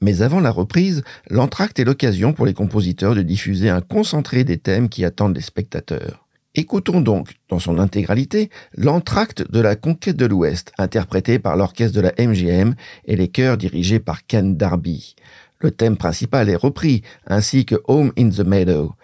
Mais 0.00 0.22
avant 0.22 0.38
la 0.38 0.52
reprise, 0.52 1.02
l'entracte 1.28 1.80
est 1.80 1.84
l'occasion 1.84 2.32
pour 2.32 2.46
les 2.46 2.54
compositeurs 2.54 3.16
de 3.16 3.22
diffuser 3.22 3.68
un 3.68 3.80
concentré 3.80 4.44
des 4.44 4.58
thèmes 4.58 4.88
qui 4.88 5.04
attendent 5.04 5.34
les 5.34 5.42
spectateurs. 5.42 6.28
Écoutons 6.54 7.00
donc, 7.00 7.34
dans 7.48 7.58
son 7.58 7.78
intégralité, 7.78 8.50
l'entracte 8.76 9.50
de 9.50 9.60
la 9.60 9.76
conquête 9.76 10.16
de 10.16 10.26
l'Ouest, 10.26 10.72
interprété 10.78 11.38
par 11.38 11.56
l'orchestre 11.56 11.96
de 11.96 12.00
la 12.00 12.12
MGM 12.18 12.74
et 13.04 13.16
les 13.16 13.28
chœurs 13.28 13.58
dirigés 13.58 14.00
par 14.00 14.26
Ken 14.26 14.56
Darby. 14.56 15.14
Le 15.60 15.70
thème 15.72 15.96
principal 15.96 16.48
est 16.48 16.56
repris, 16.56 17.02
ainsi 17.26 17.64
que 17.64 17.76
Home 17.86 18.12
in 18.16 18.30
the 18.30 18.40
Meadow, 18.40 18.94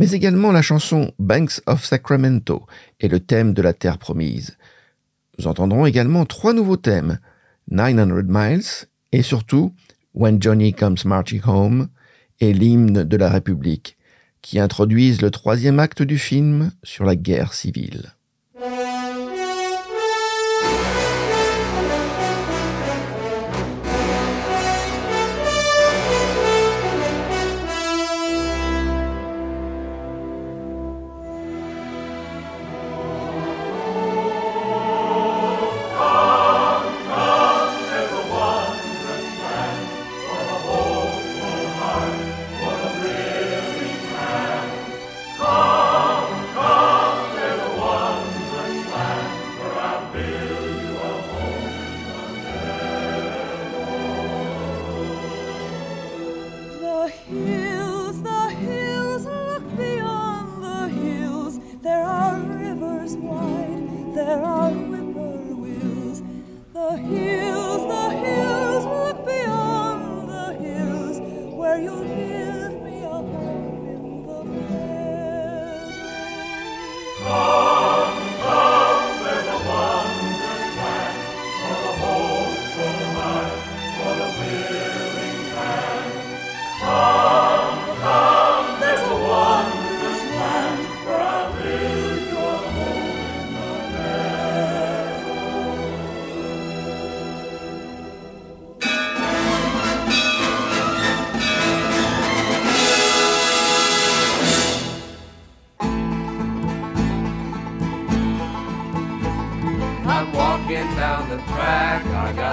mais 0.00 0.12
également 0.12 0.50
la 0.50 0.62
chanson 0.62 1.12
Banks 1.18 1.60
of 1.66 1.84
Sacramento 1.84 2.66
et 3.00 3.08
le 3.08 3.20
thème 3.20 3.52
de 3.52 3.60
la 3.60 3.74
Terre 3.74 3.98
promise. 3.98 4.56
Nous 5.38 5.46
entendrons 5.46 5.84
également 5.84 6.24
trois 6.24 6.54
nouveaux 6.54 6.78
thèmes, 6.78 7.18
900 7.70 8.22
Miles 8.26 8.88
et 9.12 9.20
surtout 9.20 9.74
When 10.14 10.40
Johnny 10.40 10.72
Comes 10.72 10.96
Marching 11.04 11.42
Home 11.44 11.88
et 12.40 12.54
l'hymne 12.54 13.04
de 13.04 13.16
la 13.18 13.28
République, 13.28 13.98
qui 14.40 14.58
introduisent 14.58 15.20
le 15.20 15.30
troisième 15.30 15.78
acte 15.78 16.02
du 16.02 16.16
film 16.16 16.72
sur 16.82 17.04
la 17.04 17.14
guerre 17.14 17.52
civile. 17.52 18.14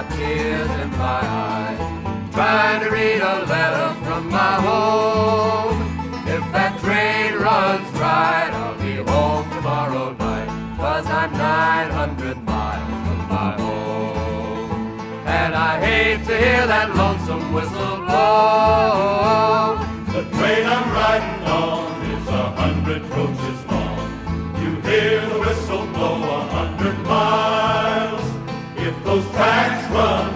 Got 0.02 0.10
tears 0.12 0.70
in 0.82 0.90
my 0.90 1.22
eyes, 1.24 2.32
trying 2.32 2.80
to 2.84 2.90
read 2.90 3.20
a 3.20 3.44
letter 3.46 3.94
from 4.04 4.30
my 4.30 4.54
home. 4.68 5.82
If 6.34 6.42
that 6.52 6.78
train 6.78 7.34
runs 7.34 7.90
right, 7.98 8.50
I'll 8.52 8.78
be 8.78 8.96
home 9.10 9.50
tomorrow 9.50 10.12
night, 10.12 10.76
cause 10.76 11.06
I'm 11.06 11.32
900 11.32 12.44
miles 12.44 13.08
from 13.08 13.18
my 13.28 13.52
home. 13.60 15.00
And 15.26 15.54
I 15.54 15.80
hate 15.84 16.24
to 16.26 16.36
hear 16.44 16.64
that 16.74 16.94
lonesome 16.94 17.52
whistle 17.52 17.96
blow. 18.06 19.78
The 20.14 20.22
train 20.36 20.64
I'm 20.76 20.88
riding 21.00 21.44
on 21.48 21.90
is 22.14 22.28
a 22.28 22.44
hundred 22.60 23.02
coaches 23.10 23.60
long. 23.66 23.98
You 24.62 24.80
hear 24.88 25.26
the 25.26 25.38
whistle 25.40 25.86
blow 25.86 26.22
a 26.22 26.40
hundred 26.56 26.98
miles. 27.00 28.28
If 28.76 28.94
those 29.04 29.26
lonesome 29.32 29.77
from 29.88 30.27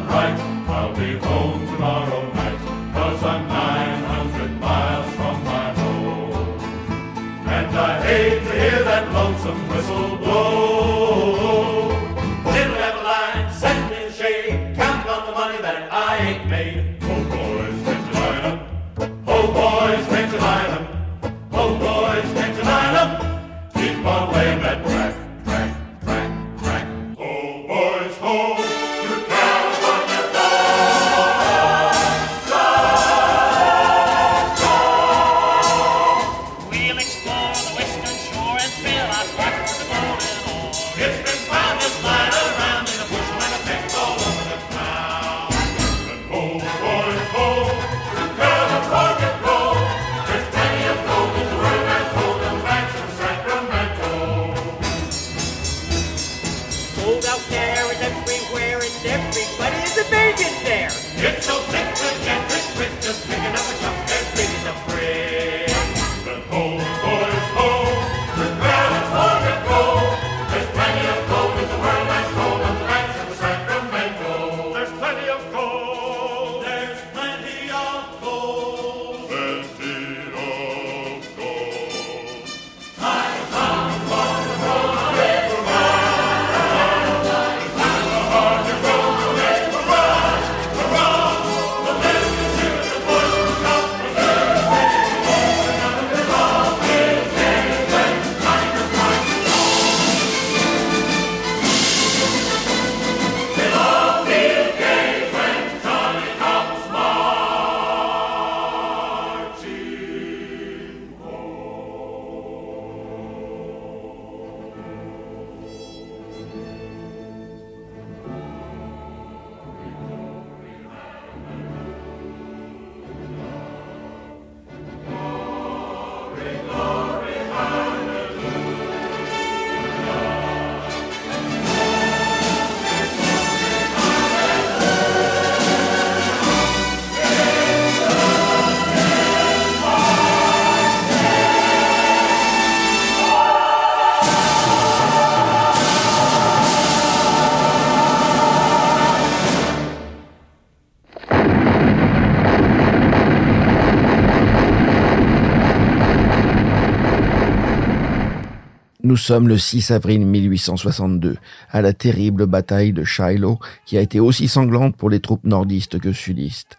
Nous 159.04 159.16
sommes 159.16 159.48
le 159.48 159.58
6 159.58 159.90
avril 159.90 160.24
1862, 160.24 161.36
à 161.70 161.82
la 161.82 161.92
terrible 161.92 162.46
bataille 162.46 162.92
de 162.92 163.02
Shiloh, 163.02 163.58
qui 163.84 163.98
a 163.98 164.00
été 164.00 164.20
aussi 164.20 164.46
sanglante 164.46 164.96
pour 164.96 165.10
les 165.10 165.18
troupes 165.18 165.42
nordistes 165.42 165.98
que 165.98 166.12
sudistes. 166.12 166.78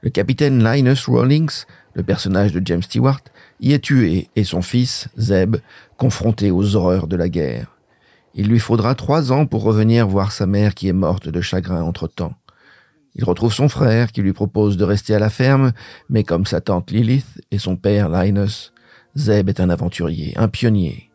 Le 0.00 0.10
capitaine 0.10 0.62
Linus 0.62 1.08
Rawlings, 1.08 1.64
le 1.94 2.04
personnage 2.04 2.52
de 2.52 2.62
James 2.64 2.84
Stewart, 2.84 3.22
y 3.58 3.72
est 3.72 3.80
tué 3.80 4.28
et 4.36 4.44
son 4.44 4.62
fils, 4.62 5.08
Zeb, 5.18 5.56
confronté 5.96 6.52
aux 6.52 6.76
horreurs 6.76 7.08
de 7.08 7.16
la 7.16 7.28
guerre. 7.28 7.76
Il 8.36 8.46
lui 8.46 8.60
faudra 8.60 8.94
trois 8.94 9.32
ans 9.32 9.44
pour 9.44 9.64
revenir 9.64 10.06
voir 10.06 10.30
sa 10.30 10.46
mère 10.46 10.74
qui 10.74 10.86
est 10.86 10.92
morte 10.92 11.28
de 11.28 11.40
chagrin 11.40 11.82
entre-temps. 11.82 12.34
Il 13.16 13.24
retrouve 13.24 13.52
son 13.52 13.68
frère 13.68 14.12
qui 14.12 14.22
lui 14.22 14.32
propose 14.32 14.76
de 14.76 14.84
rester 14.84 15.12
à 15.16 15.18
la 15.18 15.30
ferme, 15.30 15.72
mais 16.08 16.22
comme 16.22 16.46
sa 16.46 16.60
tante 16.60 16.92
Lilith 16.92 17.42
et 17.50 17.58
son 17.58 17.74
père 17.74 18.08
Linus, 18.08 18.72
Zeb 19.16 19.48
est 19.48 19.58
un 19.58 19.70
aventurier, 19.70 20.34
un 20.36 20.46
pionnier. 20.46 21.10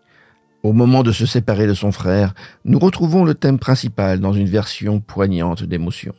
Au 0.61 0.73
moment 0.73 1.03
de 1.03 1.13
se 1.13 1.25
séparer 1.25 1.67
de 1.67 1.73
son 1.73 1.93
frère, 1.93 2.33
nous 2.65 2.79
retrouvons 2.79 3.23
le 3.23 3.33
thème 3.33 3.59
principal 3.59 4.19
dans 4.19 4.33
une 4.33 4.47
version 4.47 4.99
poignante 4.99 5.63
d'émotion. 5.63 6.13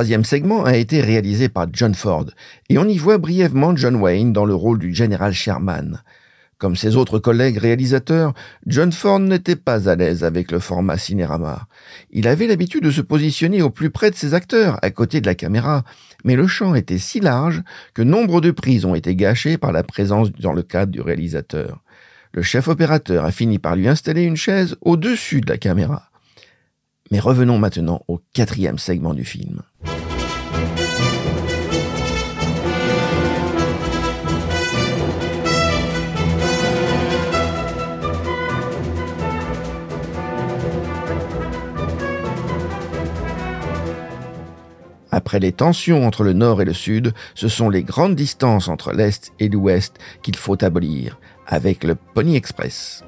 Troisième 0.00 0.24
segment 0.24 0.64
a 0.64 0.76
été 0.76 1.02
réalisé 1.02 1.50
par 1.50 1.66
John 1.74 1.94
Ford, 1.94 2.24
et 2.70 2.78
on 2.78 2.88
y 2.88 2.96
voit 2.96 3.18
brièvement 3.18 3.76
John 3.76 3.96
Wayne 3.96 4.32
dans 4.32 4.46
le 4.46 4.54
rôle 4.54 4.78
du 4.78 4.94
général 4.94 5.34
Sherman. 5.34 6.00
Comme 6.56 6.74
ses 6.74 6.96
autres 6.96 7.18
collègues 7.18 7.58
réalisateurs, 7.58 8.32
John 8.66 8.92
Ford 8.92 9.20
n'était 9.20 9.56
pas 9.56 9.90
à 9.90 9.96
l'aise 9.96 10.24
avec 10.24 10.52
le 10.52 10.58
format 10.58 10.96
cinérama. 10.96 11.66
Il 12.12 12.28
avait 12.28 12.46
l'habitude 12.46 12.82
de 12.82 12.90
se 12.90 13.02
positionner 13.02 13.60
au 13.60 13.68
plus 13.68 13.90
près 13.90 14.10
de 14.10 14.16
ses 14.16 14.32
acteurs, 14.32 14.78
à 14.80 14.88
côté 14.88 15.20
de 15.20 15.26
la 15.26 15.34
caméra, 15.34 15.84
mais 16.24 16.34
le 16.34 16.46
champ 16.46 16.74
était 16.74 16.96
si 16.96 17.20
large 17.20 17.62
que 17.92 18.00
nombre 18.00 18.40
de 18.40 18.52
prises 18.52 18.86
ont 18.86 18.94
été 18.94 19.14
gâchées 19.14 19.58
par 19.58 19.70
la 19.70 19.82
présence 19.82 20.32
dans 20.32 20.54
le 20.54 20.62
cadre 20.62 20.92
du 20.92 21.02
réalisateur. 21.02 21.82
Le 22.32 22.40
chef 22.40 22.68
opérateur 22.68 23.26
a 23.26 23.32
fini 23.32 23.58
par 23.58 23.76
lui 23.76 23.86
installer 23.86 24.22
une 24.22 24.38
chaise 24.38 24.76
au-dessus 24.80 25.42
de 25.42 25.50
la 25.50 25.58
caméra. 25.58 26.09
Mais 27.10 27.18
revenons 27.18 27.58
maintenant 27.58 28.02
au 28.06 28.20
quatrième 28.32 28.78
segment 28.78 29.14
du 29.14 29.24
film. 29.24 29.62
Après 45.12 45.40
les 45.40 45.52
tensions 45.52 46.06
entre 46.06 46.22
le 46.22 46.32
nord 46.32 46.62
et 46.62 46.64
le 46.64 46.72
sud, 46.72 47.12
ce 47.34 47.48
sont 47.48 47.68
les 47.68 47.82
grandes 47.82 48.14
distances 48.14 48.68
entre 48.68 48.92
l'est 48.92 49.32
et 49.40 49.48
l'ouest 49.48 49.96
qu'il 50.22 50.36
faut 50.36 50.62
abolir, 50.64 51.18
avec 51.46 51.82
le 51.82 51.96
Pony 51.96 52.36
Express. 52.36 53.04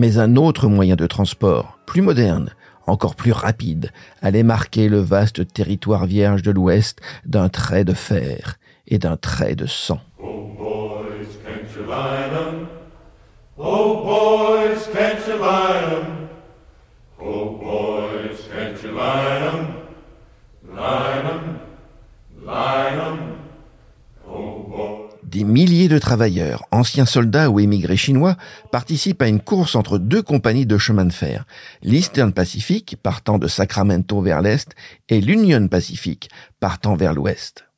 Mais 0.00 0.16
un 0.16 0.36
autre 0.36 0.66
moyen 0.66 0.96
de 0.96 1.06
transport, 1.06 1.78
plus 1.84 2.00
moderne, 2.00 2.54
encore 2.86 3.14
plus 3.14 3.32
rapide, 3.32 3.90
allait 4.22 4.42
marquer 4.42 4.88
le 4.88 4.98
vaste 4.98 5.52
territoire 5.52 6.06
vierge 6.06 6.40
de 6.40 6.50
l'Ouest 6.50 7.02
d'un 7.26 7.50
trait 7.50 7.84
de 7.84 7.92
fer 7.92 8.56
et 8.88 8.96
d'un 8.96 9.18
trait 9.18 9.56
de 9.56 9.66
sang. 9.66 10.00
Oh 13.58 14.39
Des 25.40 25.46
milliers 25.46 25.88
de 25.88 25.98
travailleurs, 25.98 26.66
anciens 26.70 27.06
soldats 27.06 27.48
ou 27.48 27.60
émigrés 27.60 27.96
chinois, 27.96 28.36
participent 28.72 29.22
à 29.22 29.26
une 29.26 29.40
course 29.40 29.74
entre 29.74 29.96
deux 29.96 30.20
compagnies 30.20 30.66
de 30.66 30.76
chemin 30.76 31.06
de 31.06 31.14
fer, 31.14 31.46
l'Eastern 31.82 32.34
Pacific 32.34 32.98
partant 33.02 33.38
de 33.38 33.48
Sacramento 33.48 34.20
vers 34.20 34.42
l'est 34.42 34.74
et 35.08 35.22
l'Union 35.22 35.66
Pacific 35.68 36.28
partant 36.60 36.94
vers 36.94 37.14
l'ouest. 37.14 37.69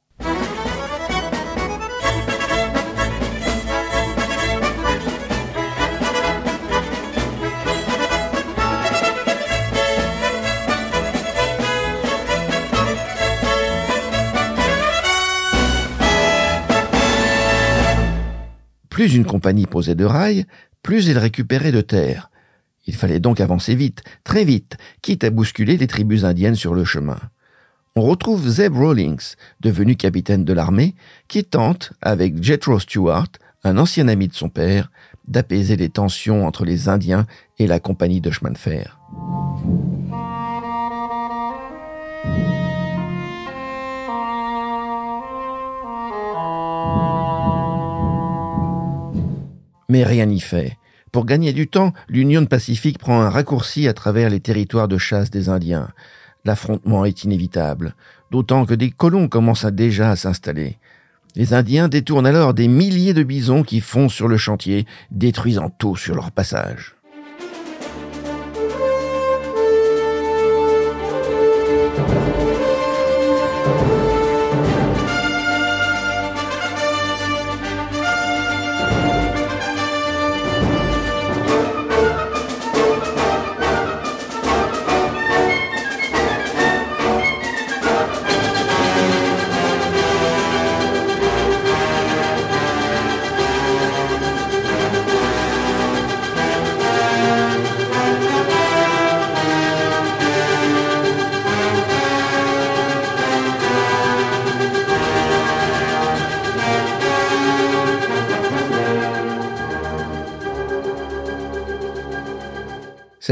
Plus 18.93 19.15
une 19.15 19.25
compagnie 19.25 19.65
posait 19.65 19.95
de 19.95 20.05
rails, 20.05 20.45
plus 20.83 21.09
elle 21.09 21.17
récupérait 21.17 21.73
de 21.73 21.81
terre. 21.81 22.31
Il 22.87 22.95
fallait 22.95 23.21
donc 23.21 23.41
avancer 23.41 23.75
vite, 23.75 24.03
très 24.23 24.45
vite, 24.45 24.77
quitte 25.01 25.25
à 25.25 25.31
bousculer 25.31 25.79
les 25.79 25.87
tribus 25.87 26.25
indiennes 26.25 26.57
sur 26.57 26.75
le 26.75 26.85
chemin. 26.85 27.17
On 27.97 28.03
retrouve 28.03 28.47
Zeb 28.47 28.77
Rawlings, 28.77 29.37
devenu 29.61 29.97
capitaine 29.97 30.45
de 30.45 30.53
l'armée, 30.53 30.95
qui 31.27 31.43
tente, 31.43 31.95
avec 32.03 32.43
Jethro 32.43 32.79
Stewart, 32.79 33.29
un 33.65 33.79
ancien 33.79 34.09
ami 34.09 34.29
de 34.29 34.35
son 34.35 34.51
père, 34.51 34.91
d'apaiser 35.27 35.77
les 35.77 35.89
tensions 35.89 36.47
entre 36.47 36.67
les 36.67 36.91
Indiens 36.91 37.27
et 37.59 37.67
la 37.67 37.81
compagnie 37.81 38.21
de 38.21 38.31
chemin 38.31 38.51
de 38.51 38.59
fer. 38.59 39.01
Mais 49.89 50.05
rien 50.05 50.27
n'y 50.27 50.41
fait. 50.41 50.79
Pour 51.13 51.27
gagner 51.27 51.53
du 51.53 51.69
temps, 51.69 51.93
l'Union 52.09 52.47
Pacifique 52.47 52.99
prend 52.99 53.21
un 53.21 53.29
raccourci 53.29 53.87
à 53.87 53.93
travers 53.93 54.31
les 54.31 54.41
territoires 54.41 54.89
de 54.89 54.99
chasse 54.99 55.31
des 55.31 55.49
Indiens. 55.49 55.89
L'affrontement 56.45 57.05
est 57.05 57.25
inévitable, 57.25 57.95
d'autant 58.31 58.65
que 58.65 58.75
des 58.75 58.91
colons 58.91 59.29
commencent 59.29 59.67
déjà 59.67 60.11
à 60.11 60.17
s'installer. 60.17 60.79
Les 61.35 61.55
Indiens 61.55 61.89
détournent 61.89 62.27
alors 62.27 62.55
des 62.55 62.69
milliers 62.69 63.15
de 63.15 63.23
bisons 63.23 63.63
qui 63.63 63.81
foncent 63.81 64.15
sur 64.15 64.29
le 64.29 64.37
chantier, 64.37 64.87
détruisant 65.11 65.71
tout 65.71 65.97
sur 65.97 66.15
leur 66.15 66.31
passage. 66.31 66.95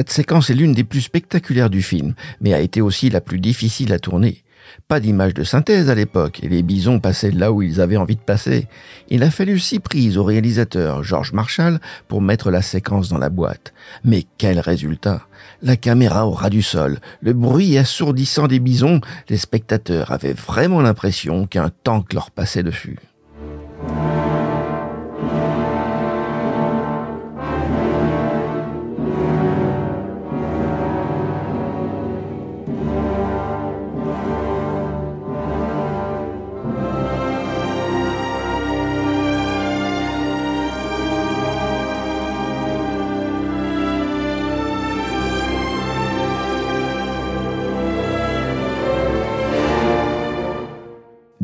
Cette 0.01 0.13
séquence 0.13 0.49
est 0.49 0.55
l'une 0.55 0.73
des 0.73 0.83
plus 0.83 1.03
spectaculaires 1.03 1.69
du 1.69 1.83
film, 1.83 2.15
mais 2.41 2.55
a 2.55 2.61
été 2.61 2.81
aussi 2.81 3.11
la 3.11 3.21
plus 3.21 3.39
difficile 3.39 3.93
à 3.93 3.99
tourner. 3.99 4.43
Pas 4.89 4.99
d'image 4.99 5.35
de 5.35 5.45
synthèse 5.45 5.91
à 5.91 5.95
l'époque, 5.95 6.43
et 6.43 6.49
les 6.49 6.63
bisons 6.63 7.01
passaient 7.01 7.31
là 7.31 7.53
où 7.53 7.61
ils 7.61 7.83
avaient 7.83 7.99
envie 7.99 8.17
de 8.17 8.23
passer. 8.23 8.67
Il 9.11 9.23
a 9.23 9.31
fallu 9.31 9.59
six 9.59 9.79
prises 9.79 10.17
au 10.17 10.25
réalisateur 10.25 11.05
George 11.05 11.35
Marshall 11.35 11.81
pour 12.09 12.23
mettre 12.23 12.51
la 12.51 12.63
séquence 12.63 13.11
dans 13.11 13.19
la 13.19 13.29
boîte. 13.29 13.75
Mais 14.03 14.25
quel 14.39 14.59
résultat 14.59 15.21
La 15.61 15.77
caméra 15.77 16.27
au 16.27 16.31
ras 16.31 16.49
du 16.49 16.63
sol, 16.63 16.99
le 17.21 17.35
bruit 17.35 17.77
assourdissant 17.77 18.47
des 18.47 18.59
bisons, 18.59 19.03
les 19.29 19.37
spectateurs 19.37 20.13
avaient 20.13 20.33
vraiment 20.33 20.81
l'impression 20.81 21.47
qu'un 21.47 21.71
tank 21.85 22.15
leur 22.15 22.31
passait 22.31 22.63
dessus. 22.63 22.97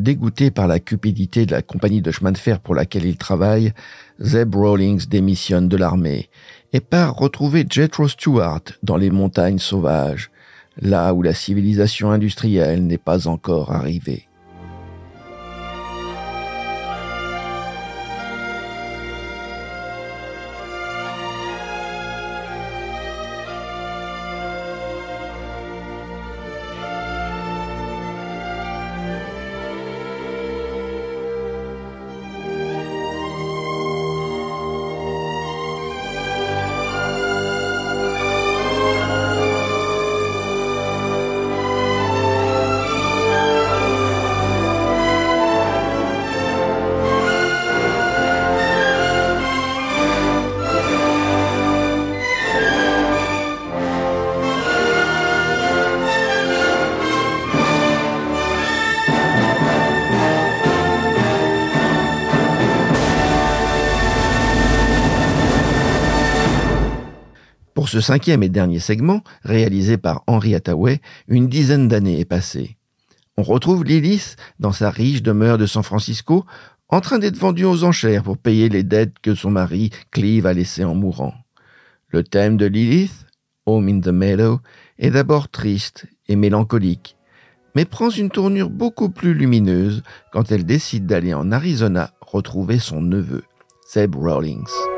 Dégoûté 0.07 0.51
par 0.51 0.67
la 0.67 0.79
cupidité 0.79 1.45
de 1.45 1.51
la 1.51 1.61
compagnie 1.61 2.01
de 2.01 2.11
chemin 2.11 2.31
de 2.31 2.37
fer 2.37 2.61
pour 2.61 2.73
laquelle 2.73 3.03
il 3.03 3.17
travaille, 3.17 3.73
Zeb 4.21 4.55
Rawlings 4.55 5.05
démissionne 5.09 5.67
de 5.67 5.75
l'armée 5.75 6.29
et 6.71 6.79
part 6.79 7.17
retrouver 7.17 7.65
Jethro 7.69 8.07
Stewart 8.07 8.61
dans 8.83 8.95
les 8.95 9.09
montagnes 9.09 9.59
sauvages, 9.59 10.31
là 10.81 11.13
où 11.13 11.23
la 11.23 11.33
civilisation 11.33 12.09
industrielle 12.09 12.87
n'est 12.87 12.97
pas 12.97 13.27
encore 13.27 13.73
arrivée. 13.73 14.26
Ce 67.97 68.01
cinquième 68.01 68.43
et 68.43 68.49
dernier 68.49 68.77
segment, 68.77 69.23
réalisé 69.41 69.97
par 69.97 70.23
Henry 70.27 70.53
Hathaway, 70.53 71.01
une 71.27 71.47
dizaine 71.47 71.87
d'années 71.87 72.19
est 72.19 72.25
passée. 72.25 72.77
On 73.37 73.41
retrouve 73.41 73.83
Lilith 73.83 74.35
dans 74.59 74.71
sa 74.71 74.91
riche 74.91 75.23
demeure 75.23 75.57
de 75.57 75.65
San 75.65 75.81
Francisco, 75.81 76.45
en 76.89 77.01
train 77.01 77.17
d'être 77.17 77.37
vendue 77.37 77.65
aux 77.65 77.83
enchères 77.83 78.21
pour 78.21 78.37
payer 78.37 78.69
les 78.69 78.83
dettes 78.83 79.17
que 79.23 79.33
son 79.33 79.49
mari 79.49 79.89
Cleve 80.11 80.45
a 80.45 80.53
laissées 80.53 80.83
en 80.83 80.93
mourant. 80.93 81.33
Le 82.09 82.23
thème 82.23 82.55
de 82.55 82.67
Lilith, 82.67 83.25
Home 83.65 83.87
in 83.87 83.99
the 83.99 84.09
Meadow, 84.09 84.59
est 84.99 85.09
d'abord 85.09 85.49
triste 85.49 86.05
et 86.27 86.35
mélancolique, 86.35 87.17
mais 87.73 87.85
prend 87.85 88.11
une 88.11 88.29
tournure 88.29 88.69
beaucoup 88.69 89.09
plus 89.09 89.33
lumineuse 89.33 90.03
quand 90.31 90.51
elle 90.51 90.67
décide 90.67 91.07
d'aller 91.07 91.33
en 91.33 91.51
Arizona 91.51 92.11
retrouver 92.21 92.77
son 92.77 93.01
neveu, 93.01 93.43
Zeb 93.91 94.13
Rawlings. 94.15 94.96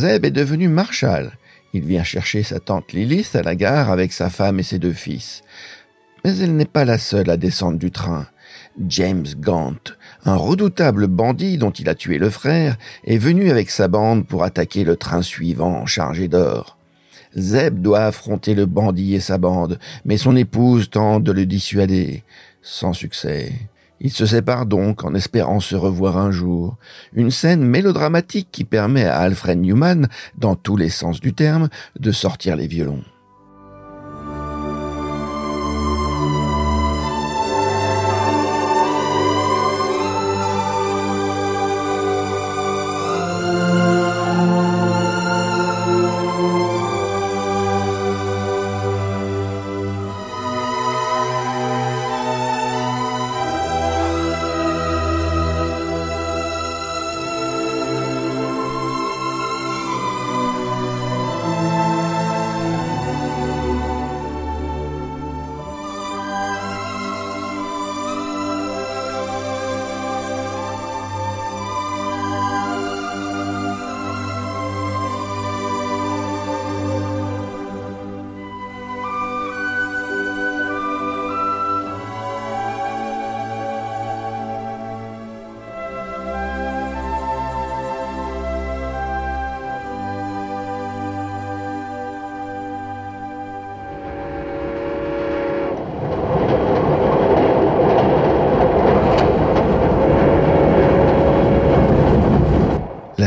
Zeb 0.00 0.24
est 0.24 0.30
devenu 0.30 0.68
marshal. 0.68 1.32
Il 1.74 1.82
vient 1.82 2.04
chercher 2.04 2.42
sa 2.42 2.58
tante 2.58 2.94
Lilith 2.94 3.36
à 3.36 3.42
la 3.42 3.54
gare 3.54 3.90
avec 3.90 4.14
sa 4.14 4.30
femme 4.30 4.58
et 4.58 4.62
ses 4.62 4.78
deux 4.78 4.94
fils. 4.94 5.42
Mais 6.24 6.38
elle 6.38 6.56
n'est 6.56 6.64
pas 6.64 6.86
la 6.86 6.96
seule 6.96 7.28
à 7.28 7.36
descendre 7.36 7.78
du 7.78 7.90
train. 7.90 8.26
James 8.88 9.26
Gant, 9.38 9.76
un 10.24 10.36
redoutable 10.36 11.06
bandit 11.06 11.58
dont 11.58 11.70
il 11.70 11.86
a 11.90 11.94
tué 11.94 12.16
le 12.16 12.30
frère, 12.30 12.78
est 13.04 13.18
venu 13.18 13.50
avec 13.50 13.70
sa 13.70 13.88
bande 13.88 14.26
pour 14.26 14.42
attaquer 14.42 14.84
le 14.84 14.96
train 14.96 15.20
suivant 15.20 15.84
chargé 15.84 16.28
d'or. 16.28 16.78
Zeb 17.36 17.82
doit 17.82 18.04
affronter 18.06 18.54
le 18.54 18.64
bandit 18.64 19.16
et 19.16 19.20
sa 19.20 19.36
bande, 19.36 19.78
mais 20.06 20.16
son 20.16 20.34
épouse 20.34 20.88
tente 20.88 21.24
de 21.24 21.32
le 21.32 21.44
dissuader. 21.44 22.22
Sans 22.62 22.94
succès. 22.94 23.52
Ils 24.00 24.12
se 24.12 24.24
séparent 24.24 24.66
donc 24.66 25.04
en 25.04 25.14
espérant 25.14 25.60
se 25.60 25.76
revoir 25.76 26.16
un 26.16 26.30
jour. 26.30 26.76
Une 27.12 27.30
scène 27.30 27.62
mélodramatique 27.62 28.48
qui 28.50 28.64
permet 28.64 29.04
à 29.04 29.18
Alfred 29.18 29.58
Newman, 29.58 30.08
dans 30.38 30.56
tous 30.56 30.76
les 30.76 30.88
sens 30.88 31.20
du 31.20 31.34
terme, 31.34 31.68
de 31.98 32.10
sortir 32.10 32.56
les 32.56 32.66
violons. 32.66 33.04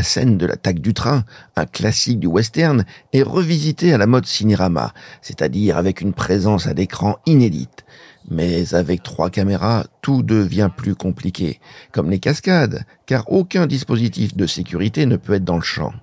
La 0.03 0.09
scène 0.09 0.37
de 0.37 0.45
l'attaque 0.45 0.79
du 0.79 0.93
train, 0.93 1.23
un 1.55 1.65
classique 1.65 2.19
du 2.19 2.27
western, 2.27 2.83
est 3.13 3.23
revisitée 3.23 3.93
à 3.93 3.97
la 3.97 4.05
mode 4.05 4.25
cinérama, 4.25 4.93
c'est-à-dire 5.21 5.77
avec 5.77 6.01
une 6.01 6.11
présence 6.11 6.67
à 6.67 6.73
l'écran 6.73 7.19
inédite. 7.25 7.85
Mais 8.29 8.75
avec 8.75 9.01
trois 9.01 9.29
caméras, 9.29 9.85
tout 10.01 10.21
devient 10.21 10.69
plus 10.75 10.93
compliqué, 10.93 11.61
comme 11.93 12.09
les 12.09 12.19
cascades, 12.19 12.83
car 13.05 13.31
aucun 13.31 13.65
dispositif 13.65 14.35
de 14.35 14.45
sécurité 14.45 15.05
ne 15.05 15.15
peut 15.15 15.35
être 15.35 15.45
dans 15.45 15.55
le 15.55 15.61
champ. 15.61 15.93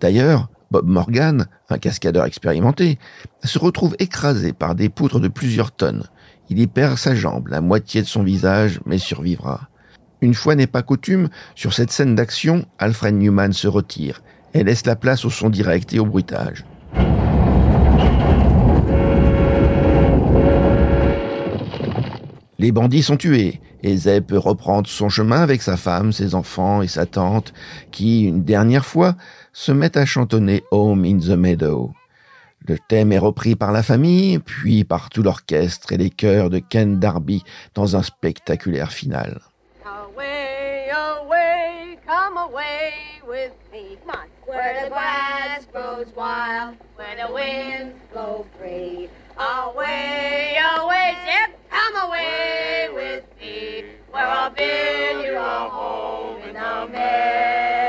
D'ailleurs, 0.00 0.48
Bob 0.70 0.86
Morgan, 0.86 1.46
un 1.68 1.78
cascadeur 1.78 2.26
expérimenté, 2.26 3.00
se 3.42 3.58
retrouve 3.58 3.96
écrasé 3.98 4.52
par 4.52 4.76
des 4.76 4.88
poutres 4.88 5.18
de 5.18 5.26
plusieurs 5.26 5.72
tonnes. 5.72 6.04
Il 6.48 6.60
y 6.60 6.68
perd 6.68 6.96
sa 6.96 7.16
jambe, 7.16 7.48
la 7.48 7.60
moitié 7.60 8.02
de 8.02 8.06
son 8.06 8.22
visage, 8.22 8.78
mais 8.86 8.98
survivra. 8.98 9.68
Une 10.22 10.34
fois 10.34 10.54
n'est 10.54 10.68
pas 10.68 10.82
coutume, 10.82 11.30
sur 11.56 11.74
cette 11.74 11.90
scène 11.90 12.14
d'action, 12.14 12.64
Alfred 12.78 13.12
Newman 13.12 13.52
se 13.52 13.66
retire 13.66 14.22
et 14.54 14.62
laisse 14.62 14.86
la 14.86 14.94
place 14.94 15.24
au 15.24 15.30
son 15.30 15.50
direct 15.50 15.92
et 15.92 15.98
au 15.98 16.06
bruitage. 16.06 16.64
Les 22.60 22.70
bandits 22.70 23.02
sont 23.02 23.16
tués 23.16 23.60
et 23.82 23.96
Zeb 23.96 24.26
peut 24.26 24.38
reprendre 24.38 24.88
son 24.88 25.08
chemin 25.08 25.42
avec 25.42 25.60
sa 25.60 25.76
femme, 25.76 26.12
ses 26.12 26.36
enfants 26.36 26.82
et 26.82 26.86
sa 26.86 27.04
tante 27.04 27.52
qui, 27.90 28.26
une 28.26 28.44
dernière 28.44 28.86
fois, 28.86 29.16
se 29.52 29.72
mettent 29.72 29.96
à 29.96 30.06
chantonner 30.06 30.62
Home 30.70 31.04
in 31.04 31.18
the 31.18 31.36
Meadow. 31.36 31.90
Le 32.68 32.78
thème 32.78 33.10
est 33.10 33.18
repris 33.18 33.56
par 33.56 33.72
la 33.72 33.82
famille, 33.82 34.38
puis 34.38 34.84
par 34.84 35.10
tout 35.10 35.24
l'orchestre 35.24 35.90
et 35.90 35.96
les 35.96 36.10
chœurs 36.10 36.48
de 36.48 36.60
Ken 36.60 37.00
Darby 37.00 37.42
dans 37.74 37.96
un 37.96 38.04
spectaculaire 38.04 38.92
final. 38.92 39.40
Come 42.12 42.36
away 42.36 42.92
with 43.26 43.54
me. 43.72 43.96
Come 44.04 44.10
on. 44.10 44.28
Where 44.44 44.84
the 44.84 44.90
grass 44.90 45.64
grows 45.64 46.12
wild, 46.14 46.76
where 46.94 47.16
the 47.16 47.32
winds 47.32 47.98
blow 48.12 48.44
free. 48.58 49.08
Away, 49.38 50.58
away, 50.76 51.16
Zip, 51.24 51.58
come 51.70 52.10
away 52.10 52.90
with 52.92 53.24
me. 53.40 53.84
Where 54.10 54.26
I'll 54.26 54.50
build 54.50 55.24
you 55.24 55.38
a 55.38 55.68
home 55.70 56.42
in 56.42 56.52
the 56.52 56.92
meadow. 56.92 57.81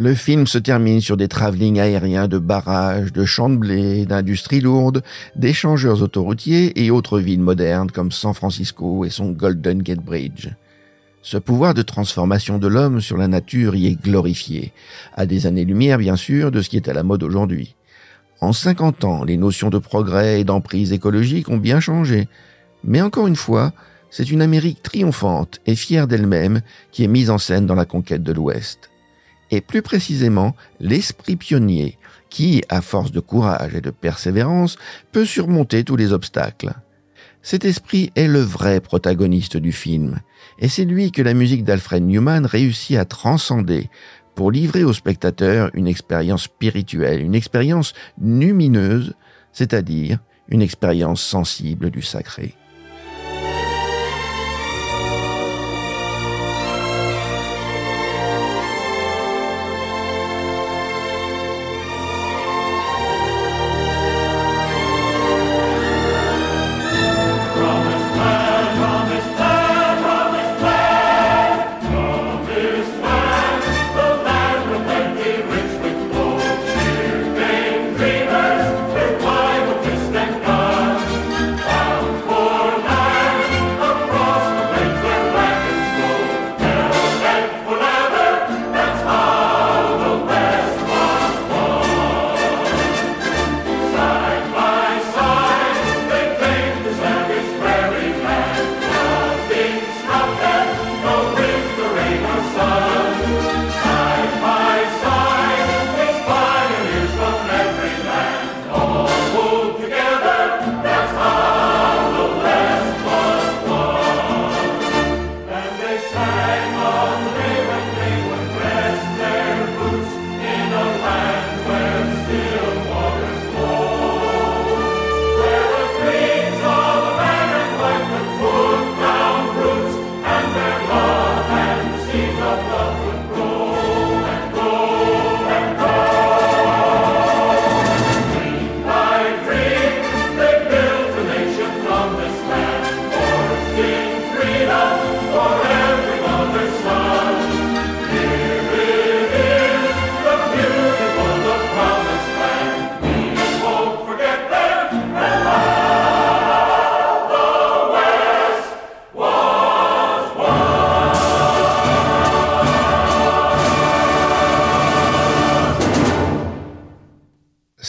Le 0.00 0.14
film 0.14 0.46
se 0.46 0.56
termine 0.56 1.02
sur 1.02 1.18
des 1.18 1.28
travelling 1.28 1.78
aériens 1.78 2.26
de 2.26 2.38
barrages, 2.38 3.12
de 3.12 3.26
champs 3.26 3.50
de 3.50 3.58
blé, 3.58 4.06
d'industries 4.06 4.62
lourdes, 4.62 5.02
d'échangeurs 5.36 6.00
autoroutiers 6.00 6.82
et 6.82 6.90
autres 6.90 7.20
villes 7.20 7.42
modernes 7.42 7.90
comme 7.90 8.10
San 8.10 8.32
Francisco 8.32 9.04
et 9.04 9.10
son 9.10 9.32
Golden 9.32 9.82
Gate 9.82 10.02
Bridge. 10.02 10.48
Ce 11.20 11.36
pouvoir 11.36 11.74
de 11.74 11.82
transformation 11.82 12.56
de 12.56 12.66
l'homme 12.66 13.02
sur 13.02 13.18
la 13.18 13.28
nature 13.28 13.76
y 13.76 13.88
est 13.88 14.02
glorifié, 14.02 14.72
à 15.12 15.26
des 15.26 15.46
années-lumière 15.46 15.98
bien 15.98 16.16
sûr 16.16 16.50
de 16.50 16.62
ce 16.62 16.70
qui 16.70 16.78
est 16.78 16.88
à 16.88 16.94
la 16.94 17.02
mode 17.02 17.22
aujourd'hui. 17.22 17.74
En 18.40 18.54
50 18.54 19.04
ans, 19.04 19.24
les 19.24 19.36
notions 19.36 19.68
de 19.68 19.76
progrès 19.76 20.40
et 20.40 20.44
d'emprise 20.44 20.94
écologique 20.94 21.50
ont 21.50 21.58
bien 21.58 21.78
changé, 21.78 22.26
mais 22.84 23.02
encore 23.02 23.26
une 23.26 23.36
fois, 23.36 23.74
c'est 24.08 24.30
une 24.30 24.40
Amérique 24.40 24.82
triomphante 24.82 25.60
et 25.66 25.76
fière 25.76 26.06
d'elle-même 26.06 26.62
qui 26.90 27.04
est 27.04 27.06
mise 27.06 27.28
en 27.28 27.36
scène 27.36 27.66
dans 27.66 27.74
la 27.74 27.84
conquête 27.84 28.22
de 28.22 28.32
l'Ouest 28.32 28.89
et 29.50 29.60
plus 29.60 29.82
précisément 29.82 30.54
l'esprit 30.80 31.36
pionnier 31.36 31.98
qui, 32.28 32.62
à 32.68 32.80
force 32.80 33.12
de 33.12 33.20
courage 33.20 33.74
et 33.74 33.80
de 33.80 33.90
persévérance, 33.90 34.76
peut 35.12 35.24
surmonter 35.24 35.84
tous 35.84 35.96
les 35.96 36.12
obstacles. 36.12 36.72
Cet 37.42 37.64
esprit 37.64 38.12
est 38.16 38.28
le 38.28 38.40
vrai 38.40 38.80
protagoniste 38.80 39.56
du 39.56 39.72
film, 39.72 40.20
et 40.58 40.68
c'est 40.68 40.84
lui 40.84 41.10
que 41.10 41.22
la 41.22 41.34
musique 41.34 41.64
d'Alfred 41.64 42.02
Newman 42.02 42.46
réussit 42.46 42.96
à 42.96 43.04
transcender 43.04 43.88
pour 44.34 44.50
livrer 44.50 44.84
au 44.84 44.92
spectateur 44.92 45.70
une 45.74 45.86
expérience 45.86 46.44
spirituelle, 46.44 47.20
une 47.20 47.34
expérience 47.34 47.94
lumineuse, 48.20 49.14
c'est-à-dire 49.52 50.18
une 50.48 50.62
expérience 50.62 51.22
sensible 51.22 51.90
du 51.90 52.02
sacré. 52.02 52.54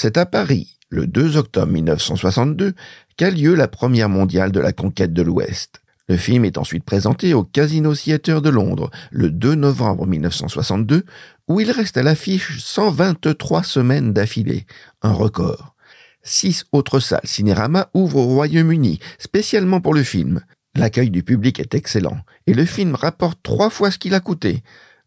C'est 0.01 0.17
à 0.17 0.25
Paris, 0.25 0.79
le 0.89 1.05
2 1.05 1.37
octobre 1.37 1.71
1962, 1.71 2.73
qu'a 3.17 3.29
lieu 3.29 3.53
la 3.53 3.67
première 3.67 4.09
mondiale 4.09 4.51
de 4.51 4.59
la 4.59 4.73
conquête 4.73 5.13
de 5.13 5.21
l'Ouest. 5.21 5.79
Le 6.09 6.17
film 6.17 6.43
est 6.43 6.57
ensuite 6.57 6.83
présenté 6.83 7.35
au 7.35 7.43
Casino 7.43 7.93
Theatre 7.93 8.41
de 8.41 8.49
Londres 8.49 8.89
le 9.11 9.29
2 9.29 9.53
novembre 9.53 10.07
1962, 10.07 11.05
où 11.47 11.59
il 11.59 11.69
reste 11.69 11.97
à 11.97 12.01
l'affiche 12.01 12.57
123 12.57 13.61
semaines 13.61 14.11
d'affilée, 14.11 14.65
un 15.03 15.13
record. 15.13 15.75
Six 16.23 16.65
autres 16.71 16.99
salles 16.99 17.21
Cinérama 17.23 17.91
ouvrent 17.93 18.21
au 18.21 18.25
Royaume-Uni, 18.25 18.97
spécialement 19.19 19.81
pour 19.81 19.93
le 19.93 20.01
film. 20.01 20.41
L'accueil 20.73 21.11
du 21.11 21.21
public 21.21 21.59
est 21.59 21.75
excellent, 21.75 22.17
et 22.47 22.55
le 22.55 22.65
film 22.65 22.95
rapporte 22.95 23.37
trois 23.43 23.69
fois 23.69 23.91
ce 23.91 23.99
qu'il 23.99 24.15
a 24.15 24.19
coûté. 24.19 24.63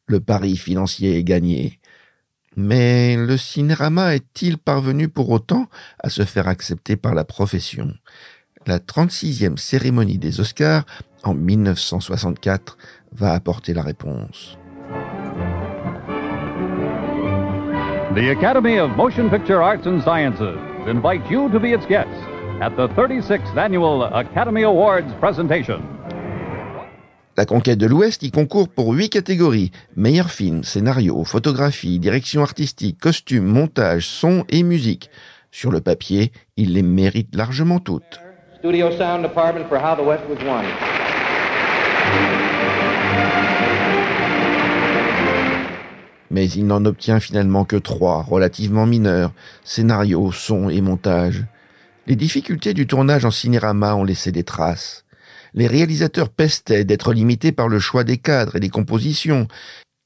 Le 0.06 0.20
pari 0.20 0.56
financier 0.56 1.18
est 1.18 1.24
gagné. 1.24 1.80
Mais 2.56 3.16
le 3.16 3.36
cinérama 3.36 4.14
est-il 4.14 4.59
parvenu 4.59 5.09
pour 5.09 5.31
autant 5.31 5.66
à 5.98 6.09
se 6.09 6.24
faire 6.24 6.48
accepter 6.48 6.97
par 6.97 7.14
la 7.14 7.24
profession? 7.24 7.93
La 8.66 8.78
36e 8.78 9.56
cérémonie 9.56 10.18
des 10.18 10.40
Oscars, 10.40 10.85
en 11.22 11.35
1964, 11.35 12.78
va 13.12 13.32
apporter 13.32 13.74
la 13.74 13.82
réponse. 13.82 14.56
The 18.14 18.31
Academy 18.31 18.78
of 18.78 18.97
Motion 18.97 19.28
Picture 19.28 19.60
Arts 19.60 19.86
and 19.86 20.01
Sciences 20.02 20.56
invite 20.86 21.28
you 21.28 21.51
to 21.51 21.59
be 21.59 21.72
its 21.72 21.85
guest 21.86 22.09
at 22.60 22.76
the 22.76 22.86
36th 22.94 23.56
Annual 23.56 24.05
Academy 24.05 24.62
Awards 24.62 25.12
presentation. 25.18 25.93
La 27.36 27.47
conquête 27.47 27.78
de 27.78 27.86
l'Ouest 27.86 28.23
y 28.23 28.31
concourt 28.31 28.69
pour 28.69 28.93
huit 28.93 29.09
catégories. 29.09 29.73
Meilleur 29.97 30.31
film, 30.31 30.62
scénario, 30.62 31.24
photographie, 31.24 31.98
direction 31.98 32.43
artistique, 32.43 33.01
costume, 33.01 33.44
montage, 33.44 34.06
son 34.06 34.44
et 34.51 34.62
musique. 34.62 35.11
Sur 35.51 35.73
le 35.73 35.81
papier, 35.81 36.31
il 36.56 36.74
les 36.74 36.82
mérite 36.82 37.35
largement 37.35 37.81
toutes. 37.81 38.20
Studio 38.61 38.89
Sound 38.93 39.24
Department 39.24 39.66
for 39.69 39.78
How 39.78 39.97
the 39.97 40.06
West 40.06 40.23
Was 40.31 40.44
Won. 40.44 40.62
Mais 46.31 46.48
il 46.51 46.69
n'en 46.69 46.85
obtient 46.85 47.19
finalement 47.19 47.65
que 47.65 47.77
trois, 47.77 48.23
relativement 48.23 48.86
mineurs, 48.86 49.32
scénario, 49.65 50.31
son 50.31 50.69
et 50.69 50.81
montage. 50.81 51.44
Les 52.06 52.15
difficultés 52.15 52.74
du 52.74 52.86
tournage 52.86 53.24
en 53.24 53.32
cinérama 53.32 53.97
ont 53.97 54.05
laissé 54.05 54.31
des 54.31 54.44
traces 54.44 55.03
les 55.55 55.68
réalisateurs 55.68 56.28
pestaient 56.28 56.85
d'être 56.85 57.12
limités 57.12 57.52
par 57.52 57.68
le 57.68 57.78
choix 57.78 58.05
des 58.05 58.18
cadres 58.18 58.56
et 58.56 58.60
des 58.60 58.68
compositions. 58.68 59.47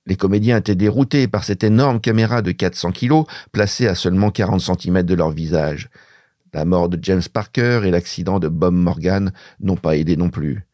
Les 0.07 0.17
comédiens 0.17 0.59
étaient 0.59 0.75
déroutés 0.75 1.27
par 1.27 1.45
cette 1.45 1.65
énorme 1.65 2.01
caméra 2.01 2.43
de 2.43 2.53
400 2.53 2.93
kilos 2.93 3.27
placée 3.51 3.89
à 3.89 3.95
seulement 3.95 4.31
40 4.31 4.61
cm 4.61 5.03
de 5.03 5.15
leur 5.15 5.31
visage. 5.31 5.89
La 6.53 6.65
mort 6.65 6.89
de 6.89 6.99
James 7.03 7.23
Parker 7.33 7.83
et 7.85 7.91
l'accident 7.91 8.39
de 8.39 8.49
Bob 8.49 8.75
Morgan 8.75 9.33
n'ont 9.61 9.77
pas 9.77 9.97
aidé 9.97 10.17
non 10.17 10.31
plus. 10.31 10.67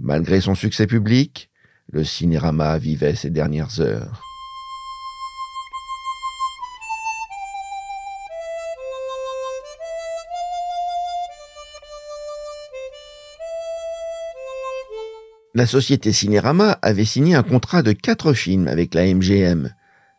Malgré 0.00 0.40
son 0.40 0.54
succès 0.54 0.86
public, 0.86 1.50
le 1.92 2.02
cinérama 2.02 2.78
vivait 2.78 3.14
ses 3.14 3.30
dernières 3.30 3.80
heures. 3.80 4.33
La 15.54 15.66
société 15.66 16.12
Cinérama 16.12 16.78
avait 16.82 17.04
signé 17.04 17.36
un 17.36 17.44
contrat 17.44 17.82
de 17.82 17.92
quatre 17.92 18.32
films 18.32 18.66
avec 18.66 18.92
la 18.92 19.06
MGM. 19.06 19.72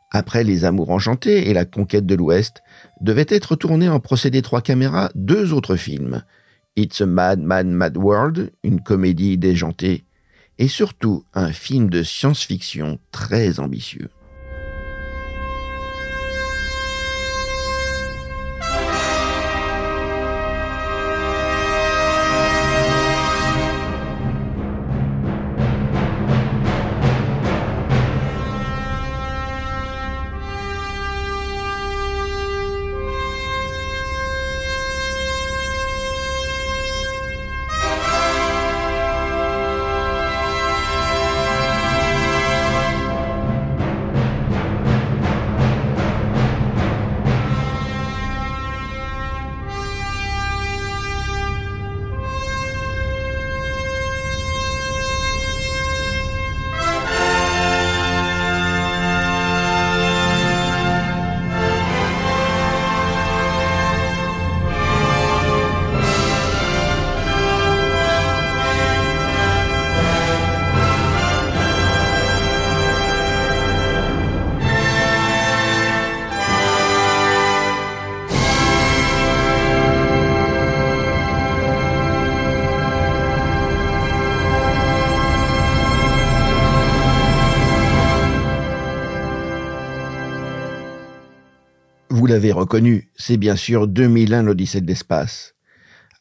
Après 0.10 0.46
Les 0.46 0.64
Amours 0.64 0.92
Enchantés 0.92 1.50
et 1.50 1.54
La 1.54 1.66
Conquête 1.66 2.06
de 2.06 2.16
l'Ouest, 2.16 2.64
devaient 3.02 3.26
être 3.28 3.58
tournés 3.58 3.90
en 3.90 4.00
procédé 4.00 4.42
trois 4.42 4.62
caméras 4.62 5.12
deux 5.14 5.52
autres 5.52 5.76
films. 5.76 6.24
It's 6.78 7.02
a 7.02 7.06
Mad, 7.06 7.42
Mad, 7.42 7.68
Mad 7.68 7.98
World, 7.98 8.54
une 8.64 8.80
comédie 8.80 9.38
déjantée, 9.38 10.06
et 10.58 10.70
surtout 10.70 11.26
un 11.34 11.52
film 11.52 11.90
de 11.90 12.02
science-fiction 12.02 13.00
très 13.12 13.60
ambitieux. 13.60 14.10
Reconnu, 92.66 93.10
c'est 93.16 93.38
bien 93.38 93.56
sûr 93.56 93.88
2001 93.88 94.42
l'Odyssée 94.44 94.82
de 94.82 94.88
l'espace. 94.88 95.54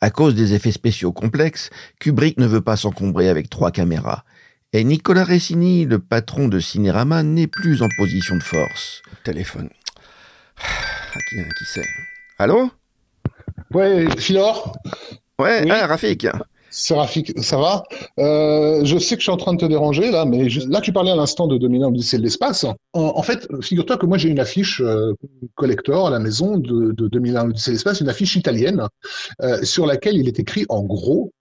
À 0.00 0.10
cause 0.10 0.34
des 0.34 0.52
effets 0.52 0.72
spéciaux 0.72 1.12
complexes, 1.12 1.70
Kubrick 1.98 2.38
ne 2.38 2.46
veut 2.46 2.60
pas 2.60 2.76
s'encombrer 2.76 3.28
avec 3.30 3.48
trois 3.48 3.70
caméras. 3.70 4.24
Et 4.74 4.84
Nicolas 4.84 5.24
Ressini, 5.24 5.86
le 5.86 5.98
patron 5.98 6.48
de 6.48 6.60
Cinérama, 6.60 7.22
n'est 7.22 7.46
plus 7.46 7.80
en 7.82 7.88
position 7.96 8.36
de 8.36 8.42
force. 8.42 9.02
Téléphone. 9.24 9.70
Ah, 10.58 11.18
qui, 11.30 11.36
qui 11.58 11.64
c'est? 11.64 11.86
Allô? 12.38 12.70
Ouais, 13.72 14.06
Philor 14.18 14.76
Ouais, 15.38 15.62
Oui. 15.64 15.70
ah, 15.70 15.86
Rafik. 15.86 16.26
Rafik, 16.90 17.32
ça 17.42 17.56
va? 17.56 17.84
Euh, 18.18 18.84
je 18.84 18.98
sais 18.98 19.14
que 19.14 19.20
je 19.20 19.24
suis 19.24 19.32
en 19.32 19.36
train 19.36 19.54
de 19.54 19.58
te 19.58 19.64
déranger 19.64 20.10
là, 20.10 20.24
mais 20.24 20.48
là 20.68 20.80
tu 20.80 20.92
parlais 20.92 21.10
à 21.10 21.16
l'instant 21.16 21.46
de 21.46 21.56
2001 21.56 21.88
Odyssée 21.88 22.18
de 22.18 22.22
l'espace. 22.22 22.66
En, 22.92 23.22
fait, 23.22 23.48
figure-toi 23.62 23.96
que 23.96 24.06
moi 24.06 24.18
j'ai 24.18 24.28
une 24.28 24.40
affiche 24.40 24.80
euh, 24.80 25.12
collector 25.54 26.08
à 26.08 26.10
la 26.10 26.18
maison 26.18 26.58
de, 26.58 26.92
de 26.92 27.08
2001 27.08 27.50
Odyssée 27.50 27.70
de 27.70 27.76
l'espace, 27.76 28.00
une 28.00 28.08
affiche 28.08 28.36
italienne 28.36 28.86
euh, 29.42 29.62
sur 29.62 29.86
laquelle 29.86 30.16
il 30.16 30.28
est 30.28 30.38
écrit 30.38 30.66
en 30.68 30.82
gros 30.82 31.32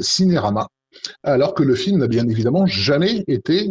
Cinérama, 0.00 0.68
alors 1.22 1.54
que 1.54 1.62
le 1.62 1.74
film 1.74 1.98
n'a 1.98 2.08
bien 2.08 2.28
évidemment 2.28 2.66
jamais 2.66 3.24
été 3.26 3.68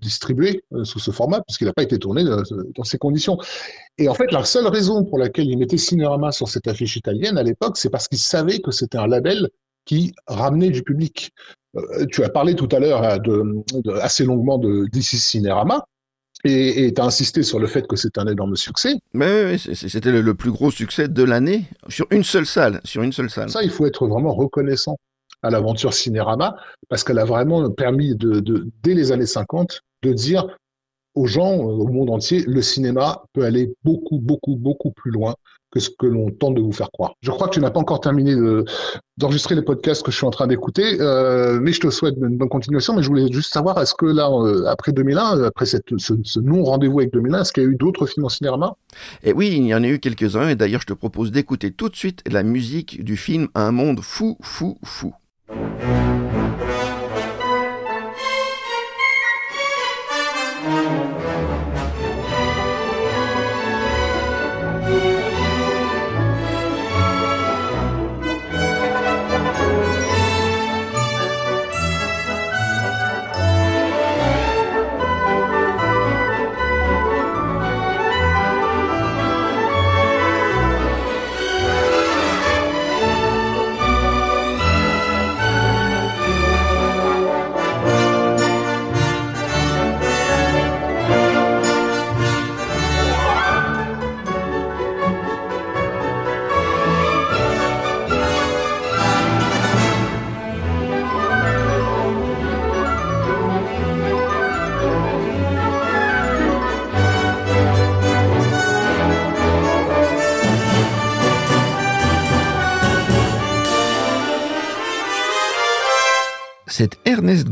distribué 0.00 0.62
sous 0.84 0.98
ce 0.98 1.10
format 1.10 1.40
puisqu'il 1.42 1.66
n'a 1.66 1.72
pas 1.72 1.82
été 1.82 1.98
tourné 1.98 2.24
dans 2.24 2.84
ces 2.84 2.98
conditions. 2.98 3.38
Et 3.98 4.08
en 4.08 4.14
fait, 4.14 4.30
la 4.32 4.44
seule 4.44 4.66
raison 4.66 5.04
pour 5.04 5.18
laquelle 5.18 5.48
il 5.48 5.58
mettait 5.58 5.76
Cinérama 5.76 6.32
sur 6.32 6.48
cette 6.48 6.68
affiche 6.68 6.96
italienne 6.96 7.38
à 7.38 7.42
l'époque, 7.42 7.76
c'est 7.76 7.90
parce 7.90 8.08
qu'il 8.08 8.18
savait 8.18 8.60
que 8.60 8.70
c'était 8.70 8.98
un 8.98 9.06
label 9.06 9.48
qui 9.84 10.12
ramenait 10.26 10.70
du 10.70 10.82
public. 10.82 11.30
Euh, 11.76 12.06
tu 12.10 12.22
as 12.24 12.28
parlé 12.28 12.54
tout 12.54 12.68
à 12.72 12.78
l'heure 12.80 13.20
de, 13.20 13.42
de- 13.82 13.92
assez 13.92 14.24
longuement 14.24 14.58
de 14.58 14.86
DC 14.92 15.16
Cinérama 15.16 15.84
et 16.44 16.92
tu 16.94 17.00
as 17.00 17.04
insisté 17.04 17.42
sur 17.44 17.60
le 17.60 17.66
fait 17.68 17.86
que 17.86 17.94
c'est 17.94 18.18
un 18.18 18.26
énorme 18.26 18.56
succès. 18.56 18.94
Mais 19.14 19.52
oui, 19.52 19.58
c'était 19.74 20.10
le, 20.10 20.20
le 20.22 20.34
plus 20.34 20.50
gros 20.50 20.70
succès 20.72 21.06
de 21.08 21.22
l'année 21.22 21.66
sur 21.88 22.06
une 22.10 22.24
seule 22.24 22.46
salle, 22.46 22.80
sur 22.84 23.02
une 23.02 23.12
seule 23.12 23.30
salle. 23.30 23.48
Ça, 23.48 23.62
il 23.62 23.70
faut 23.70 23.86
être 23.86 24.06
vraiment 24.08 24.34
reconnaissant 24.34 24.96
à 25.42 25.50
l'aventure 25.50 25.94
Cinérama 25.94 26.56
parce 26.88 27.04
qu'elle 27.04 27.18
a 27.20 27.24
vraiment 27.24 27.70
permis 27.70 28.16
de, 28.16 28.40
de, 28.40 28.68
dès 28.82 28.94
les 28.94 29.12
années 29.12 29.26
50 29.26 29.80
de 30.02 30.12
dire 30.12 30.46
aux 31.14 31.26
gens, 31.26 31.58
euh, 31.58 31.72
au 31.84 31.86
monde 31.88 32.10
entier, 32.10 32.42
le 32.46 32.62
cinéma 32.62 33.22
peut 33.34 33.44
aller 33.44 33.72
beaucoup, 33.84 34.18
beaucoup, 34.18 34.56
beaucoup 34.56 34.90
plus 34.90 35.10
loin 35.10 35.34
que 35.72 35.80
ce 35.80 35.90
que 35.90 36.06
l'on 36.06 36.30
tente 36.30 36.54
de 36.54 36.60
vous 36.60 36.70
faire 36.72 36.90
croire. 36.92 37.14
Je 37.22 37.30
crois 37.30 37.48
que 37.48 37.54
tu 37.54 37.60
n'as 37.60 37.70
pas 37.70 37.80
encore 37.80 38.00
terminé 38.00 38.34
de- 38.36 38.64
d'enregistrer 39.16 39.54
les 39.54 39.62
podcasts 39.62 40.02
que 40.04 40.10
je 40.10 40.16
suis 40.18 40.26
en 40.26 40.30
train 40.30 40.46
d'écouter, 40.46 41.00
euh, 41.00 41.58
mais 41.60 41.72
je 41.72 41.80
te 41.80 41.90
souhaite 41.90 42.14
une 42.16 42.36
bonne 42.36 42.48
continuation. 42.50 42.94
Mais 42.94 43.02
je 43.02 43.08
voulais 43.08 43.32
juste 43.32 43.52
savoir, 43.52 43.80
est-ce 43.80 43.94
que 43.94 44.06
là, 44.06 44.30
euh, 44.30 44.66
après 44.66 44.92
2001, 44.92 45.38
euh, 45.38 45.46
après 45.48 45.66
ce, 45.66 45.78
ce 45.98 46.40
non-rendez-vous 46.40 47.00
avec 47.00 47.12
2001, 47.12 47.40
est-ce 47.40 47.52
qu'il 47.52 47.62
y 47.62 47.66
a 47.66 47.68
eu 47.70 47.76
d'autres 47.76 48.06
films 48.06 48.26
en 48.26 48.28
cinéma 48.28 48.76
Et 49.24 49.32
oui, 49.32 49.48
il 49.56 49.66
y 49.66 49.74
en 49.74 49.82
a 49.82 49.88
eu 49.88 49.98
quelques-uns, 49.98 50.48
et 50.48 50.56
d'ailleurs 50.56 50.82
je 50.82 50.86
te 50.86 50.92
propose 50.92 51.30
d'écouter 51.32 51.70
tout 51.72 51.88
de 51.88 51.96
suite 51.96 52.22
la 52.30 52.42
musique 52.42 53.02
du 53.02 53.16
film 53.16 53.48
Un 53.54 53.72
monde 53.72 54.00
fou, 54.00 54.36
fou, 54.42 54.78
fou. 54.84 55.14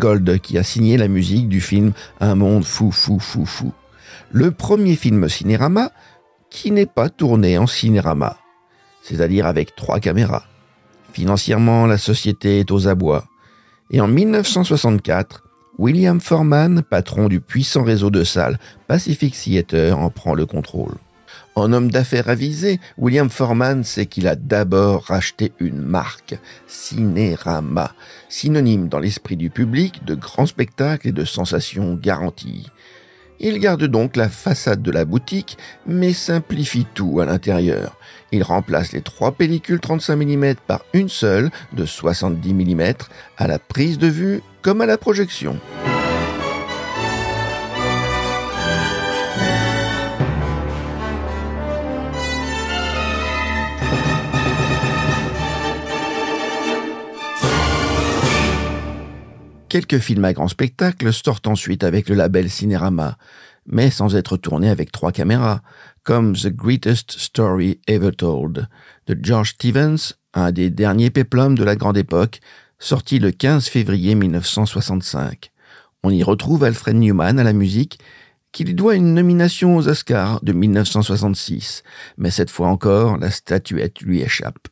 Gold 0.01 0.41
qui 0.41 0.57
a 0.57 0.63
signé 0.63 0.97
la 0.97 1.09
musique 1.09 1.49
du 1.49 1.61
film 1.61 1.93
Un 2.21 2.35
monde 2.35 2.65
fou, 2.65 2.91
fou, 2.91 3.19
fou, 3.21 3.45
fou. 3.45 3.73
Le 4.33 4.51
premier 4.51 4.97
film 4.97 5.29
cinérama 5.29 5.93
qui 6.49 6.71
n'est 6.71 6.87
pas 6.87 7.11
tourné 7.11 7.59
en 7.59 7.67
cinérama, 7.67 8.39
c'est-à-dire 9.03 9.47
avec 9.47 9.77
trois 9.77 10.01
caméras. 10.01 10.45
Financièrement, 11.13 11.87
la 11.87 11.99
société 11.99 12.61
est 12.61 12.71
aux 12.71 12.89
abois. 12.89 13.27
Et 13.91 14.01
en 14.01 14.09
1964, 14.09 15.45
William 15.79 16.19
Forman, 16.19 16.83
patron 16.83 17.29
du 17.29 17.41
puissant 17.41 17.85
réseau 17.85 18.11
de 18.11 18.25
salles 18.25 18.59
Pacific 18.89 19.35
Theater, 19.35 19.99
en 19.99 20.09
prend 20.09 20.35
le 20.35 20.47
contrôle. 20.47 20.97
En 21.55 21.73
homme 21.73 21.91
d'affaires 21.91 22.29
avisé, 22.29 22.81
William 22.97 23.29
Forman 23.29 23.83
sait 23.83 24.07
qu'il 24.07 24.29
a 24.29 24.37
d'abord 24.37 25.05
racheté 25.05 25.53
une 25.59 25.81
marque, 25.81 26.39
Cinérama, 26.67 27.93
synonyme 28.29 28.89
dans 28.89 29.01
l'esprit 29.01 29.37
du 29.37 29.51
public 29.51 30.05
de 30.05 30.15
grands 30.15 30.47
spectacles 30.47 31.09
et 31.09 31.13
de 31.13 31.25
sensations 31.25 31.95
garanties. 31.95 32.67
Il 33.41 33.59
garde 33.59 33.85
donc 33.85 34.17
la 34.17 34.29
façade 34.29 34.83
de 34.83 34.91
la 34.91 35.07
boutique, 35.07 35.57
mais 35.87 36.13
simplifie 36.13 36.87
tout 36.95 37.21
à 37.21 37.27
l'intérieur. 37.27 37.97
Il 38.33 38.43
remplace 38.43 38.93
les 38.93 39.01
trois 39.01 39.33
pellicules 39.33 39.81
35 39.81 40.17
mm 40.17 40.55
par 40.67 40.85
une 40.93 41.09
seule 41.09 41.51
de 41.73 41.87
70 41.87 42.53
mm 42.55 42.93
à 43.39 43.49
la 43.49 43.59
prise 43.59 43.99
de 43.99 44.09
vue 44.09 44.43
comme 44.63 44.83
à 44.83 44.87
la 44.87 44.99
projection. 44.99 45.59
Quelques 59.71 60.01
films 60.01 60.25
à 60.25 60.33
grand 60.33 60.49
spectacle 60.49 61.13
sortent 61.13 61.47
ensuite 61.47 61.85
avec 61.85 62.09
le 62.09 62.17
label 62.17 62.51
Cinérama, 62.51 63.17
mais 63.67 63.93
sans 63.93 64.17
être 64.17 64.37
tournés 64.37 64.69
avec 64.69 64.91
trois 64.91 65.13
caméras, 65.13 65.63
comme 66.03 66.35
The 66.35 66.49
Greatest 66.49 67.13
Story 67.13 67.79
Ever 67.87 68.11
Told 68.11 68.67
de 69.07 69.17
George 69.23 69.51
Stevens, 69.51 70.15
un 70.35 70.51
des 70.51 70.71
derniers 70.71 71.11
péplums 71.11 71.57
de 71.57 71.63
la 71.63 71.77
grande 71.77 71.97
époque, 71.97 72.41
sorti 72.81 73.21
le 73.21 73.31
15 73.31 73.69
février 73.69 74.17
1965. 74.17 75.53
On 76.03 76.11
y 76.11 76.25
retrouve 76.25 76.65
Alfred 76.65 76.97
Newman 76.97 77.39
à 77.39 77.45
la 77.45 77.53
musique, 77.53 78.01
qui 78.51 78.65
lui 78.65 78.75
doit 78.75 78.97
une 78.97 79.15
nomination 79.15 79.77
aux 79.77 79.87
Oscars 79.87 80.41
de 80.43 80.53
1966, 80.53 81.85
mais 82.19 82.33
cette 82.33 82.51
fois 82.51 82.67
encore, 82.67 83.19
la 83.19 83.31
statuette 83.31 84.01
lui 84.01 84.21
échappe. 84.21 84.67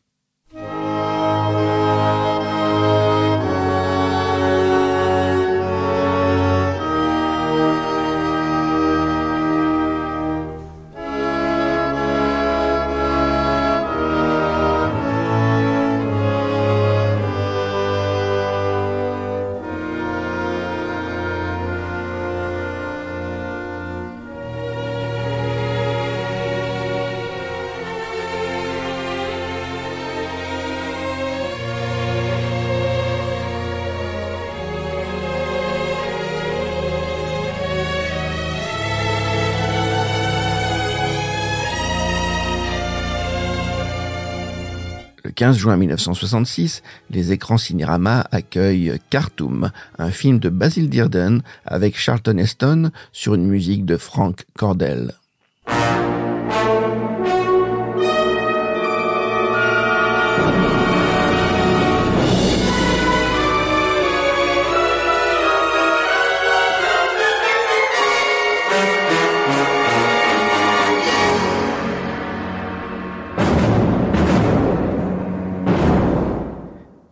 15 45.39 45.55
juin 45.55 45.77
1966, 45.77 46.83
les 47.11 47.31
écrans 47.31 47.57
Cinérama 47.57 48.27
accueillent 48.29 48.99
Khartoum, 49.09 49.71
un 49.97 50.11
film 50.11 50.37
de 50.37 50.49
Basil 50.49 50.89
Dearden 50.89 51.43
avec 51.65 51.97
Charlton 51.97 52.37
Heston 52.37 52.91
sur 53.13 53.35
une 53.35 53.47
musique 53.47 53.85
de 53.85 53.95
Frank 53.95 54.45
Cordell. 54.57 55.13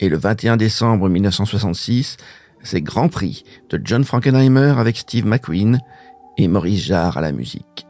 Et 0.07 0.09
le 0.09 0.17
21 0.17 0.55
décembre 0.55 1.09
1966, 1.09 2.15
c'est 2.63 2.79
Grand 2.79 3.09
Prix 3.09 3.43
de 3.69 3.81
John 3.83 4.05
Frankenheimer 4.05 4.75
avec 4.77 4.95
Steve 4.95 5.25
McQueen 5.25 5.81
et 6.37 6.47
Maurice 6.47 6.81
Jarre 6.81 7.17
à 7.17 7.21
la 7.21 7.33
musique. 7.33 7.86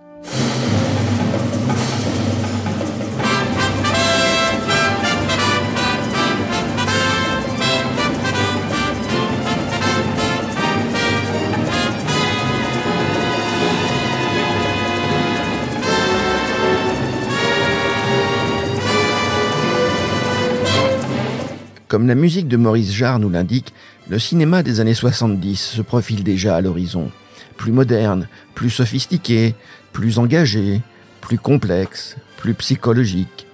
Comme 21.98 22.07
la 22.07 22.14
musique 22.14 22.48
de 22.48 22.57
Maurice 22.57 22.94
Jarre 22.94 23.18
nous 23.18 23.32
l'indique, 23.32 23.74
le 24.07 24.19
cinéma 24.19 24.61
des 24.61 24.80
années 24.80 24.94
70 24.94 25.56
se 25.56 25.82
profile 25.82 26.24
déjà 26.24 26.56
à 26.56 26.61
l'horizon. 26.61 27.10
Plus 27.56 27.72
moderne, 27.72 28.28
plus 28.53 28.69
sophistiqué, 28.69 29.56
plus 29.94 30.19
engagé, 30.19 30.84
plus 31.22 31.40
complexe, 31.40 32.15
plus 32.38 32.53
psychologique. 32.53 33.48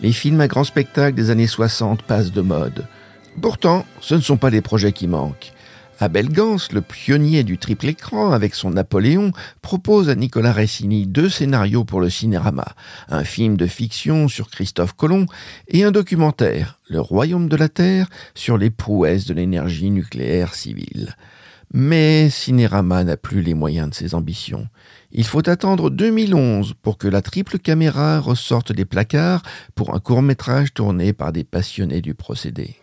Les 0.00 0.10
films 0.10 0.40
à 0.40 0.48
grand 0.48 0.64
spectacle 0.64 1.14
des 1.14 1.30
années 1.30 1.46
60 1.46 2.02
passent 2.02 2.32
de 2.32 2.40
mode. 2.40 2.84
Pourtant, 3.40 3.86
ce 4.00 4.16
ne 4.16 4.20
sont 4.20 4.38
pas 4.38 4.50
les 4.50 4.60
projets 4.60 4.90
qui 4.90 5.06
manquent. 5.06 5.52
Abel 6.00 6.28
Gans, 6.28 6.56
le 6.72 6.80
pionnier 6.80 7.44
du 7.44 7.56
triple 7.56 7.86
écran 7.86 8.32
avec 8.32 8.54
son 8.54 8.70
Napoléon, 8.70 9.32
propose 9.62 10.08
à 10.08 10.14
Nicolas 10.14 10.52
Ressini 10.52 11.06
deux 11.06 11.28
scénarios 11.28 11.84
pour 11.84 12.00
le 12.00 12.10
cinérama, 12.10 12.66
un 13.08 13.22
film 13.22 13.56
de 13.56 13.66
fiction 13.66 14.26
sur 14.26 14.50
Christophe 14.50 14.94
Colomb 14.94 15.26
et 15.68 15.84
un 15.84 15.92
documentaire, 15.92 16.80
Le 16.88 17.00
Royaume 17.00 17.48
de 17.48 17.56
la 17.56 17.68
Terre, 17.68 18.08
sur 18.34 18.58
les 18.58 18.70
prouesses 18.70 19.26
de 19.26 19.34
l'énergie 19.34 19.90
nucléaire 19.90 20.54
civile. 20.54 21.14
Mais 21.72 22.28
Cinérama 22.28 23.04
n'a 23.04 23.16
plus 23.16 23.42
les 23.42 23.54
moyens 23.54 23.90
de 23.90 23.94
ses 23.94 24.14
ambitions. 24.14 24.68
Il 25.12 25.24
faut 25.24 25.48
attendre 25.48 25.90
2011 25.90 26.74
pour 26.82 26.98
que 26.98 27.08
la 27.08 27.22
triple 27.22 27.58
caméra 27.58 28.20
ressorte 28.20 28.72
des 28.72 28.84
placards 28.84 29.42
pour 29.74 29.94
un 29.94 30.00
court 30.00 30.22
métrage 30.22 30.74
tourné 30.74 31.12
par 31.12 31.32
des 31.32 31.44
passionnés 31.44 32.00
du 32.00 32.14
procédé. 32.14 32.76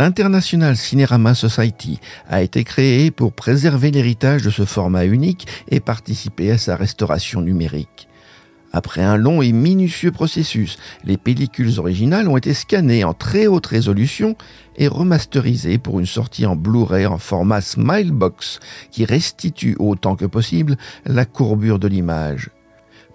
L'International 0.00 0.78
Cinérama 0.78 1.34
Society 1.34 2.00
a 2.26 2.40
été 2.40 2.64
créé 2.64 3.10
pour 3.10 3.34
préserver 3.34 3.90
l'héritage 3.90 4.40
de 4.40 4.48
ce 4.48 4.64
format 4.64 5.04
unique 5.04 5.46
et 5.68 5.78
participer 5.78 6.50
à 6.52 6.56
sa 6.56 6.74
restauration 6.74 7.42
numérique. 7.42 8.08
Après 8.72 9.02
un 9.02 9.18
long 9.18 9.42
et 9.42 9.52
minutieux 9.52 10.10
processus, 10.10 10.78
les 11.04 11.18
pellicules 11.18 11.78
originales 11.78 12.28
ont 12.28 12.38
été 12.38 12.54
scannées 12.54 13.04
en 13.04 13.12
très 13.12 13.46
haute 13.46 13.66
résolution 13.66 14.36
et 14.78 14.88
remasterisées 14.88 15.76
pour 15.76 16.00
une 16.00 16.06
sortie 16.06 16.46
en 16.46 16.56
Blu-ray 16.56 17.04
en 17.04 17.18
format 17.18 17.60
Smilebox 17.60 18.58
qui 18.90 19.04
restitue 19.04 19.76
autant 19.78 20.16
que 20.16 20.24
possible 20.24 20.78
la 21.04 21.26
courbure 21.26 21.78
de 21.78 21.88
l'image. 21.88 22.48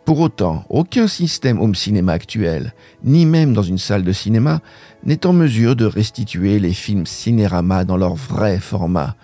Pour 0.06 0.20
autant, 0.20 0.64
aucun 0.70 1.08
système 1.08 1.60
home 1.60 1.74
cinéma 1.74 2.14
actuel, 2.14 2.76
ni 3.04 3.26
même 3.26 3.54
dans 3.54 3.64
une 3.64 3.80
salle 3.80 4.04
de 4.04 4.12
cinéma, 4.12 4.62
n'est 5.04 5.26
en 5.26 5.34
mesure 5.34 5.76
de 5.76 5.86
restituer 5.86 6.60
les 6.60 6.74
films 6.74 7.08
cinérama 7.08 7.86
dans 7.86 7.98
leur 7.98 8.14
vrai 8.14 8.60
format 8.60 9.16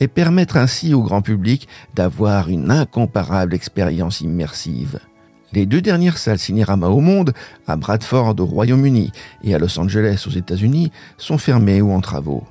et 0.00 0.08
permettre 0.08 0.56
ainsi 0.56 0.94
au 0.94 1.02
grand 1.02 1.20
public 1.20 1.68
d'avoir 1.94 2.48
une 2.48 2.70
incomparable 2.70 3.52
expérience 3.54 4.22
immersive. 4.22 5.00
Les 5.52 5.66
deux 5.66 5.82
dernières 5.82 6.16
salles 6.16 6.38
cinérama 6.38 6.88
au 6.88 7.00
monde, 7.00 7.34
à 7.66 7.76
Bradford 7.76 8.34
au 8.38 8.46
Royaume-Uni 8.46 9.12
et 9.44 9.54
à 9.54 9.58
Los 9.58 9.78
Angeles 9.78 10.24
aux 10.26 10.30
États-Unis, 10.30 10.92
sont 11.18 11.36
fermées 11.36 11.82
ou 11.82 11.92
en 11.92 12.00
travaux. 12.00 12.44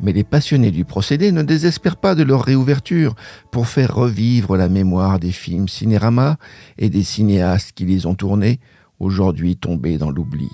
Mais 0.00 0.12
les 0.12 0.24
passionnés 0.24 0.70
du 0.70 0.84
procédé 0.84 1.32
ne 1.32 1.42
désespèrent 1.42 1.96
pas 1.96 2.14
de 2.14 2.22
leur 2.22 2.42
réouverture 2.42 3.14
pour 3.50 3.68
faire 3.68 3.94
revivre 3.94 4.56
la 4.56 4.68
mémoire 4.68 5.18
des 5.18 5.32
films 5.32 5.68
cinérama 5.68 6.36
et 6.78 6.90
des 6.90 7.02
cinéastes 7.02 7.72
qui 7.72 7.84
les 7.84 8.06
ont 8.06 8.14
tournés, 8.14 8.60
aujourd'hui 8.98 9.56
tombés 9.56 9.98
dans 9.98 10.10
l'oubli. 10.10 10.50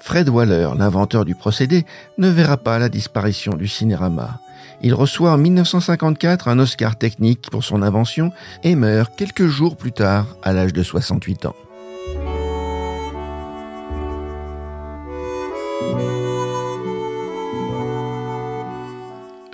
Fred 0.00 0.28
Waller, 0.28 0.68
l'inventeur 0.76 1.24
du 1.24 1.34
procédé, 1.34 1.86
ne 2.18 2.28
verra 2.28 2.58
pas 2.58 2.78
la 2.78 2.88
disparition 2.88 3.54
du 3.54 3.66
cinérama. 3.66 4.38
Il 4.82 4.92
reçoit 4.92 5.32
en 5.32 5.38
1954 5.38 6.48
un 6.48 6.58
Oscar 6.58 6.96
technique 6.96 7.48
pour 7.50 7.64
son 7.64 7.80
invention 7.80 8.30
et 8.62 8.76
meurt 8.76 9.16
quelques 9.16 9.46
jours 9.46 9.76
plus 9.76 9.92
tard 9.92 10.36
à 10.42 10.52
l'âge 10.52 10.74
de 10.74 10.82
68 10.82 11.46
ans. 11.46 11.56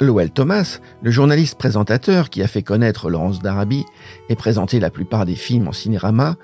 Lowell 0.00 0.30
Thomas, 0.30 0.80
le 1.02 1.10
journaliste 1.10 1.58
présentateur 1.58 2.30
qui 2.30 2.42
a 2.42 2.48
fait 2.48 2.62
connaître 2.62 3.10
Laurence 3.10 3.40
d'Arabie 3.40 3.84
et 4.30 4.34
présenté 4.34 4.80
la 4.80 4.88
plupart 4.88 5.26
des 5.26 5.34
films 5.34 5.68
en 5.68 5.72
cinérama, 5.72 6.36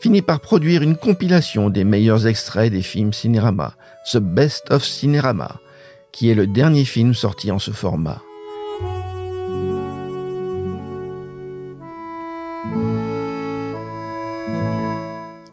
finit 0.00 0.22
par 0.22 0.40
produire 0.40 0.82
une 0.82 0.96
compilation 0.96 1.70
des 1.70 1.84
meilleurs 1.84 2.26
extraits 2.26 2.72
des 2.72 2.82
films 2.82 3.12
cinérama, 3.12 3.74
The 4.10 4.18
Best 4.18 4.72
of 4.72 4.84
Cinérama, 4.84 5.60
qui 6.10 6.30
est 6.30 6.34
le 6.34 6.48
dernier 6.48 6.84
film 6.84 7.14
sorti 7.14 7.52
en 7.52 7.60
ce 7.60 7.70
format. 7.70 8.20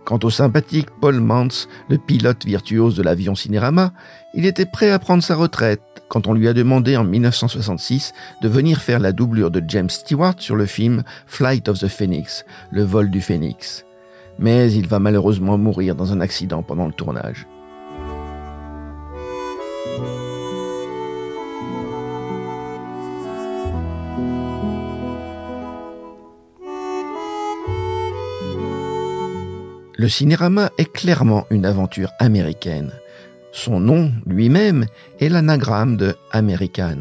Quant 0.05 0.19
au 0.23 0.29
sympathique 0.31 0.89
Paul 0.99 1.19
Mantz, 1.19 1.67
le 1.87 1.99
pilote 1.99 2.45
virtuose 2.45 2.95
de 2.95 3.03
l'avion 3.03 3.35
Cinérama, 3.35 3.93
il 4.33 4.45
était 4.45 4.65
prêt 4.65 4.89
à 4.91 4.99
prendre 4.99 5.23
sa 5.23 5.35
retraite 5.35 5.92
quand 6.13 6.27
on 6.27 6.33
lui 6.33 6.47
a 6.47 6.53
demandé 6.53 6.95
en 6.95 7.03
1966 7.03 8.13
de 8.43 8.47
venir 8.47 8.83
faire 8.83 8.99
la 8.99 9.13
doublure 9.13 9.49
de 9.49 9.63
James 9.67 9.89
Stewart 9.89 10.35
sur 10.37 10.55
le 10.55 10.67
film 10.67 11.01
Flight 11.25 11.67
of 11.67 11.79
the 11.79 11.87
Phoenix, 11.87 12.45
le 12.69 12.83
vol 12.83 13.09
du 13.09 13.19
phénix. 13.19 13.83
Mais 14.37 14.71
il 14.71 14.87
va 14.87 14.99
malheureusement 14.99 15.57
mourir 15.57 15.95
dans 15.95 16.13
un 16.13 16.21
accident 16.21 16.61
pendant 16.61 16.85
le 16.85 16.93
tournage. 16.93 17.47
Le 29.97 30.09
cinérama 30.09 30.69
est 30.77 30.91
clairement 30.91 31.47
une 31.49 31.65
aventure 31.65 32.11
américaine. 32.19 32.91
Son 33.55 33.79
nom 33.79 34.11
lui-même 34.25 34.87
est 35.19 35.29
l'anagramme 35.29 35.95
de 35.95 36.15
American. 36.31 36.97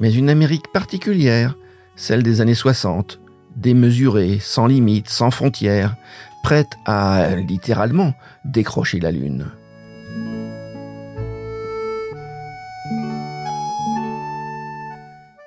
Mais 0.00 0.12
une 0.12 0.28
Amérique 0.28 0.72
particulière, 0.72 1.56
celle 1.94 2.24
des 2.24 2.40
années 2.40 2.56
60, 2.56 3.20
démesurée, 3.54 4.38
sans 4.40 4.66
limites, 4.66 5.08
sans 5.08 5.30
frontières, 5.30 5.94
prête 6.42 6.72
à, 6.84 7.36
littéralement, 7.36 8.12
décrocher 8.44 8.98
la 8.98 9.12
Lune. 9.12 9.46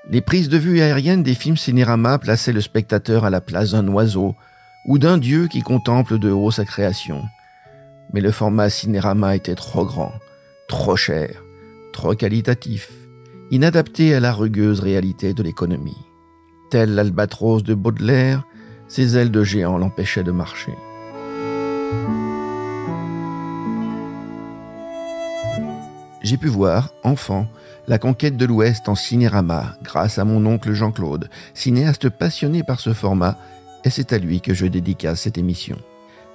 Les 0.10 0.22
prises 0.22 0.48
de 0.48 0.58
vue 0.58 0.80
aériennes 0.80 1.24
des 1.24 1.34
films 1.34 1.58
cinérama 1.58 2.20
plaçaient 2.20 2.54
le 2.54 2.62
spectateur 2.62 3.26
à 3.26 3.30
la 3.30 3.42
place 3.42 3.72
d'un 3.72 3.86
oiseau 3.90 4.34
ou 4.86 4.98
d'un 4.98 5.18
dieu 5.18 5.50
qui 5.50 5.62
contemple 5.62 6.20
de 6.20 6.32
haut 6.32 6.52
sa 6.52 6.64
création. 6.64 7.26
Mais 8.14 8.22
le 8.22 8.32
format 8.32 8.69
cinérama 8.69 9.36
était 9.36 9.56
trop 9.56 9.86
grand, 9.86 10.14
trop 10.68 10.95
cher, 10.95 11.44
trop 11.94 12.15
qualitatif, 12.15 12.91
inadapté 13.52 14.15
à 14.15 14.19
la 14.19 14.34
rugueuse 14.34 14.80
réalité 14.80 15.34
de 15.34 15.44
l'économie. 15.44 16.06
Tel 16.72 16.95
l'albatros 16.95 17.64
de 17.64 17.73
Baudelaire, 17.73 18.44
ses 18.88 19.18
ailes 19.18 19.32
de 19.32 19.44
géant 19.44 19.77
l'empêchaient 19.77 20.23
de 20.23 20.32
marcher. 20.32 20.73
J'ai 26.22 26.38
pu 26.38 26.48
voir, 26.48 26.90
enfant, 27.03 27.48
la 27.88 27.99
conquête 27.99 28.36
de 28.36 28.45
l'Ouest 28.45 28.90
en 28.90 28.95
cinérama 28.95 29.76
grâce 29.84 30.18
à 30.18 30.26
mon 30.26 30.44
oncle 30.48 30.73
Jean-Claude, 30.73 31.30
cinéaste 31.53 32.10
passionné 32.10 32.64
par 32.64 32.80
ce 32.80 32.94
format, 32.94 33.38
et 33.84 33.91
c'est 33.91 34.11
à 34.11 34.18
lui 34.18 34.41
que 34.41 34.56
je 34.56 34.65
dédicace 34.65 35.22
cette 35.22 35.38
émission. 35.38 35.77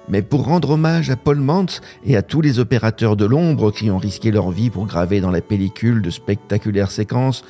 Mais 0.09 0.21
pour 0.21 0.45
rendre 0.45 0.71
hommage 0.71 1.09
à 1.09 1.15
Paul 1.15 1.39
Mantz 1.39 1.81
et 2.05 2.17
à 2.17 2.21
tous 2.21 2.41
les 2.41 2.59
opérateurs 2.59 3.15
de 3.15 3.25
l'ombre 3.25 3.71
qui 3.71 3.91
ont 3.91 3.97
risqué 3.97 4.31
leur 4.31 4.51
vie 4.51 4.69
pour 4.69 4.87
graver 4.87 5.21
dans 5.21 5.31
la 5.31 5.41
pellicule 5.41 6.01
de 6.01 6.09
spectaculaires 6.09 6.91
séquences, 6.91 7.43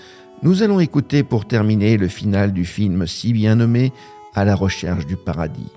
nous 0.44 0.64
allons 0.64 0.80
écouter 0.80 1.24
pour 1.24 1.46
terminer 1.46 1.98
le 1.98 2.08
final 2.08 2.52
du 2.52 2.66
film 2.66 3.08
si 3.08 3.34
bien 3.34 3.56
nommé 3.56 3.94
À 4.34 4.46
la 4.46 4.56
recherche 4.56 5.06
du 5.06 5.18
paradis. 5.18 5.72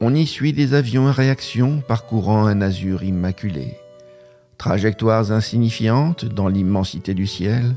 On 0.00 0.14
y 0.14 0.26
suit 0.26 0.52
des 0.52 0.74
avions 0.74 1.08
à 1.08 1.12
réaction 1.12 1.82
parcourant 1.86 2.46
un 2.46 2.60
azur 2.60 3.02
immaculé. 3.02 3.78
Trajectoires 4.58 5.32
insignifiantes 5.32 6.24
dans 6.24 6.48
l'immensité 6.48 7.14
du 7.14 7.26
ciel, 7.26 7.76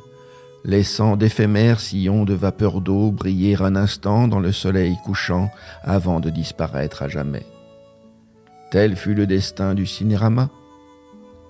laissant 0.63 1.17
d'éphémères 1.17 1.80
sillons 1.80 2.26
de 2.26 2.34
vapeur 2.34 2.81
d'eau 2.81 3.11
briller 3.11 3.61
un 3.61 3.76
instant 3.76 4.27
dans 4.27 4.39
le 4.39 4.51
soleil 4.51 4.97
couchant 5.05 5.49
avant 5.84 6.19
de 6.19 6.30
disparaître 6.30 7.03
à 7.03 7.07
jamais. 7.07 7.45
Tel 8.71 8.95
fut 8.95 9.15
le 9.15 9.25
destin 9.25 9.73
du 9.73 9.87
cinérama, 9.87 10.51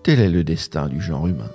tel 0.04 0.22
est 0.22 0.30
le 0.30 0.46
destin 0.46 0.88
du 0.88 1.02
genre 1.02 1.28
humain. 1.28 1.52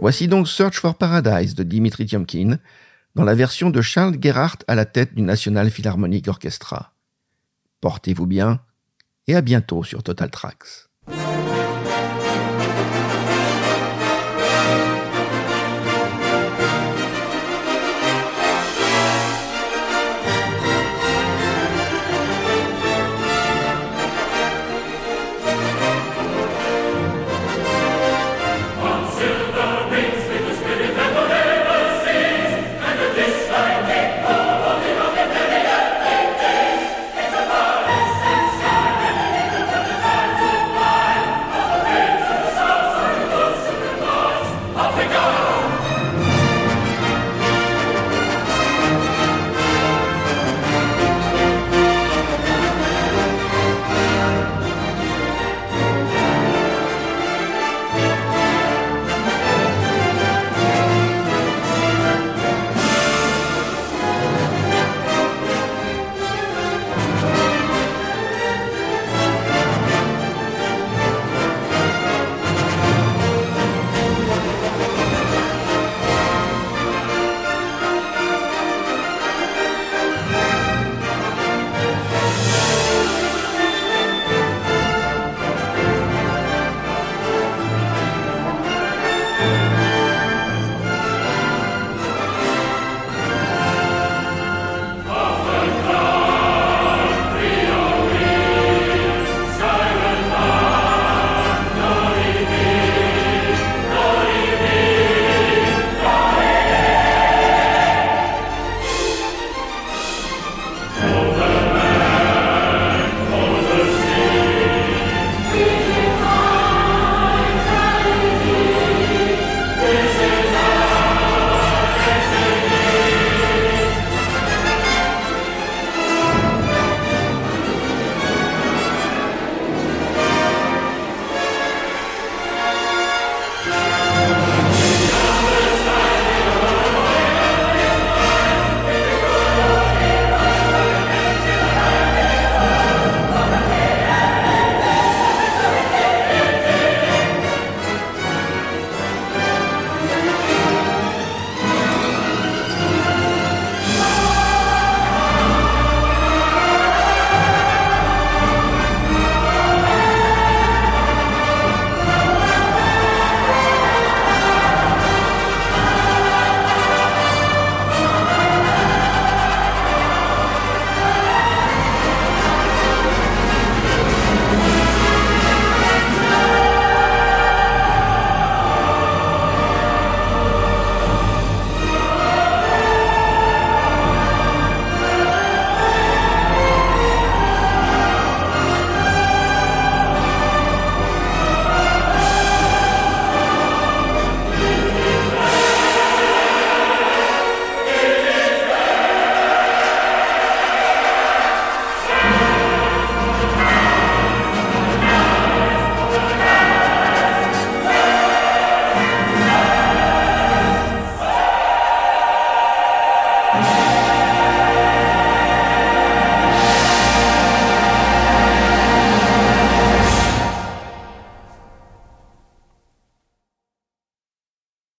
Voici 0.00 0.26
donc 0.26 0.48
Search 0.48 0.80
for 0.80 0.96
Paradise 0.96 1.54
de 1.54 1.62
Dimitri 1.62 2.06
Tiomkin, 2.06 2.58
dans 3.14 3.22
la 3.22 3.36
version 3.36 3.70
de 3.70 3.80
Charles 3.80 4.16
Gerhardt 4.20 4.64
à 4.66 4.74
la 4.74 4.84
tête 4.84 5.14
du 5.14 5.22
National 5.22 5.70
Philharmonic 5.70 6.26
Orchestra. 6.26 6.92
Portez-vous 7.80 8.26
bien 8.26 8.60
et 9.28 9.36
à 9.36 9.42
bientôt 9.42 9.84
sur 9.84 10.02
Total 10.02 10.30
Tracks. 10.30 10.89